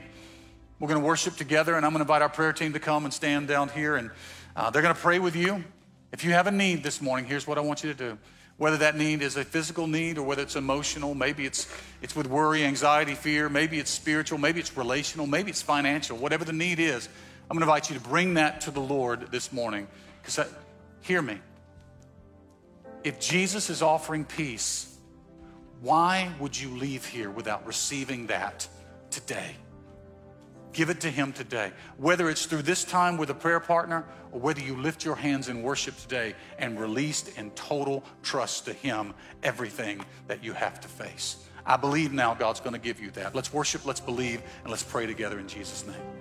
We're 0.79 0.87
going 0.87 1.01
to 1.01 1.05
worship 1.05 1.35
together, 1.35 1.75
and 1.75 1.85
I'm 1.85 1.91
going 1.91 1.99
to 1.99 2.03
invite 2.03 2.21
our 2.21 2.29
prayer 2.29 2.53
team 2.53 2.71
to 2.71 2.79
come 2.79 3.03
and 3.03 3.13
stand 3.13 3.49
down 3.49 3.67
here, 3.67 3.97
and 3.97 4.11
uh, 4.55 4.69
they're 4.69 4.81
going 4.81 4.95
to 4.95 5.01
pray 5.01 5.19
with 5.19 5.35
you. 5.35 5.65
If 6.11 6.25
you 6.25 6.31
have 6.31 6.47
a 6.47 6.51
need 6.51 6.83
this 6.83 7.01
morning, 7.01 7.25
here's 7.25 7.47
what 7.47 7.57
I 7.57 7.61
want 7.61 7.83
you 7.83 7.93
to 7.93 7.97
do. 7.97 8.17
Whether 8.57 8.77
that 8.77 8.95
need 8.95 9.21
is 9.21 9.37
a 9.37 9.45
physical 9.45 9.87
need 9.87 10.17
or 10.17 10.23
whether 10.23 10.41
it's 10.41 10.55
emotional, 10.55 11.15
maybe 11.15 11.45
it's, 11.45 11.67
it's 12.01 12.15
with 12.15 12.27
worry, 12.27 12.63
anxiety, 12.63 13.15
fear, 13.15 13.49
maybe 13.49 13.79
it's 13.79 13.89
spiritual, 13.89 14.37
maybe 14.37 14.59
it's 14.59 14.75
relational, 14.77 15.25
maybe 15.25 15.49
it's 15.49 15.61
financial, 15.61 16.17
whatever 16.17 16.45
the 16.45 16.53
need 16.53 16.79
is, 16.79 17.07
I'm 17.49 17.57
going 17.57 17.67
to 17.67 17.73
invite 17.73 17.89
you 17.89 17.97
to 17.97 18.01
bring 18.01 18.35
that 18.35 18.61
to 18.61 18.71
the 18.71 18.79
Lord 18.79 19.31
this 19.31 19.51
morning. 19.51 19.87
Because 20.21 20.47
hear 21.01 21.21
me. 21.21 21.39
If 23.03 23.19
Jesus 23.19 23.69
is 23.69 23.81
offering 23.81 24.25
peace, 24.25 24.95
why 25.81 26.31
would 26.39 26.57
you 26.57 26.69
leave 26.77 27.05
here 27.05 27.29
without 27.29 27.65
receiving 27.65 28.27
that 28.27 28.67
today? 29.09 29.55
Give 30.73 30.89
it 30.89 31.01
to 31.01 31.09
Him 31.09 31.33
today. 31.33 31.71
Whether 31.97 32.29
it's 32.29 32.45
through 32.45 32.61
this 32.61 32.83
time 32.83 33.17
with 33.17 33.29
a 33.29 33.33
prayer 33.33 33.59
partner 33.59 34.05
or 34.31 34.39
whether 34.39 34.61
you 34.61 34.75
lift 34.77 35.03
your 35.03 35.15
hands 35.15 35.49
in 35.49 35.63
worship 35.63 35.97
today 35.97 36.35
and 36.57 36.79
released 36.79 37.37
in 37.37 37.51
total 37.51 38.03
trust 38.23 38.65
to 38.65 38.73
Him 38.73 39.13
everything 39.43 40.03
that 40.27 40.43
you 40.43 40.53
have 40.53 40.79
to 40.81 40.87
face. 40.87 41.37
I 41.65 41.77
believe 41.77 42.11
now 42.11 42.33
God's 42.33 42.59
going 42.59 42.73
to 42.73 42.79
give 42.79 42.99
you 42.99 43.11
that. 43.11 43.35
Let's 43.35 43.53
worship, 43.53 43.85
let's 43.85 43.99
believe, 43.99 44.41
and 44.61 44.69
let's 44.69 44.83
pray 44.83 45.05
together 45.05 45.39
in 45.39 45.47
Jesus' 45.47 45.85
name. 45.85 46.20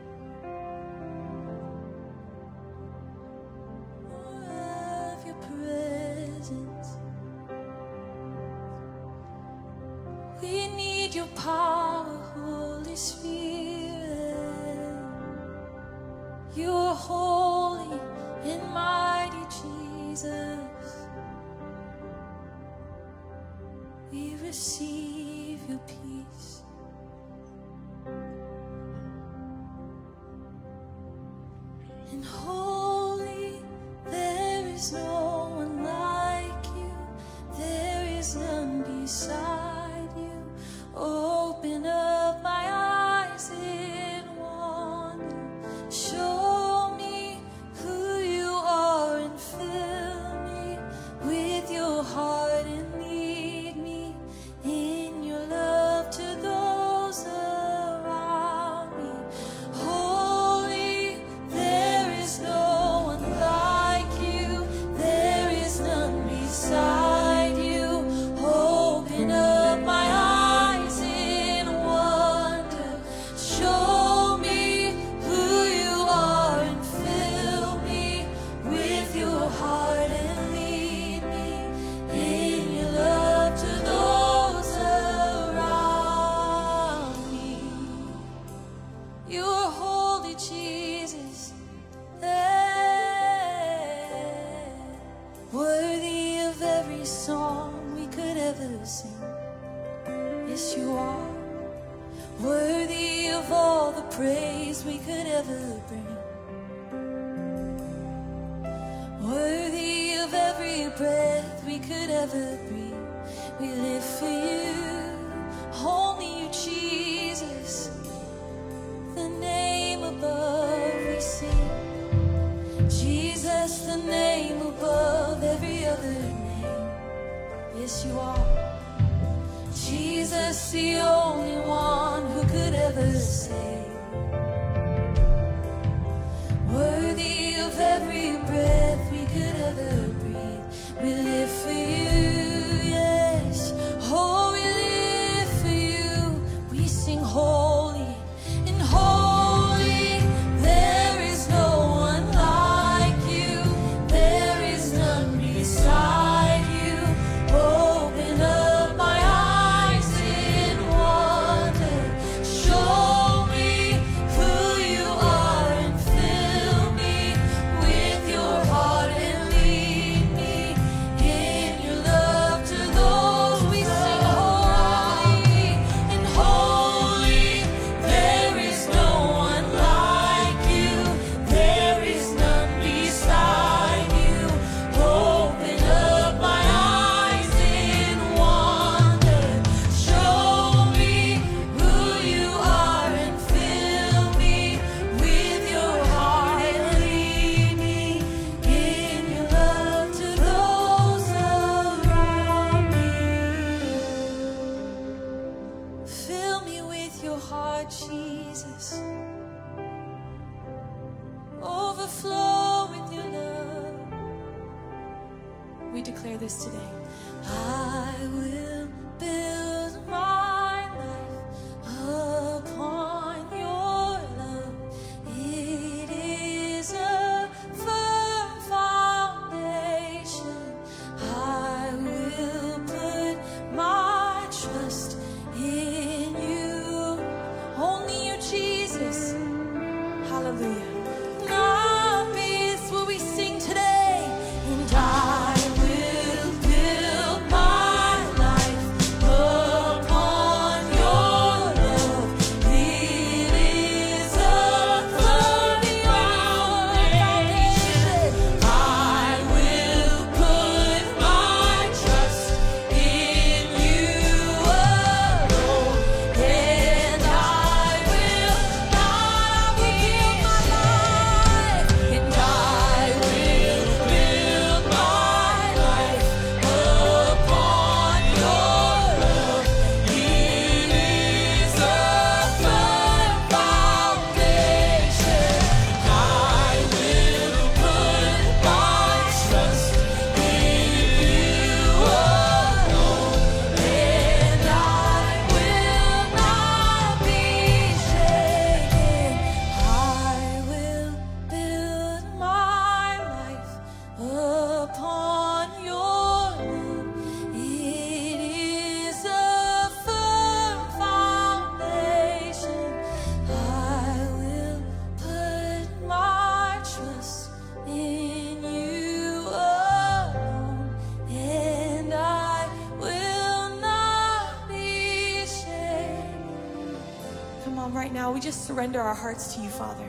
surrender 328.81 329.03
our 329.03 329.15
hearts 329.15 329.53
to 329.55 329.61
you, 329.61 329.69
Father. 329.69 330.09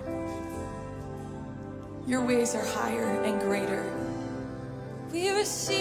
Your 2.07 2.25
ways 2.25 2.55
are 2.55 2.63
higher 2.63 3.21
and 3.21 3.37
greater. 3.41 3.83
We 5.11 5.29
receive. 5.31 5.80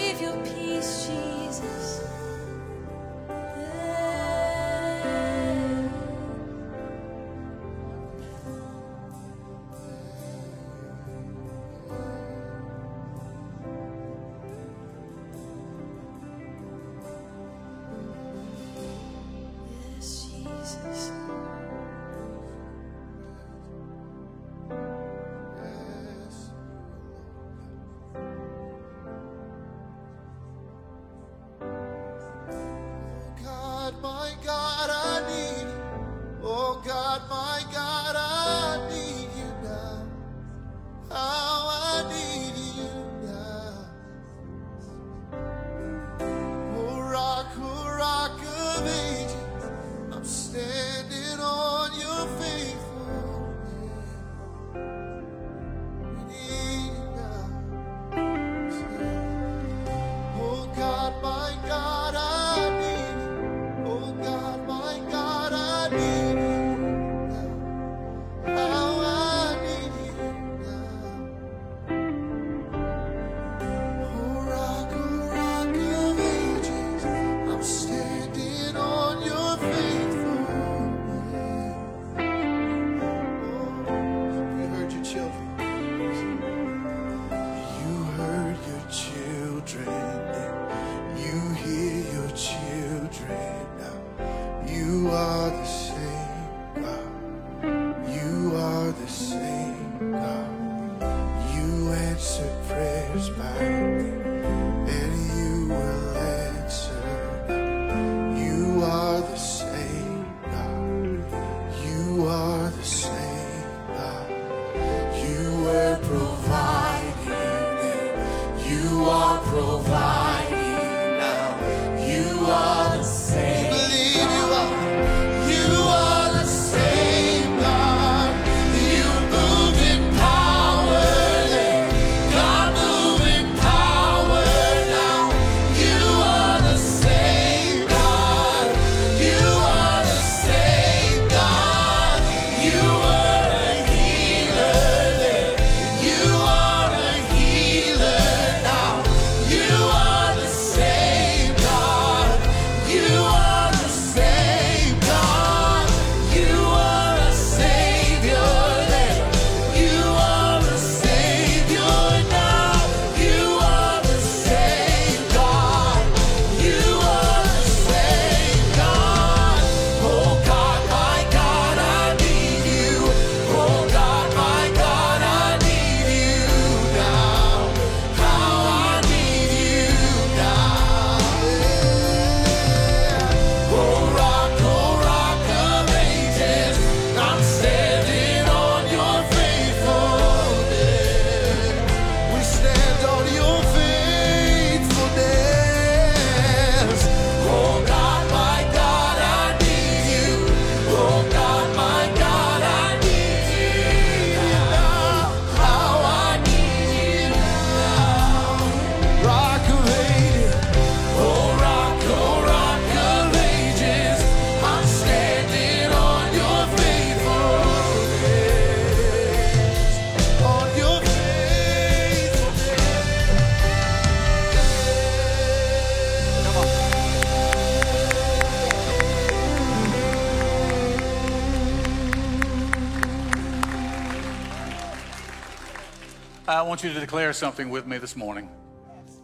Want 236.71 236.85
you 236.85 236.93
to 236.93 237.01
declare 237.01 237.33
something 237.33 237.69
with 237.69 237.85
me 237.85 237.97
this 237.97 238.15
morning. 238.15 238.49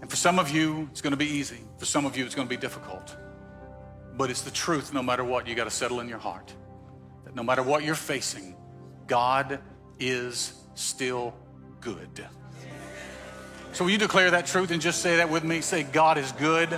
And 0.02 0.10
for 0.10 0.18
some 0.18 0.38
of 0.38 0.50
you, 0.50 0.89
it's 0.91 1.00
going 1.00 1.12
to 1.12 1.18
be 1.18 1.28
easy. 1.28 1.60
For 1.78 1.86
some 1.86 2.06
of 2.06 2.18
you, 2.18 2.26
it's 2.26 2.36
going 2.36 2.45
to 2.45 2.54
be 2.54 2.60
difficult. 2.60 3.16
But 4.18 4.30
it's 4.30 4.41
the 4.41 4.52
truth 4.52 4.93
no 4.93 5.02
matter 5.02 5.24
what. 5.24 5.48
You 5.48 5.56
got 5.56 5.64
to 5.64 5.72
settle 5.72 6.02
in 6.02 6.10
your 6.10 6.18
heart 6.18 6.54
that 7.24 7.36
no 7.36 7.43
matter 7.43 7.64
what 7.64 7.86
you're 7.86 7.95
facing, 7.95 8.54
God 9.08 9.62
is 9.98 10.62
still 10.76 11.34
good. 11.80 12.28
So, 13.72 13.86
will 13.86 13.91
you 13.91 13.98
declare 13.98 14.30
that 14.32 14.45
truth 14.45 14.72
and 14.72 14.82
just 14.82 15.02
say 15.02 15.16
that 15.16 15.30
with 15.30 15.45
me? 15.45 15.62
Say, 15.62 15.84
God 15.84 16.18
is 16.18 16.34
good. 16.34 16.78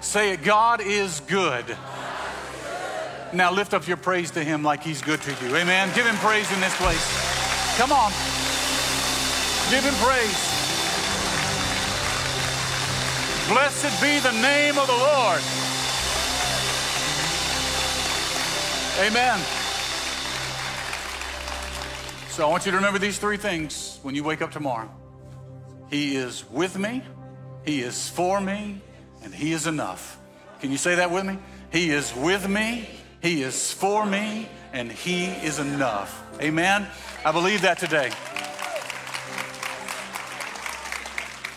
Say 0.00 0.32
it, 0.32 0.42
God 0.42 0.80
is 0.80 1.20
good. 1.20 1.64
Now 3.32 3.52
lift 3.52 3.72
up 3.72 3.86
your 3.86 3.98
praise 3.98 4.32
to 4.32 4.42
Him 4.42 4.64
like 4.64 4.82
He's 4.82 5.00
good 5.00 5.22
to 5.22 5.30
you. 5.46 5.54
Amen. 5.54 5.92
Give 5.94 6.06
Him 6.06 6.16
praise 6.16 6.52
in 6.52 6.60
this 6.60 6.74
place. 6.76 7.76
Come 7.76 7.92
on. 7.92 8.10
Give 9.70 9.82
Him 9.82 9.94
praise. 9.94 10.56
Blessed 13.48 14.00
be 14.00 14.18
the 14.20 14.32
name 14.32 14.78
of 14.78 14.86
the 14.86 14.92
Lord. 14.92 15.40
Amen. 19.00 19.38
So 22.28 22.46
I 22.46 22.50
want 22.50 22.64
you 22.64 22.72
to 22.72 22.76
remember 22.76 22.98
these 22.98 23.18
three 23.18 23.36
things 23.36 23.98
when 24.02 24.14
you 24.14 24.22
wake 24.22 24.40
up 24.40 24.52
tomorrow. 24.52 24.90
He 25.90 26.16
is 26.16 26.48
with 26.50 26.78
me, 26.78 27.02
He 27.64 27.82
is 27.82 28.08
for 28.08 28.40
me, 28.40 28.80
and 29.22 29.34
He 29.34 29.52
is 29.52 29.66
enough. 29.66 30.18
Can 30.60 30.70
you 30.70 30.78
say 30.78 30.94
that 30.94 31.10
with 31.10 31.24
me? 31.24 31.38
He 31.72 31.90
is 31.90 32.14
with 32.14 32.48
me, 32.48 32.88
He 33.22 33.42
is 33.42 33.72
for 33.72 34.06
me, 34.06 34.48
and 34.72 34.92
He 34.92 35.26
is 35.26 35.58
enough. 35.58 36.22
Amen. 36.40 36.86
I 37.24 37.32
believe 37.32 37.62
that 37.62 37.78
today. 37.78 38.10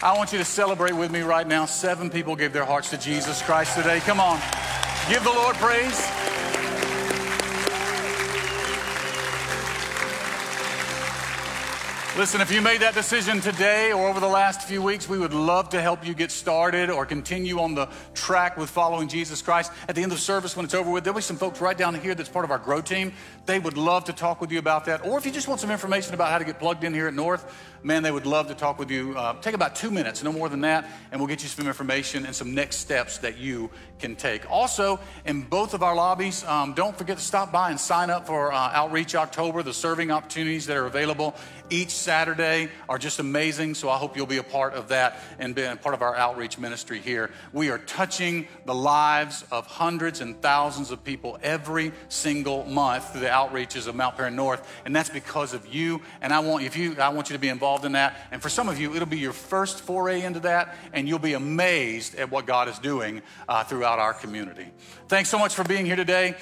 I 0.01 0.15
want 0.15 0.31
you 0.31 0.37
to 0.37 0.45
celebrate 0.45 0.93
with 0.93 1.11
me 1.11 1.21
right 1.21 1.45
now. 1.45 1.65
Seven 1.65 2.09
people 2.09 2.33
gave 2.33 2.53
their 2.53 2.63
hearts 2.63 2.89
to 2.91 2.97
Jesus 2.97 3.41
Christ 3.41 3.75
today. 3.75 3.99
Come 3.99 4.21
on. 4.21 4.39
Give 5.09 5.21
the 5.25 5.29
Lord 5.29 5.57
praise. 5.57 5.99
Listen, 12.17 12.41
if 12.41 12.51
you 12.51 12.61
made 12.61 12.81
that 12.81 12.93
decision 12.93 13.39
today 13.39 13.93
or 13.93 14.09
over 14.09 14.19
the 14.19 14.27
last 14.27 14.67
few 14.67 14.81
weeks, 14.81 15.07
we 15.07 15.17
would 15.17 15.33
love 15.33 15.69
to 15.69 15.81
help 15.81 16.05
you 16.05 16.13
get 16.13 16.31
started 16.31 16.89
or 16.89 17.05
continue 17.05 17.59
on 17.59 17.75
the 17.75 17.87
track 18.13 18.57
with 18.57 18.69
following 18.69 19.07
Jesus 19.07 19.41
Christ. 19.41 19.71
At 19.87 19.95
the 19.95 20.03
end 20.03 20.11
of 20.11 20.17
the 20.17 20.21
service, 20.21 20.53
when 20.53 20.65
it's 20.65 20.73
over 20.73 20.91
with, 20.91 21.05
there'll 21.05 21.15
be 21.15 21.21
some 21.21 21.37
folks 21.37 21.61
right 21.61 21.77
down 21.77 21.95
here 21.95 22.15
that's 22.15 22.27
part 22.27 22.43
of 22.43 22.51
our 22.51 22.57
grow 22.57 22.81
team. 22.81 23.13
They 23.45 23.57
would 23.57 23.77
love 23.77 24.03
to 24.05 24.13
talk 24.13 24.41
with 24.41 24.51
you 24.51 24.59
about 24.59 24.83
that. 24.85 25.05
Or 25.05 25.17
if 25.17 25.25
you 25.25 25.31
just 25.31 25.47
want 25.47 25.61
some 25.61 25.71
information 25.71 26.13
about 26.13 26.29
how 26.29 26.39
to 26.39 26.43
get 26.45 26.59
plugged 26.59 26.83
in 26.83 26.93
here 26.93 27.07
at 27.07 27.13
North, 27.13 27.55
man, 27.83 28.03
they 28.03 28.11
would 28.11 28.25
love 28.25 28.47
to 28.47 28.55
talk 28.55 28.79
with 28.79 28.91
you. 28.91 29.17
Uh, 29.17 29.39
take 29.41 29.55
about 29.55 29.75
two 29.75 29.91
minutes, 29.91 30.23
no 30.23 30.31
more 30.31 30.49
than 30.49 30.61
that, 30.61 30.89
and 31.11 31.19
we'll 31.19 31.27
get 31.27 31.43
you 31.43 31.49
some 31.49 31.67
information 31.67 32.25
and 32.25 32.35
some 32.35 32.53
next 32.53 32.77
steps 32.77 33.19
that 33.19 33.37
you 33.37 33.69
can 33.99 34.15
take. 34.15 34.49
Also, 34.49 34.99
in 35.25 35.41
both 35.41 35.73
of 35.73 35.83
our 35.83 35.95
lobbies, 35.95 36.43
um, 36.45 36.73
don't 36.73 36.97
forget 36.97 37.17
to 37.17 37.23
stop 37.23 37.51
by 37.51 37.69
and 37.69 37.79
sign 37.79 38.09
up 38.09 38.27
for 38.27 38.51
uh, 38.51 38.71
Outreach 38.73 39.15
October. 39.15 39.63
The 39.63 39.73
serving 39.73 40.11
opportunities 40.11 40.65
that 40.67 40.77
are 40.77 40.85
available 40.85 41.35
each 41.69 41.91
Saturday 41.91 42.69
are 42.87 42.97
just 42.97 43.19
amazing. 43.19 43.75
So 43.75 43.89
I 43.89 43.97
hope 43.97 44.17
you'll 44.17 44.25
be 44.25 44.37
a 44.37 44.43
part 44.43 44.73
of 44.73 44.87
that 44.89 45.19
and 45.37 45.53
be 45.53 45.63
a 45.63 45.75
part 45.75 45.93
of 45.93 46.01
our 46.01 46.15
outreach 46.15 46.57
ministry 46.57 46.99
here. 46.99 47.31
We 47.53 47.69
are 47.69 47.77
touching 47.77 48.47
the 48.65 48.73
lives 48.73 49.43
of 49.51 49.67
hundreds 49.67 50.21
and 50.21 50.41
thousands 50.41 50.91
of 50.91 51.03
people 51.03 51.37
every 51.43 51.91
single 52.07 52.65
month 52.65 53.11
through 53.11 53.21
the 53.21 53.27
outreaches 53.27 53.87
of 53.87 53.95
Mount 53.95 54.17
Paran 54.17 54.35
North, 54.35 54.67
and 54.85 54.95
that's 54.95 55.09
because 55.09 55.53
of 55.53 55.73
you. 55.73 56.01
And 56.21 56.33
I 56.33 56.39
want 56.39 56.63
if 56.63 56.75
you, 56.75 56.95
I 56.99 57.09
want 57.09 57.29
you 57.29 57.33
to 57.33 57.39
be 57.39 57.49
involved 57.49 57.68
in 57.77 57.93
that. 57.93 58.17
And 58.31 58.41
for 58.41 58.49
some 58.49 58.69
of 58.69 58.79
you, 58.79 58.95
it'll 58.95 59.07
be 59.07 59.19
your 59.19 59.33
first 59.33 59.81
foray 59.81 60.23
into 60.23 60.41
that, 60.41 60.75
and 60.93 61.07
you'll 61.07 61.19
be 61.19 61.33
amazed 61.33 62.15
at 62.15 62.31
what 62.31 62.45
God 62.45 62.67
is 62.67 62.79
doing 62.79 63.21
uh, 63.47 63.63
throughout 63.63 63.99
our 63.99 64.13
community. 64.13 64.67
Thanks 65.07 65.29
so 65.29 65.37
much 65.37 65.55
for 65.55 65.63
being 65.63 65.85
here 65.85 65.95
today. 65.95 66.35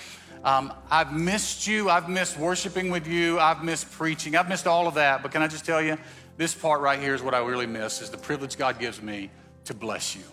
Um, 0.43 0.73
I've 0.89 1.13
missed 1.13 1.67
you. 1.67 1.89
I've 1.89 2.09
missed 2.09 2.38
worshiping 2.38 2.89
with 2.89 3.07
you. 3.07 3.39
I've 3.39 3.63
missed 3.63 3.91
preaching. 3.91 4.36
I've 4.36 4.49
missed 4.49 4.67
all 4.67 4.88
of 4.88 4.95
that. 4.95 5.21
But 5.21 5.32
can 5.32 5.41
I 5.41 5.47
just 5.47 5.65
tell 5.65 5.82
you, 5.82 5.97
this 6.38 6.53
part 6.53 6.82
right 6.82 6.99
here 6.99 7.15
is 7.15 7.21
what 7.21 7.34
I 7.34 7.39
really 7.39 7.65
miss 7.65 8.01
is 8.01 8.09
the 8.09 8.17
privilege 8.17 8.57
God 8.57 8.80
gives 8.80 9.01
me 9.01 9.32
to 9.65 9.73
bless 9.73 10.15
you. 10.15 10.23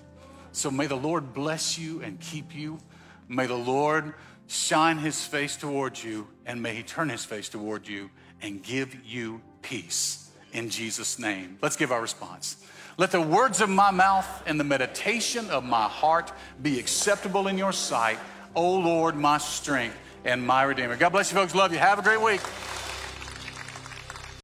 So 0.53 0.71
may 0.71 0.87
the 0.87 0.97
Lord 0.97 1.33
bless 1.33 1.79
you 1.79 2.03
and 2.03 2.21
keep 2.21 2.55
you. 2.55 2.79
May 3.29 3.47
the 3.47 3.57
Lord 3.57 4.15
shine 4.47 4.99
his 4.99 5.25
face 5.25 5.57
towards 5.57 6.05
you 6.05 6.29
and 6.47 6.63
may 6.63 6.75
he 6.75 6.83
turn 6.83 7.09
his 7.09 7.25
face 7.25 7.49
toward 7.49 7.89
you 7.89 8.11
and 8.43 8.63
give 8.63 8.95
you 9.05 9.41
peace 9.63 10.24
in 10.55 10.71
Jesus' 10.71 11.19
name. 11.19 11.59
Let's 11.61 11.77
give 11.77 11.93
our 11.93 12.01
response. 12.01 12.57
Let 12.97 13.11
the 13.11 13.21
words 13.21 13.61
of 13.61 13.69
my 13.69 13.91
mouth 13.91 14.43
and 14.47 14.59
the 14.59 14.65
meditation 14.65 15.51
of 15.51 15.65
my 15.65 15.85
heart 15.85 16.33
be 16.63 16.79
acceptable 16.79 17.49
in 17.49 17.59
your 17.59 17.73
sight, 17.73 18.19
O 18.55 18.77
Lord, 18.79 19.17
my 19.17 19.39
strength 19.39 19.99
and 20.25 20.47
my 20.47 20.63
Redeemer. 20.63 20.97
God 20.97 21.11
bless 21.11 21.31
you, 21.31 21.37
folks. 21.37 21.55
Love 21.55 21.73
you. 21.73 21.79
Have 21.79 21.99
a 21.99 22.03
great 22.03 22.23
week. 22.23 22.41